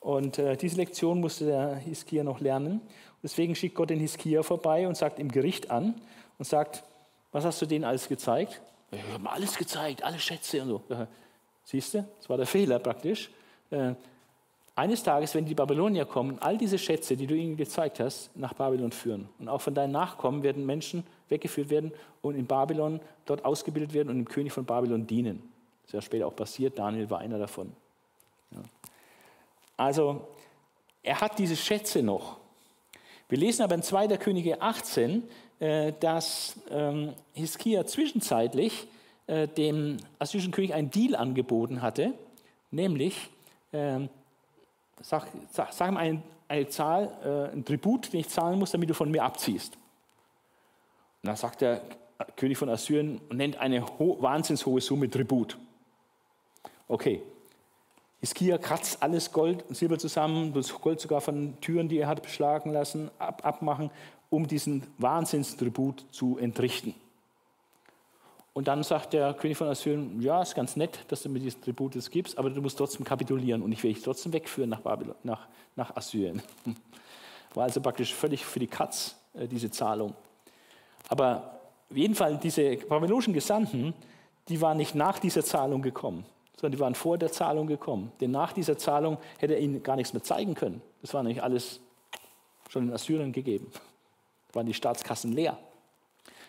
[0.00, 2.80] Und äh, diese Lektion musste der Hiskia noch lernen.
[3.22, 5.94] Deswegen schickt Gott den Hiskia vorbei und sagt ihm Gericht an
[6.38, 6.84] und sagt,
[7.32, 8.60] was hast du denen alles gezeigt?
[8.92, 10.82] Ich habe alles gezeigt, alle Schätze und so.
[11.64, 13.30] Siehst du, das war der Fehler praktisch.
[13.70, 13.94] Äh,
[14.76, 18.54] eines Tages, wenn die Babylonier kommen, all diese Schätze, die du ihnen gezeigt hast, nach
[18.54, 19.28] Babylon führen.
[19.38, 21.92] Und auch von deinen Nachkommen werden Menschen weggeführt werden
[22.22, 25.42] und in Babylon dort ausgebildet werden und dem König von Babylon dienen.
[25.82, 27.72] Das ist ja später auch passiert, Daniel war einer davon.
[28.50, 28.58] Ja.
[29.76, 30.26] Also,
[31.02, 32.38] er hat diese Schätze noch.
[33.28, 34.16] Wir lesen aber in 2.
[34.16, 35.22] Könige 18,
[35.60, 38.86] äh, dass ähm, Hiskia zwischenzeitlich
[39.26, 42.12] äh, dem assyrischen König einen Deal angeboten hatte,
[42.70, 43.30] nämlich,
[43.72, 44.08] ähm,
[45.04, 48.90] sag, sag, sag ihm eine, eine Zahl, äh, ein Tribut, den ich zahlen muss, damit
[48.90, 49.74] du von mir abziehst.
[49.74, 51.82] Und dann sagt der
[52.36, 55.58] König von Assyrien und nennt eine ho wahnsinnshohe Summe Tribut.
[56.88, 57.22] Okay.
[58.20, 62.22] Hiskia kratzt alles Gold und Silber zusammen, das Gold sogar von Türen, die er hat
[62.22, 63.90] beschlagen lassen, ab, abmachen
[64.30, 66.94] um diesen Wahnsinnstribut zu entrichten.
[68.54, 71.60] Und dann sagt der König von Assyrien, ja, ist ganz nett, dass du mir diesen
[71.60, 75.16] Tribut gibst, aber du musst trotzdem kapitulieren und ich will dich trotzdem wegführen nach, Babylon,
[75.24, 76.40] nach, nach Assyrien.
[77.54, 80.14] War also praktisch völlig für die Katz, äh, diese Zahlung.
[81.08, 81.60] Aber
[81.90, 83.92] auf jeden Fall, diese babylonischen Gesandten,
[84.48, 86.24] die waren nicht nach dieser Zahlung gekommen,
[86.56, 88.12] sondern die waren vor der Zahlung gekommen.
[88.20, 90.80] Denn nach dieser Zahlung hätte er ihnen gar nichts mehr zeigen können.
[91.02, 91.80] Das war nämlich alles
[92.68, 93.70] schon in Assyrien gegeben.
[94.48, 95.58] Da waren die Staatskassen leer.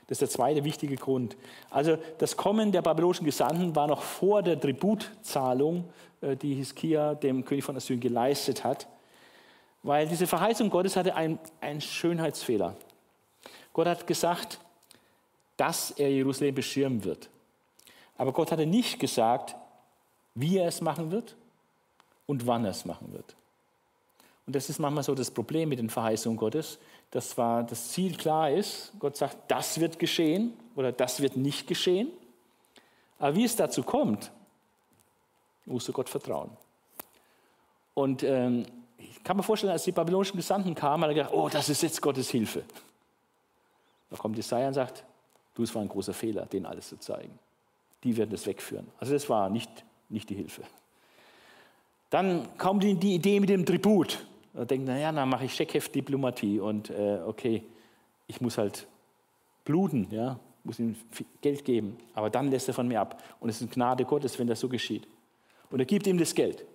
[0.08, 1.36] Das ist der zweite wichtige Grund.
[1.70, 5.90] Also das Kommen der babylonischen Gesandten war noch vor der Tributzahlung,
[6.22, 8.88] äh, die Hiskia dem König von Assyrien geleistet hat,
[9.82, 12.76] weil diese Verheißung Gottes hatte einen, einen Schönheitsfehler.
[13.74, 14.60] Gott hat gesagt,
[15.58, 17.30] dass er Jerusalem beschirmen wird.
[18.18, 19.56] Aber Gott hatte nicht gesagt,
[20.36, 21.36] wie er es machen wird
[22.26, 23.36] und wann er es machen wird.
[24.46, 26.78] Und das ist manchmal so das Problem mit den Verheißungen Gottes,
[27.12, 31.68] dass zwar das Ziel klar ist, Gott sagt, das wird geschehen oder das wird nicht
[31.68, 32.10] geschehen,
[33.20, 34.32] aber wie es dazu kommt,
[35.66, 36.52] musst du Gott vertrauen.
[37.94, 38.66] Und ähm,
[38.98, 41.82] ich kann mir vorstellen, als die babylonischen Gesandten kamen, hat er gedacht, oh, das ist
[41.82, 42.64] jetzt Gottes Hilfe.
[44.10, 45.04] Da kommt Jesaja und sagt,
[45.56, 47.40] du, es war ein großer Fehler, denen alles zu zeigen.
[48.04, 48.88] Die werden das wegführen.
[49.00, 49.70] Also das war nicht,
[50.10, 50.62] nicht die Hilfe.
[52.10, 52.48] Dann
[52.80, 54.26] die, die Idee mit dem Tribut.
[54.56, 57.64] Er denkt, naja, dann mache ich Scheckheft-Diplomatie und äh, okay,
[58.28, 58.88] ich muss halt
[59.66, 60.96] bluten, ja, muss ihm
[61.42, 63.22] Geld geben, aber dann lässt er von mir ab.
[63.40, 65.08] Und es ist Gnade Gottes, wenn das so geschieht.
[65.70, 66.66] Und er gibt ihm das Geld.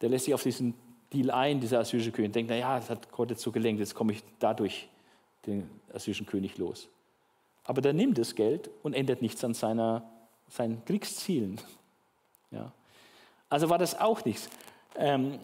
[0.00, 0.74] Der lässt sich auf diesen
[1.12, 4.12] Deal ein, dieser assyrische König, denkt, naja, das hat Gott jetzt so gelenkt, jetzt komme
[4.12, 4.88] ich dadurch
[5.46, 6.88] den assyrischen König los.
[7.64, 10.08] Aber der nimmt das Geld und ändert nichts an seiner,
[10.48, 11.60] seinen Kriegszielen.
[12.50, 12.72] Ja.
[13.48, 14.48] Also war das auch nichts.
[14.96, 15.38] Ähm,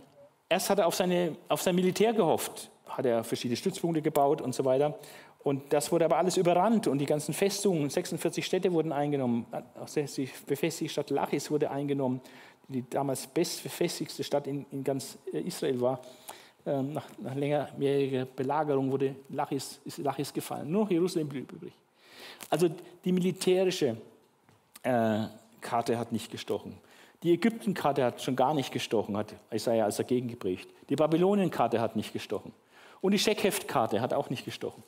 [0.48, 4.54] Erst hat er auf, seine, auf sein Militär gehofft, hat er verschiedene Stützpunkte gebaut und
[4.54, 4.98] so weiter.
[5.42, 9.46] Und das wurde aber alles überrannt und die ganzen Festungen, 46 Städte wurden eingenommen.
[9.78, 12.20] Auch die befestigte Stadt Lachis wurde eingenommen,
[12.68, 16.00] die damals bestbefestigste Stadt in, in ganz äh, Israel war.
[16.66, 20.70] Ähm, nach, nach längerjähriger Belagerung wurde Lachis, ist Lachis gefallen.
[20.70, 21.74] Nur noch Jerusalem blieb übrig.
[22.48, 22.70] Also
[23.04, 23.98] die militärische
[24.82, 25.24] äh,
[25.60, 26.78] Karte hat nicht gestochen.
[27.24, 30.68] Die Ägyptenkarte hat schon gar nicht gestochen, hat Isaiah als dagegen geprägt.
[30.90, 32.52] Die Babylonienkarte hat nicht gestochen.
[33.00, 34.82] Und die Scheckheftkarte hat auch nicht gestochen.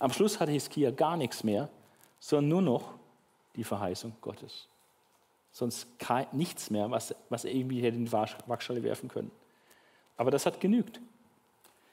[0.00, 1.68] Am Schluss hatte Hiskia gar nichts mehr,
[2.18, 2.94] sondern nur noch
[3.54, 4.66] die Verheißung Gottes.
[5.52, 5.86] Sonst
[6.32, 9.30] nichts mehr, was, was er irgendwie hätte in die Waagschale werfen können.
[10.16, 11.00] Aber das hat genügt.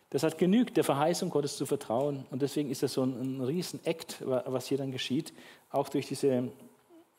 [0.09, 2.25] Das hat genügt, der Verheißung Gottes zu vertrauen.
[2.31, 5.31] Und deswegen ist das so ein, ein Riesen-Act, was hier dann geschieht,
[5.69, 6.49] auch durch diese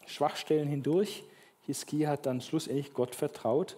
[0.07, 1.23] Schwachstellen hindurch.
[1.67, 3.77] Hiskia hat dann schlussendlich Gott vertraut,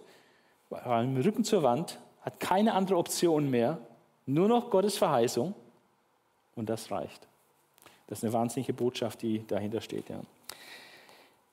[0.70, 3.78] war im Rücken zur Wand, hat keine andere Option mehr,
[4.26, 5.54] nur noch Gottes Verheißung
[6.54, 7.26] und das reicht.
[8.06, 10.08] Das ist eine wahnsinnige Botschaft, die dahinter steht.
[10.08, 10.20] Ja.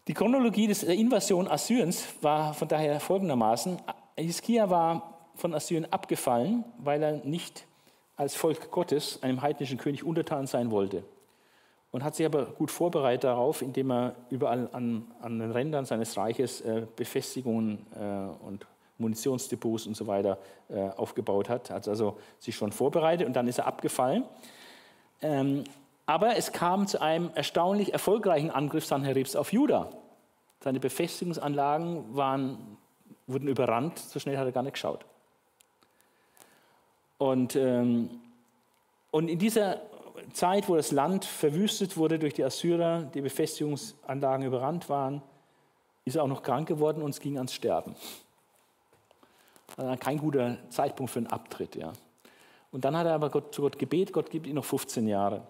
[0.08, 3.78] Die Chronologie der Invasion Assyriens war von daher folgendermaßen.
[4.18, 7.66] Hiskia war von Assyrien abgefallen, weil er nicht
[8.18, 11.04] als Volk Gottes einem heidnischen König untertan sein wollte
[11.96, 16.18] und hat sich aber gut vorbereitet darauf, indem er überall an, an den Rändern seines
[16.18, 18.68] Reiches äh, Befestigungen äh, und
[18.98, 21.70] Munitionsdepots und so weiter äh, aufgebaut hat.
[21.70, 24.26] Hat also sich schon vorbereitet und dann ist er abgefallen.
[25.22, 25.64] Ähm,
[26.06, 29.90] aber es kam zu einem erstaunlich erfolgreichen Angriff Sanheribs auf Juda.
[30.60, 32.78] Seine Befestigungsanlagen waren,
[33.26, 35.06] wurden überrannt, so schnell hat er gar nicht geschaut.
[37.20, 38.10] Und, ähm,
[39.12, 39.80] und in dieser
[40.36, 45.22] Zeit, wo das Land verwüstet wurde durch die Assyrer, die Befestigungsanlagen überrannt waren,
[46.04, 47.96] ist er auch noch krank geworden und es ging ans Sterben.
[49.78, 51.76] Also kein guter Zeitpunkt für einen Abtritt.
[51.76, 51.94] Ja.
[52.72, 55.42] Und dann hat er aber Gott, zu Gott gebetet, Gott gibt ihm noch 15 Jahre.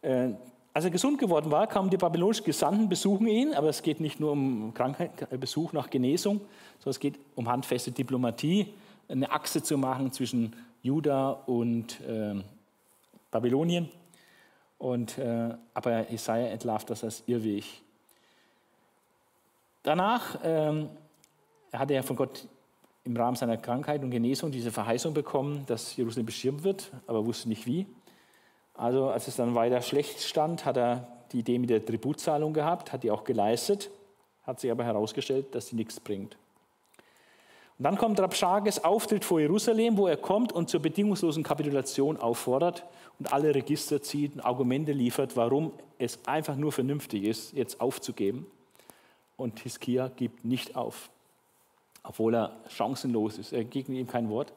[0.00, 0.30] Äh,
[0.72, 4.20] als er gesund geworden war, kamen die babylonischen Gesandten, besuchen ihn, aber es geht nicht
[4.20, 6.40] nur um Krankheit, äh, Besuch nach Genesung,
[6.78, 8.72] sondern es geht um handfeste Diplomatie,
[9.08, 12.40] eine Achse zu machen zwischen Juda und äh,
[13.32, 13.90] Babylonien.
[14.82, 17.62] Und, äh, aber Jesaja entlarvt das als Irrweg.
[19.84, 20.90] Danach ähm,
[21.72, 22.48] hatte er von Gott
[23.04, 27.48] im Rahmen seiner Krankheit und Genesung diese Verheißung bekommen, dass Jerusalem beschirmt wird, aber wusste
[27.48, 27.86] nicht wie.
[28.74, 32.92] Also als es dann weiter schlecht stand, hat er die Idee mit der Tributzahlung gehabt,
[32.92, 33.88] hat die auch geleistet,
[34.42, 36.36] hat sich aber herausgestellt, dass sie nichts bringt.
[37.82, 42.84] Und dann kommt Rabschages Auftritt vor Jerusalem, wo er kommt und zur bedingungslosen Kapitulation auffordert
[43.18, 48.46] und alle Register zieht und Argumente liefert, warum es einfach nur vernünftig ist, jetzt aufzugeben.
[49.36, 51.10] Und Hiskia gibt nicht auf,
[52.04, 53.52] obwohl er chancenlos ist.
[53.52, 54.52] Er gibt ihm kein Wort,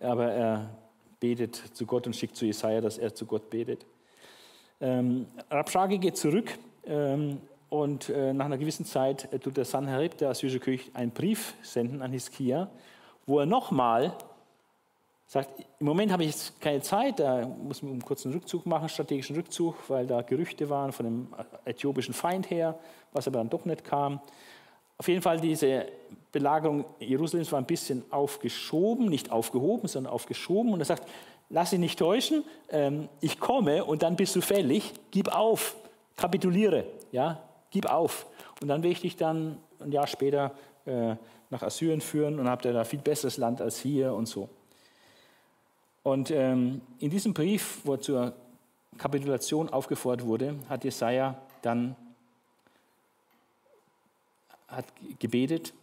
[0.00, 0.70] aber er
[1.18, 3.84] betet zu Gott und schickt zu Jesaja, dass er zu Gott betet.
[4.80, 6.56] Ähm, Rabschage geht zurück
[6.86, 7.40] ähm,
[7.70, 11.54] und äh, nach einer gewissen Zeit äh, tut der Sanherib, der assyrische König, einen Brief
[11.62, 12.68] senden an Hiskia,
[13.26, 14.12] wo er nochmal
[15.26, 18.88] sagt, im Moment habe ich jetzt keine Zeit, da muss man einen kurzen Rückzug machen,
[18.88, 21.28] strategischen Rückzug, weil da Gerüchte waren von dem
[21.64, 22.76] äthiopischen Feind her,
[23.12, 24.20] was aber dann doch nicht kam.
[24.98, 25.86] Auf jeden Fall, diese
[26.32, 30.72] Belagerung Jerusalems war ein bisschen aufgeschoben, nicht aufgehoben, sondern aufgeschoben.
[30.72, 31.08] Und er sagt,
[31.48, 35.76] lass dich nicht täuschen, ähm, ich komme und dann bist du fällig, gib auf,
[36.16, 37.40] kapituliere, ja,
[37.70, 38.26] gib auf.
[38.60, 40.52] Und dann werde ich dich dann ein Jahr später
[40.86, 41.16] äh,
[41.50, 44.48] nach Assyrien führen und habt ihr da viel besseres Land als hier und so.
[46.02, 48.34] Und ähm, in diesem Brief, wo zur
[48.96, 51.96] Kapitulation aufgefordert wurde, hat Jesaja dann
[54.68, 54.86] hat
[55.18, 55.74] gebetet,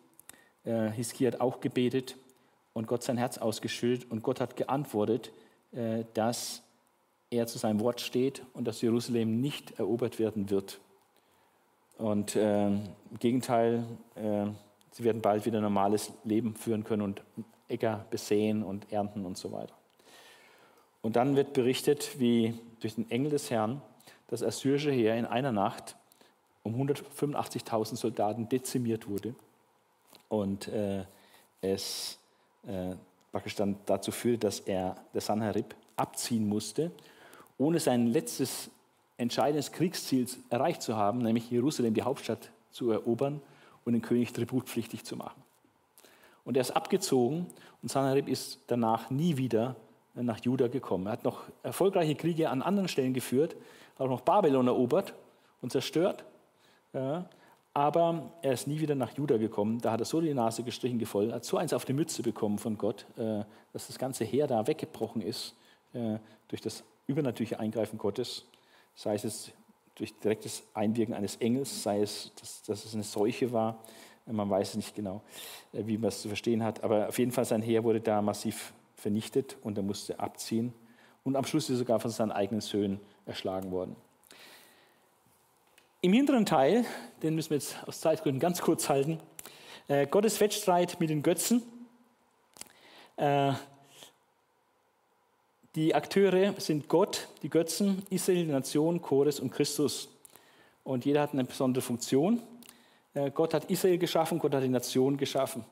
[0.64, 2.16] äh, Hiskia hat auch gebetet
[2.74, 5.32] und Gott sein Herz ausgeschüttet und Gott hat geantwortet,
[5.74, 6.64] äh, dass
[7.30, 10.80] er zu seinem Wort steht und dass Jerusalem nicht erobert werden wird.
[11.98, 13.84] Und äh, im Gegenteil,
[14.16, 14.46] äh,
[14.92, 17.22] sie werden bald wieder ein normales Leben führen können und
[17.68, 19.74] Äcker besehen und ernten und so weiter.
[21.02, 23.82] Und dann wird berichtet, wie durch den Engel des Herrn
[24.28, 25.96] das assyrische Heer in einer Nacht
[26.64, 29.34] um 185.000 Soldaten dezimiert wurde
[30.28, 31.06] und äh,
[31.62, 32.20] es
[32.68, 32.96] äh,
[33.32, 36.92] praktisch dann dazu führt, dass er, der Sanherib, abziehen musste,
[37.58, 38.70] ohne sein letztes
[39.18, 43.42] entscheidendes Kriegsziel erreicht zu haben, nämlich Jerusalem, die Hauptstadt, zu erobern
[43.86, 45.42] und den König tributpflichtig zu machen.
[46.46, 47.48] Und er ist abgezogen
[47.82, 49.76] und Sanherib ist danach nie wieder
[50.14, 51.08] nach Juda gekommen.
[51.08, 53.56] Er hat noch erfolgreiche Kriege an anderen Stellen geführt,
[53.98, 55.14] auch noch Babylon erobert
[55.62, 56.24] und zerstört.
[57.74, 59.80] Aber er ist nie wieder nach Juda gekommen.
[59.80, 62.58] Da hat er so die Nase gestrichen gefolgt, hat so eins auf die Mütze bekommen
[62.58, 65.56] von Gott, äh, dass das ganze Heer da weggebrochen ist
[65.94, 66.18] äh,
[66.48, 68.46] durch das übernatürliche Eingreifen Gottes.
[68.98, 69.52] Sei es
[69.94, 73.78] durch direktes Einwirken eines Engels, sei es, dass, dass es eine Seuche war.
[74.26, 75.22] Man weiß nicht genau,
[75.72, 76.84] äh, wie man es zu verstehen hat.
[76.84, 80.74] Aber auf jeden Fall, sein Heer wurde da massiv vernichtet und er musste abziehen.
[81.24, 83.96] Und am Schluss ist er sogar von seinen eigenen Söhnen erschlagen worden.
[86.02, 86.84] Im hinteren Teil,
[87.22, 89.20] den müssen wir jetzt aus Zeitgründen ganz kurz halten,
[89.88, 91.62] äh, Gottes Wettstreit mit den Götzen.
[93.16, 93.54] Äh,
[95.78, 100.10] die Akteure sind Gott, die Götzen, Israel, die Nation, Chores und Christus.
[100.84, 102.42] Und jeder hat eine besondere Funktion.
[103.14, 105.64] Äh, Gott hat Israel geschaffen, Gott hat die Nation geschaffen.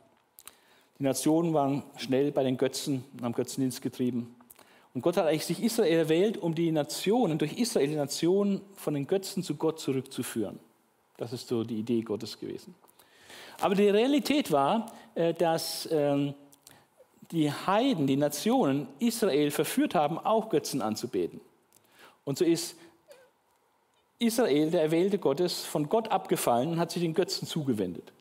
[1.00, 4.36] Die Nationen waren schnell bei den Götzen und haben Götzendienst getrieben.
[4.94, 8.94] Und Gott hat eigentlich sich Israel erwählt, um die Nationen, durch Israel die Nationen von
[8.94, 10.60] den Götzen zu Gott zurückzuführen.
[11.18, 12.76] Das ist so die Idee Gottes gewesen.
[13.60, 16.36] Aber die Realität war, äh, dass ähm,
[17.32, 21.42] die Heiden, die Nationen Israel verführt haben, auch Götzen anzubeten.
[22.24, 22.76] Und so ist
[24.20, 28.12] Israel, der Erwählte Gottes, von Gott abgefallen und hat sich den Götzen zugewendet.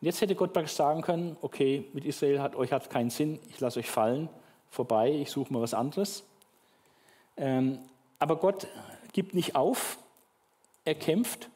[0.00, 3.38] Und jetzt hätte Gott praktisch sagen können, okay, mit Israel hat euch hat keinen Sinn,
[3.48, 4.28] ich lasse euch fallen,
[4.70, 6.24] vorbei, ich suche mal was anderes.
[7.36, 7.78] Ähm,
[8.18, 8.66] aber Gott
[9.12, 9.98] gibt nicht auf,
[10.84, 11.48] er kämpft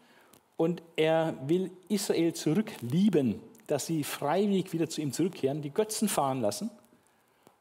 [0.56, 3.40] und er will Israel zurücklieben,
[3.70, 6.70] dass sie freiwillig wieder zu ihm zurückkehren, die Götzen fahren lassen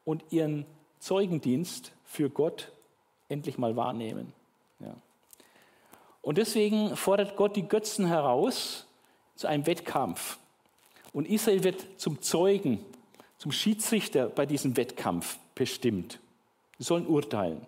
[0.04, 0.66] und ihren
[0.98, 2.72] Zeugendienst für Gott
[3.28, 4.32] endlich mal wahrnehmen.
[4.80, 4.94] Ja.
[6.22, 8.86] Und deswegen fordert Gott die Götzen heraus
[9.36, 10.38] zu einem Wettkampf.
[11.12, 12.84] Und Israel wird zum Zeugen,
[13.38, 16.20] zum Schiedsrichter bei diesem Wettkampf bestimmt.
[16.78, 17.66] Sie sollen urteilen.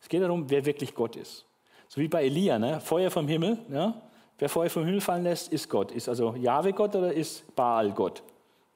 [0.00, 1.44] Es geht darum, wer wirklich Gott ist.
[1.88, 2.80] So wie bei Elia, ne?
[2.80, 3.58] Feuer vom Himmel.
[3.70, 4.00] Ja?
[4.38, 5.90] Wer Feuer vom Himmel fallen lässt, ist Gott.
[5.92, 8.22] Ist also Jahwe Gott oder ist Baal Gott?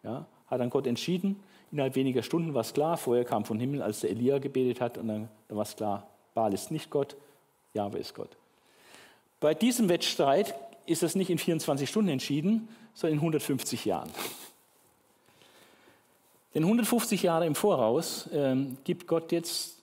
[0.03, 0.27] Ja?
[0.49, 1.41] Hat dann Gott entschieden.
[1.71, 4.99] Innerhalb weniger Stunden war es klar, Feuer kam vom Himmel, als der Elia gebetet hat.
[4.99, 7.17] Und dann, dann war es klar, Baal ist nicht Gott,
[7.75, 8.37] Jahwe ist Gott.
[9.41, 10.55] Bei diesem Wettstreit
[10.87, 14.11] ist es nicht in 24 Stunden entschieden, sondern in 150 Jahren.
[16.55, 19.79] Denn 150 Jahre im Voraus ähm, gibt Gott jetzt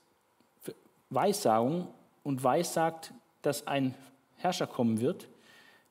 [1.09, 1.87] Weissagung
[2.23, 3.11] und weissagt,
[3.41, 3.95] dass ein
[4.37, 5.27] Herrscher kommen wird,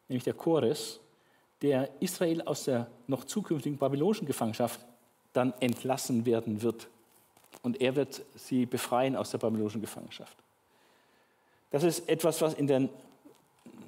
[0.08, 1.00] nämlich der Chores,
[1.62, 4.80] der Israel aus der noch zukünftigen babylonischen Gefangenschaft
[5.32, 6.88] dann entlassen werden wird.
[7.62, 10.36] Und er wird sie befreien aus der babylonischen Gefangenschaft.
[11.70, 12.88] Das ist etwas, was in der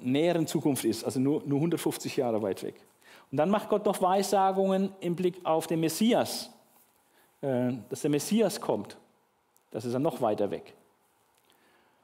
[0.01, 2.75] näheren Zukunft ist, also nur, nur 150 Jahre weit weg.
[3.31, 6.49] Und dann macht Gott noch Weissagungen im Blick auf den Messias,
[7.41, 8.97] äh, dass der Messias kommt.
[9.71, 10.73] Das ist dann noch weiter weg.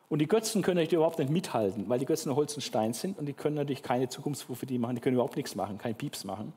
[0.09, 3.17] Und die Götzen können natürlich überhaupt nicht mithalten, weil die Götzen Holz und Stein sind
[3.19, 6.53] und die können natürlich keine Zukunftsprophetie machen, die können überhaupt nichts machen, kein Pieps machen,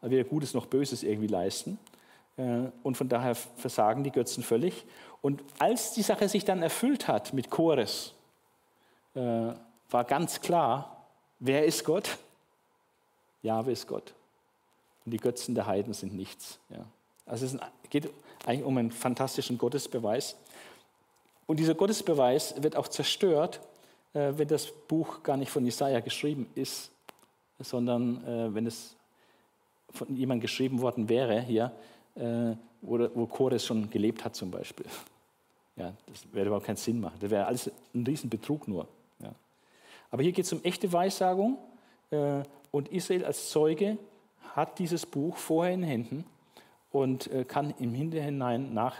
[0.00, 1.78] weder Gutes noch Böses irgendwie leisten.
[2.36, 4.84] Äh, und von daher versagen die Götzen völlig.
[5.22, 8.14] Und als die Sache sich dann erfüllt hat mit Chores,
[9.14, 9.20] äh,
[9.90, 11.04] war ganz klar,
[11.38, 12.18] wer ist Gott?
[13.42, 14.14] Jahwe ist Gott.
[15.04, 16.58] Und die Götzen der Heiden sind nichts.
[17.26, 17.56] Also es
[17.90, 18.10] geht
[18.46, 20.36] eigentlich um einen fantastischen Gottesbeweis.
[21.46, 23.60] Und dieser Gottesbeweis wird auch zerstört,
[24.14, 26.90] äh, wenn das Buch gar nicht von Jesaja geschrieben ist,
[27.58, 28.96] sondern äh, wenn es
[29.92, 31.72] von jemandem geschrieben worden wäre, hier,
[32.14, 34.86] äh, wo, wo Chores schon gelebt hat zum Beispiel.
[35.76, 37.16] Ja, das würde überhaupt keinen Sinn machen.
[37.18, 38.86] Das wäre alles ein Riesenbetrug nur.
[39.18, 39.34] Ja.
[40.12, 41.58] Aber hier geht es um echte Weissagung
[42.70, 43.98] und Israel als Zeuge
[44.54, 46.24] hat dieses Buch vorher in Händen
[46.92, 48.94] und kann im Hinterhinein nach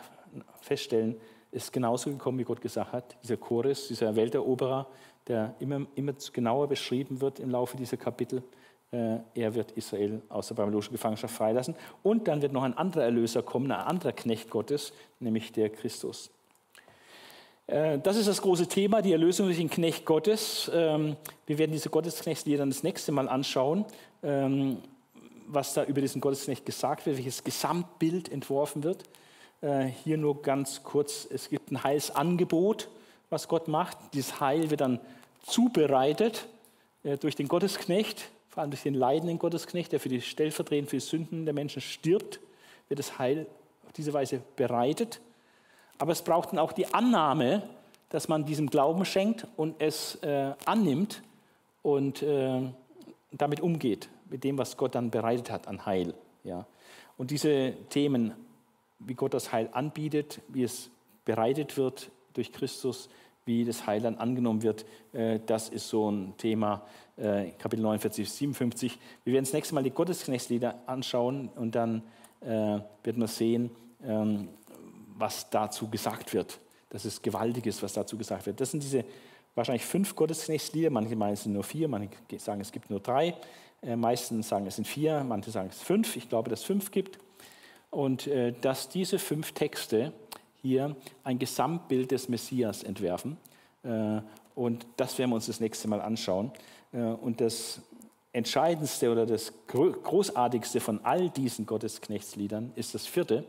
[0.62, 1.14] feststellen,
[1.55, 3.16] ist genauso gekommen, wie Gott gesagt hat.
[3.22, 4.86] Dieser Chorus, dieser Welteroberer,
[5.26, 8.43] der immer, immer genauer beschrieben wird im Laufe dieser Kapitel,
[8.90, 11.74] äh, er wird Israel aus der babylonischen Gefangenschaft freilassen.
[12.02, 16.31] Und dann wird noch ein anderer Erlöser kommen, ein anderer Knecht Gottes, nämlich der Christus.
[17.66, 20.70] Äh, das ist das große Thema, die Erlösung durch den Knecht Gottes.
[20.72, 21.16] Ähm,
[21.47, 23.85] wir werden diese Gottesknechtslieder dann das nächste Mal anschauen,
[24.22, 24.78] ähm,
[25.47, 29.05] was da über diesen Gottesknecht gesagt wird, welches Gesamtbild entworfen wird.
[29.65, 32.91] Äh, hier nur ganz kurz, es gibt ein Heilsangebot,
[33.31, 33.97] was Gott macht.
[34.12, 35.01] Dieses Heil wird dann
[35.43, 36.47] zubereitet
[37.03, 40.97] äh, durch den Gottesknecht, vor allem durch den leidenden Gottesknecht, der für die stellvertretend für
[40.97, 42.41] die Sünden der Menschen stirbt,
[42.89, 43.47] wird das Heil
[43.86, 45.23] auf diese Weise bereitet.
[45.97, 47.62] Aber es braucht dann auch die Annahme,
[48.11, 51.23] dass man diesem Glauben schenkt und es äh, annimmt
[51.81, 52.61] und äh,
[53.32, 56.12] damit umgeht, mit dem, was Gott dann bereitet hat an Heil.
[56.43, 56.66] Ja.
[57.16, 58.35] Und diese Themen
[59.06, 60.90] wie Gott das Heil anbietet, wie es
[61.24, 63.09] bereitet wird durch Christus,
[63.47, 64.85] wie das Heil dann angenommen wird.
[65.12, 66.82] Äh, das ist so ein Thema,
[67.16, 68.98] äh, Kapitel 49, 57.
[69.24, 72.02] Wir werden das nächste Mal die Gottesknechtslieder anschauen und dann
[72.40, 73.70] äh, werden wir sehen,
[74.05, 74.48] ähm,
[75.16, 76.59] was dazu gesagt wird.
[76.90, 78.60] Das ist Gewaltiges, was dazu gesagt wird.
[78.60, 79.05] Das sind diese
[79.55, 80.90] wahrscheinlich fünf Gottesknechtslieder.
[80.90, 83.35] Manche meinen, es sind nur vier, manche sagen, es gibt nur drei.
[83.97, 86.16] Meistens sagen, es sind vier, manche sagen, es fünf.
[86.16, 87.18] Ich glaube, dass es fünf gibt
[87.94, 90.12] und äh, dass diese fünf Texte
[90.60, 93.36] hier ein Gesamtbild des Messias entwerfen.
[93.82, 94.20] Äh,
[94.54, 96.50] und das werden wir uns das nächste Mal anschauen.
[96.92, 97.80] Äh, und das
[98.32, 103.44] Entscheidendste oder das Großartigste von all diesen Gottesknechtsliedern ist das vierte,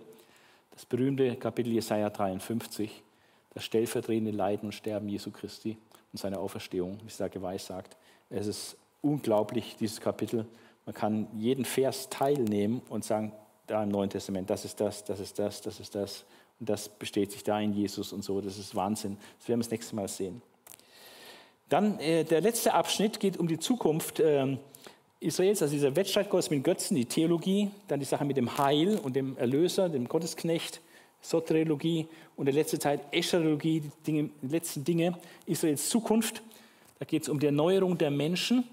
[0.72, 3.02] das berühmte Kapitel Jesaja 53,
[3.54, 5.78] das stellvertretende Leiden und Sterben Jesu Christi
[6.14, 7.98] und seine Auferstehung, wie es da geweissagt.
[8.30, 10.46] Es ist unglaublich, dieses Kapitel.
[10.86, 13.32] Man kann jeden Vers teilnehmen und sagen,
[13.68, 16.26] da im Neuen Testament, das ist das, das ist das, das ist das.
[16.60, 18.40] Und das besteht sich da in Jesus und so.
[18.42, 19.18] Das ist Wahnsinn.
[19.40, 20.42] Das werden wir das nächste Mal sehen.
[21.70, 24.58] Dann äh, der letzte Abschnitt geht um die Zukunft äh,
[25.20, 29.00] Israels, also dieser Wettstreit Gottes mit Götzen, die Theologie, dann die Sache mit dem Heil
[29.00, 30.82] und dem Erlöser, dem Gottesknecht,
[31.22, 35.18] Soteriologie und der letzte Teil Escherologie, die, Dinge, die letzten Dinge,
[35.48, 36.44] Israels Zukunft.
[37.00, 38.64] Da geht es um die Erneuerung der Menschen,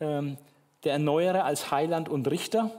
[0.00, 0.38] ähm,
[0.84, 2.70] der Erneuerer als Heiland und Richter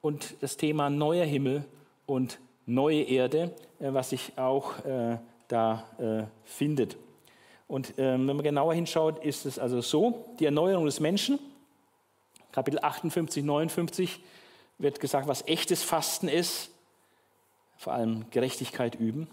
[0.00, 1.64] und das Thema neuer Himmel
[2.06, 5.18] und neue Erde, äh, was sich auch äh,
[5.48, 6.96] da äh, findet.
[7.66, 11.38] Und ähm, wenn man genauer hinschaut, ist es also so, die Erneuerung des Menschen,
[12.52, 14.20] Kapitel 58, 59
[14.78, 16.70] wird gesagt, was echtes Fasten ist,
[17.76, 19.28] vor allem Gerechtigkeit üben.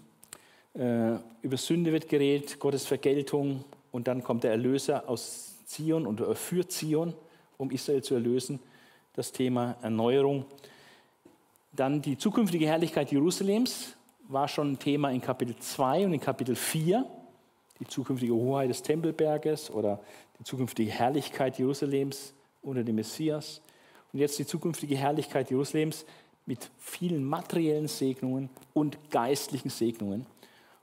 [0.74, 6.68] Über Sünde wird geredet, Gottes Vergeltung und dann kommt der Erlöser aus Zion und für
[6.68, 7.14] Zion,
[7.56, 8.60] um Israel zu erlösen
[9.16, 10.44] das Thema Erneuerung.
[11.72, 13.96] Dann die zukünftige Herrlichkeit Jerusalems
[14.28, 17.04] war schon ein Thema in Kapitel 2 und in Kapitel 4.
[17.80, 20.00] Die zukünftige Hoheit des Tempelberges oder
[20.38, 23.60] die zukünftige Herrlichkeit Jerusalems unter dem Messias.
[24.12, 26.06] Und jetzt die zukünftige Herrlichkeit Jerusalems
[26.46, 30.26] mit vielen materiellen Segnungen und geistlichen Segnungen.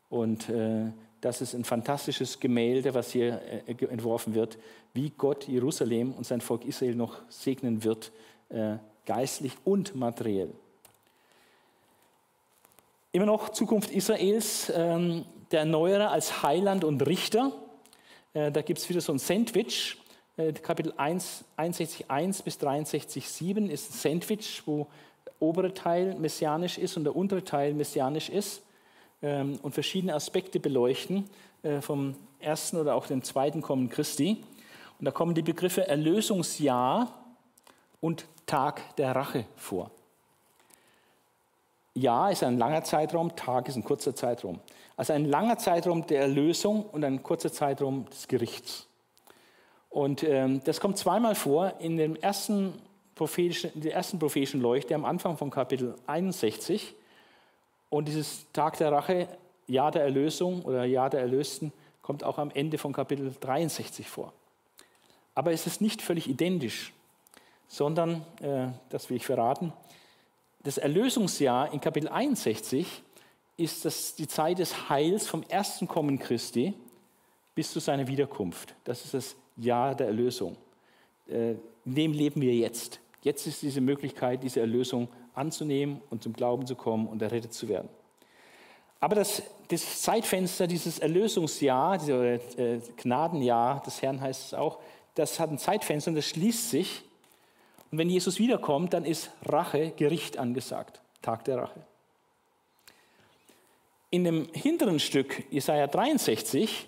[0.09, 0.91] Und äh,
[1.23, 4.57] das ist ein fantastisches Gemälde, was hier äh, entworfen wird,
[4.93, 8.11] wie Gott Jerusalem und sein Volk Israel noch segnen wird,
[8.49, 8.75] äh,
[9.05, 10.51] geistlich und materiell.
[13.13, 17.53] Immer noch Zukunft Israels, ähm, der Erneuerer als Heiland und Richter.
[18.33, 19.97] Äh, da gibt es wieder so ein Sandwich.
[20.63, 24.87] Kapitel 1, 61.1 bis 63.7 ist ein Sandwich, wo
[25.27, 28.63] der obere Teil messianisch ist und der untere Teil messianisch ist.
[29.23, 31.29] Ähm, und verschiedene Aspekte beleuchten
[31.63, 34.43] äh, vom ersten oder auch dem zweiten Kommen Christi.
[34.99, 37.13] Und da kommen die Begriffe Erlösungsjahr
[38.01, 39.89] und Tag der Rache vor.
[41.95, 44.59] Jahr ist ein langer Zeitraum, Tag ist ein kurzer Zeitraum.
[44.97, 48.87] Also ein langer Zeitraum der Erlösung und ein kurzer Zeitraum des Gerichts.
[49.89, 52.73] Und ähm, das kommt zweimal vor in, dem ersten
[53.15, 56.95] prophetischen, in der ersten prophetischen Leuchte am Anfang von Kapitel 61.
[57.93, 59.27] Und dieses Tag der Rache,
[59.67, 61.71] Jahr der Erlösung oder Jahr der Erlösten,
[62.01, 64.33] kommt auch am Ende von Kapitel 63 vor.
[65.35, 66.91] Aber es ist nicht völlig identisch,
[67.67, 69.73] sondern, äh, das will ich verraten,
[70.63, 73.03] das Erlösungsjahr in Kapitel 61
[73.57, 76.73] ist das die Zeit des Heils vom ersten Kommen Christi
[77.53, 78.73] bis zu seiner Wiederkunft.
[78.85, 80.57] Das ist das Jahr der Erlösung.
[81.27, 81.51] Äh,
[81.85, 82.99] in dem leben wir jetzt.
[83.21, 87.67] Jetzt ist diese Möglichkeit, diese Erlösung anzunehmen und zum Glauben zu kommen und errettet zu
[87.67, 87.89] werden.
[88.99, 94.79] Aber das, das Zeitfenster, dieses Erlösungsjahr, dieses äh, Gnadenjahr des Herrn heißt es auch,
[95.15, 97.03] das hat ein Zeitfenster und das schließt sich.
[97.91, 101.85] Und wenn Jesus wiederkommt, dann ist Rache, Gericht angesagt, Tag der Rache.
[104.09, 106.87] In dem hinteren Stück, Jesaja 63,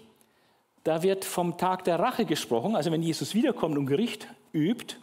[0.83, 4.95] da wird vom Tag der Rache gesprochen, also wenn Jesus wiederkommt und Gericht übt.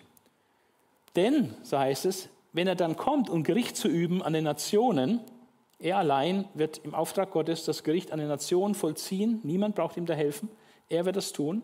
[1.14, 5.20] Denn, so heißt es, wenn er dann kommt, um Gericht zu üben an den Nationen,
[5.79, 9.41] er allein wird im Auftrag Gottes das Gericht an den Nationen vollziehen.
[9.43, 10.49] Niemand braucht ihm da helfen.
[10.89, 11.62] Er wird das tun.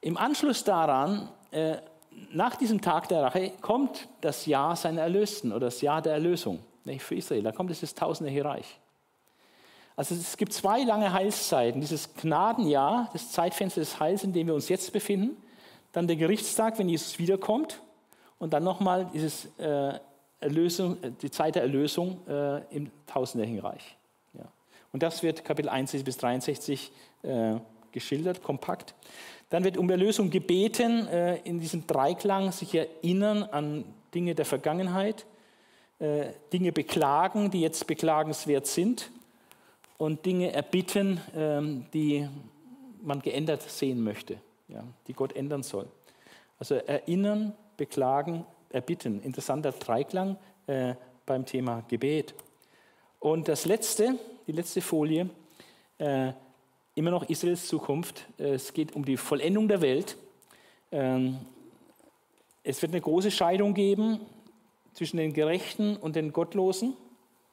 [0.00, 1.78] Im Anschluss daran, äh,
[2.32, 6.60] nach diesem Tag der Rache, kommt das Jahr seiner Erlösten oder das Jahr der Erlösung
[6.84, 7.42] nicht, für Israel.
[7.42, 8.80] Da kommt dieses tausendjährige Reich.
[9.96, 11.80] Also es gibt zwei lange Heilszeiten.
[11.80, 15.36] Dieses Gnadenjahr, das Zeitfenster des Heils, in dem wir uns jetzt befinden.
[15.92, 17.80] Dann der Gerichtstag, wenn Jesus wiederkommt.
[18.38, 19.98] Und dann nochmal dieses äh,
[20.40, 23.96] Erlösung, die Zeit der Erlösung äh, im tausendjährigen Reich.
[24.34, 24.44] Ja.
[24.92, 26.92] Und das wird Kapitel 61 bis 63
[27.22, 27.56] äh,
[27.92, 28.94] geschildert, kompakt.
[29.50, 33.84] Dann wird um Erlösung gebeten, äh, in diesem Dreiklang sich erinnern an
[34.14, 35.26] Dinge der Vergangenheit,
[35.98, 39.10] äh, Dinge beklagen, die jetzt beklagenswert sind
[39.96, 42.28] und Dinge erbitten, ähm, die
[43.02, 44.38] man geändert sehen möchte,
[44.68, 45.86] ja, die Gott ändern soll.
[46.58, 49.22] Also erinnern, beklagen, erbitten.
[49.22, 50.36] Interessanter Dreiklang
[50.66, 50.94] äh,
[51.24, 52.34] beim Thema Gebet.
[53.20, 55.30] Und das letzte, die letzte Folie,
[55.96, 56.32] äh,
[56.94, 58.26] immer noch Israels Zukunft.
[58.36, 60.16] Es geht um die Vollendung der Welt.
[60.92, 61.38] Ähm,
[62.62, 64.20] es wird eine große Scheidung geben
[64.92, 66.94] zwischen den Gerechten und den Gottlosen.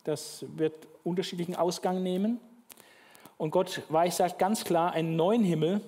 [0.04, 0.74] Das wird
[1.04, 2.40] unterschiedlichen Ausgang nehmen.
[3.38, 5.82] Und Gott weissagt ganz klar einen neuen Himmel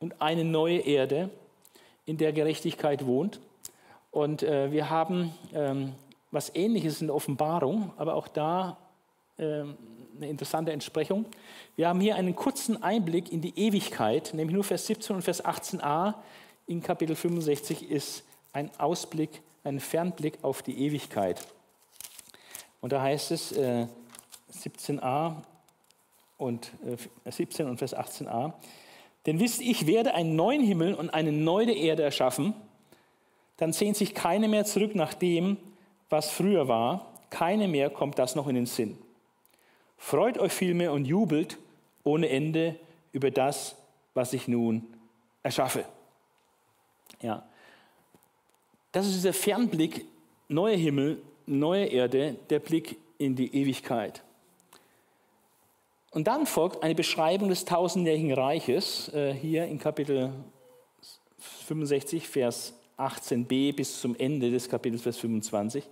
[0.00, 1.30] und eine neue Erde,
[2.04, 3.40] in der Gerechtigkeit wohnt.
[4.12, 5.94] Und äh, wir haben ähm,
[6.30, 8.76] was Ähnliches in der Offenbarung, aber auch da
[9.38, 9.76] ähm,
[10.14, 11.24] eine interessante Entsprechung.
[11.76, 15.42] Wir haben hier einen kurzen Einblick in die Ewigkeit, nämlich nur Vers 17 und Vers
[15.42, 16.14] 18a
[16.66, 21.46] in Kapitel 65 ist ein Ausblick, ein Fernblick auf die Ewigkeit.
[22.82, 23.86] Und da heißt es äh,
[24.52, 25.36] 17a
[26.36, 26.70] und
[27.24, 28.52] äh, 17 und Vers 18a,
[29.24, 32.54] denn wisst, ich werde einen neuen Himmel und eine neue Erde erschaffen,
[33.62, 35.56] dann sehnt sich keine mehr zurück nach dem,
[36.10, 38.98] was früher war, keine mehr kommt das noch in den Sinn.
[39.96, 41.58] Freut euch vielmehr und jubelt
[42.02, 42.74] ohne Ende
[43.12, 43.76] über das,
[44.14, 44.82] was ich nun
[45.44, 45.84] erschaffe.
[47.20, 47.46] Ja.
[48.90, 50.06] Das ist dieser Fernblick,
[50.48, 54.24] neuer Himmel, neue Erde, der Blick in die Ewigkeit.
[56.10, 60.32] Und dann folgt eine Beschreibung des tausendjährigen Reiches, äh, hier in Kapitel
[61.38, 65.88] 65, Vers 18b bis zum Ende des Kapitels, Vers 25,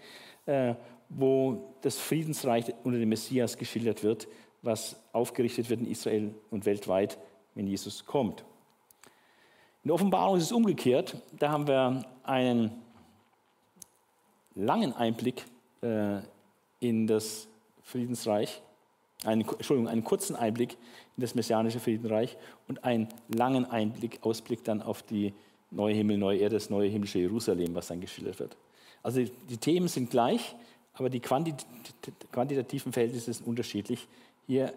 [0.47, 0.75] äh,
[1.09, 4.29] wo das Friedensreich unter dem Messias geschildert wird,
[4.63, 7.19] was aufgerichtet wird in Israel und weltweit,
[7.55, 8.45] wenn Jesus kommt.
[9.83, 11.17] In der Offenbarung ist es umgekehrt.
[11.39, 12.83] Da haben wir einen
[14.55, 15.45] langen Einblick
[15.83, 16.19] äh,
[16.81, 17.49] in das
[17.83, 18.63] Friedensreich,
[19.25, 20.77] einen, Entschuldigung, einen kurzen Einblick
[21.17, 22.37] in das messianische Friedensreich
[22.69, 25.35] und einen langen Einblick, Ausblick dann auf die
[25.71, 28.57] neue Himmel, neue Erde, das neue himmlische Jerusalem, was dann geschildert wird.
[29.03, 30.55] Also die, Themen sind gleich,
[30.95, 31.65] aber die quantit
[32.33, 34.07] quantitativen Verhältnisse sind unterschiedlich.
[34.47, 34.73] Hier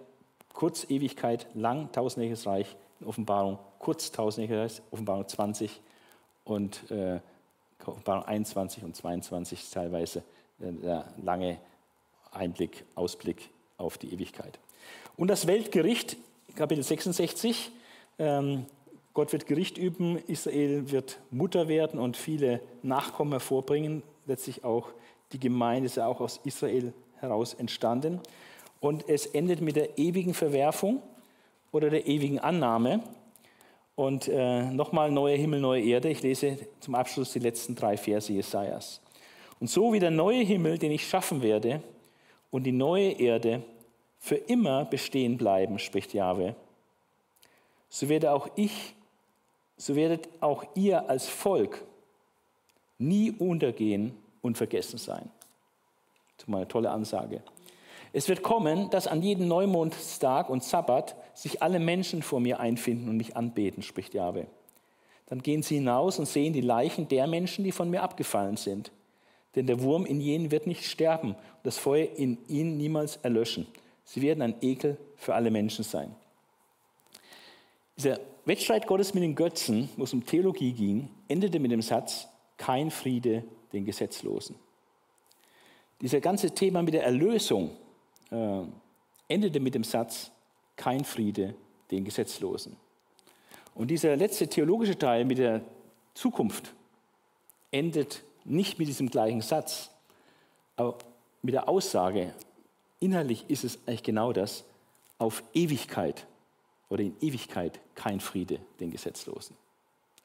[0.54, 5.82] kurz Ewigkeit, lang tausendjähriges Reich, Offenbarung kurz tausendjähriges Reich, Offenbarung 20
[6.46, 7.20] und äh,
[7.86, 10.20] Offenbarung 21 und 22 teilweise
[10.60, 11.58] äh, der lange
[12.32, 14.60] Einblick, Ausblick auf die Ewigkeit.
[15.18, 16.18] Und das Weltgericht,
[16.56, 17.72] Kapitel 66,
[18.20, 18.66] ähm,
[19.14, 24.02] Gott wird Gericht üben, Israel wird Mutter werden und viele Nachkommen hervorbringen.
[24.26, 24.90] Letztlich auch
[25.34, 28.20] die Gemeinde ist ja auch aus Israel heraus entstanden.
[28.80, 31.02] Und es endet mit der ewigen Verwerfung
[31.72, 33.04] oder der ewigen Annahme.
[33.96, 36.10] Und äh, nochmal neue Himmel, neue Erde.
[36.10, 39.00] Ich lese zum Abschluss die letzten drei Verse Jesajas.
[39.60, 41.84] Und so wie der neue Himmel, den ich schaffen werde,
[42.50, 43.64] und die neue Erde
[44.20, 46.56] für immer bestehen bleiben, spricht Jahwe,
[47.90, 48.96] so werde auch ich
[49.78, 51.84] so werdet auch ihr als Volk
[52.98, 55.30] nie untergehen und vergessen sein.
[56.38, 57.42] Das ist mal eine tolle Ansage.
[58.16, 63.10] Es wird kommen, dass an jedem Neumondstag und Sabbat sich alle Menschen vor mir einfinden
[63.10, 64.46] und mich anbeten, spricht Jahwe.
[65.26, 68.92] dann gehen sie hinaus und sehen die Leichen der Menschen, die von mir abgefallen sind.
[69.56, 73.66] Denn der Wurm in jenen wird nicht sterben und das Feuer in ihnen niemals erlöschen.
[74.06, 76.16] Sie werden ein Ekel für alle Menschen sein.
[77.98, 82.28] Dieser Wettstreit Gottes mit den Götzen, wo es um Theologie ging, endete mit dem Satz,
[82.58, 84.56] kein Friede den Gesetzlosen.
[86.02, 87.72] Dieser ganze Thema mit der Erlösung
[88.32, 88.62] äh,
[89.28, 90.32] endete mit dem Satz,
[90.76, 91.56] kein Friede
[91.92, 92.76] den Gesetzlosen.
[93.76, 95.62] Und dieser letzte theologische Teil mit der
[96.14, 96.74] Zukunft
[97.72, 99.90] endet nicht mit diesem gleichen Satz,
[100.76, 100.98] aber
[101.42, 102.34] mit der Aussage,
[103.00, 104.64] inhaltlich ist es eigentlich genau das,
[105.18, 106.28] auf Ewigkeit
[106.94, 109.56] oder in Ewigkeit kein Friede den Gesetzlosen.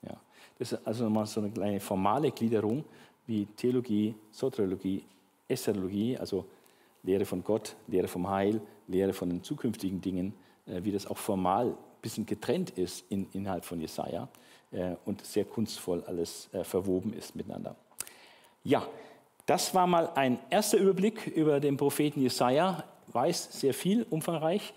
[0.02, 0.20] Ja.
[0.58, 2.84] Das ist also nochmal so eine kleine formale Gliederung,
[3.26, 5.02] wie Theologie, Soteriologie,
[5.48, 6.44] Eschatologie, also
[7.04, 10.34] Lehre von Gott, Lehre vom Heil, Lehre von den zukünftigen Dingen,
[10.66, 14.28] äh, wie das auch formal ein bisschen getrennt ist in, innerhalb von Jesaja
[14.70, 17.76] äh, und sehr kunstvoll alles äh, verwoben ist miteinander.
[18.62, 18.86] Ja,
[19.46, 22.84] das war mal ein erster Überblick über den Propheten Jesaja.
[23.06, 24.74] Weiß sehr viel, umfangreich.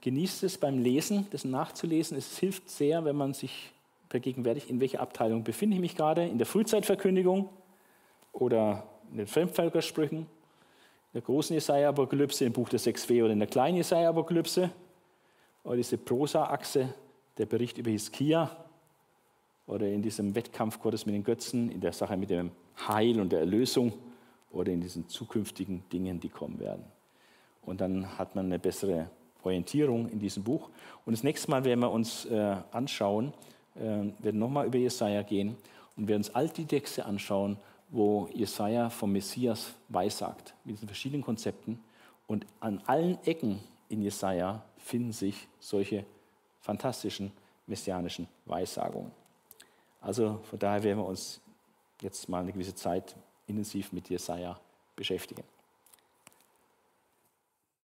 [0.00, 2.16] Genießt es beim Lesen, das nachzulesen.
[2.16, 3.72] Es hilft sehr, wenn man sich
[4.08, 6.24] vergegenwärtigt, in welcher Abteilung befinde ich mich gerade.
[6.24, 7.48] In der Frühzeitverkündigung
[8.32, 10.26] oder in den Fremdvölkersprüchen, in
[11.14, 14.70] der großen Jesaja-Apokalypse, im Buch der 6w oder in der kleinen Jesaja-Apokalypse.
[15.64, 16.94] Oder diese Prosa-Achse,
[17.36, 18.56] der Bericht über Hiskia
[19.66, 22.50] oder in diesem Wettkampf Gottes mit den Götzen, in der Sache mit dem
[22.86, 23.92] Heil und der Erlösung
[24.50, 26.84] oder in diesen zukünftigen Dingen, die kommen werden.
[27.62, 29.10] Und dann hat man eine bessere
[29.42, 30.68] Orientierung in diesem Buch.
[31.04, 33.32] Und das nächste Mal werden wir uns äh, anschauen,
[33.76, 33.80] äh,
[34.18, 35.56] werden nochmal über Jesaja gehen
[35.96, 37.56] und werden uns all die Texte anschauen,
[37.90, 41.80] wo Jesaja vom Messias weissagt, mit diesen verschiedenen Konzepten.
[42.26, 46.04] Und an allen Ecken in Jesaja finden sich solche
[46.60, 47.32] fantastischen
[47.66, 49.10] messianischen Weissagungen.
[50.00, 51.40] Also von daher werden wir uns
[52.00, 53.16] jetzt mal eine gewisse Zeit
[53.46, 54.58] intensiv mit Jesaja
[54.94, 55.42] beschäftigen.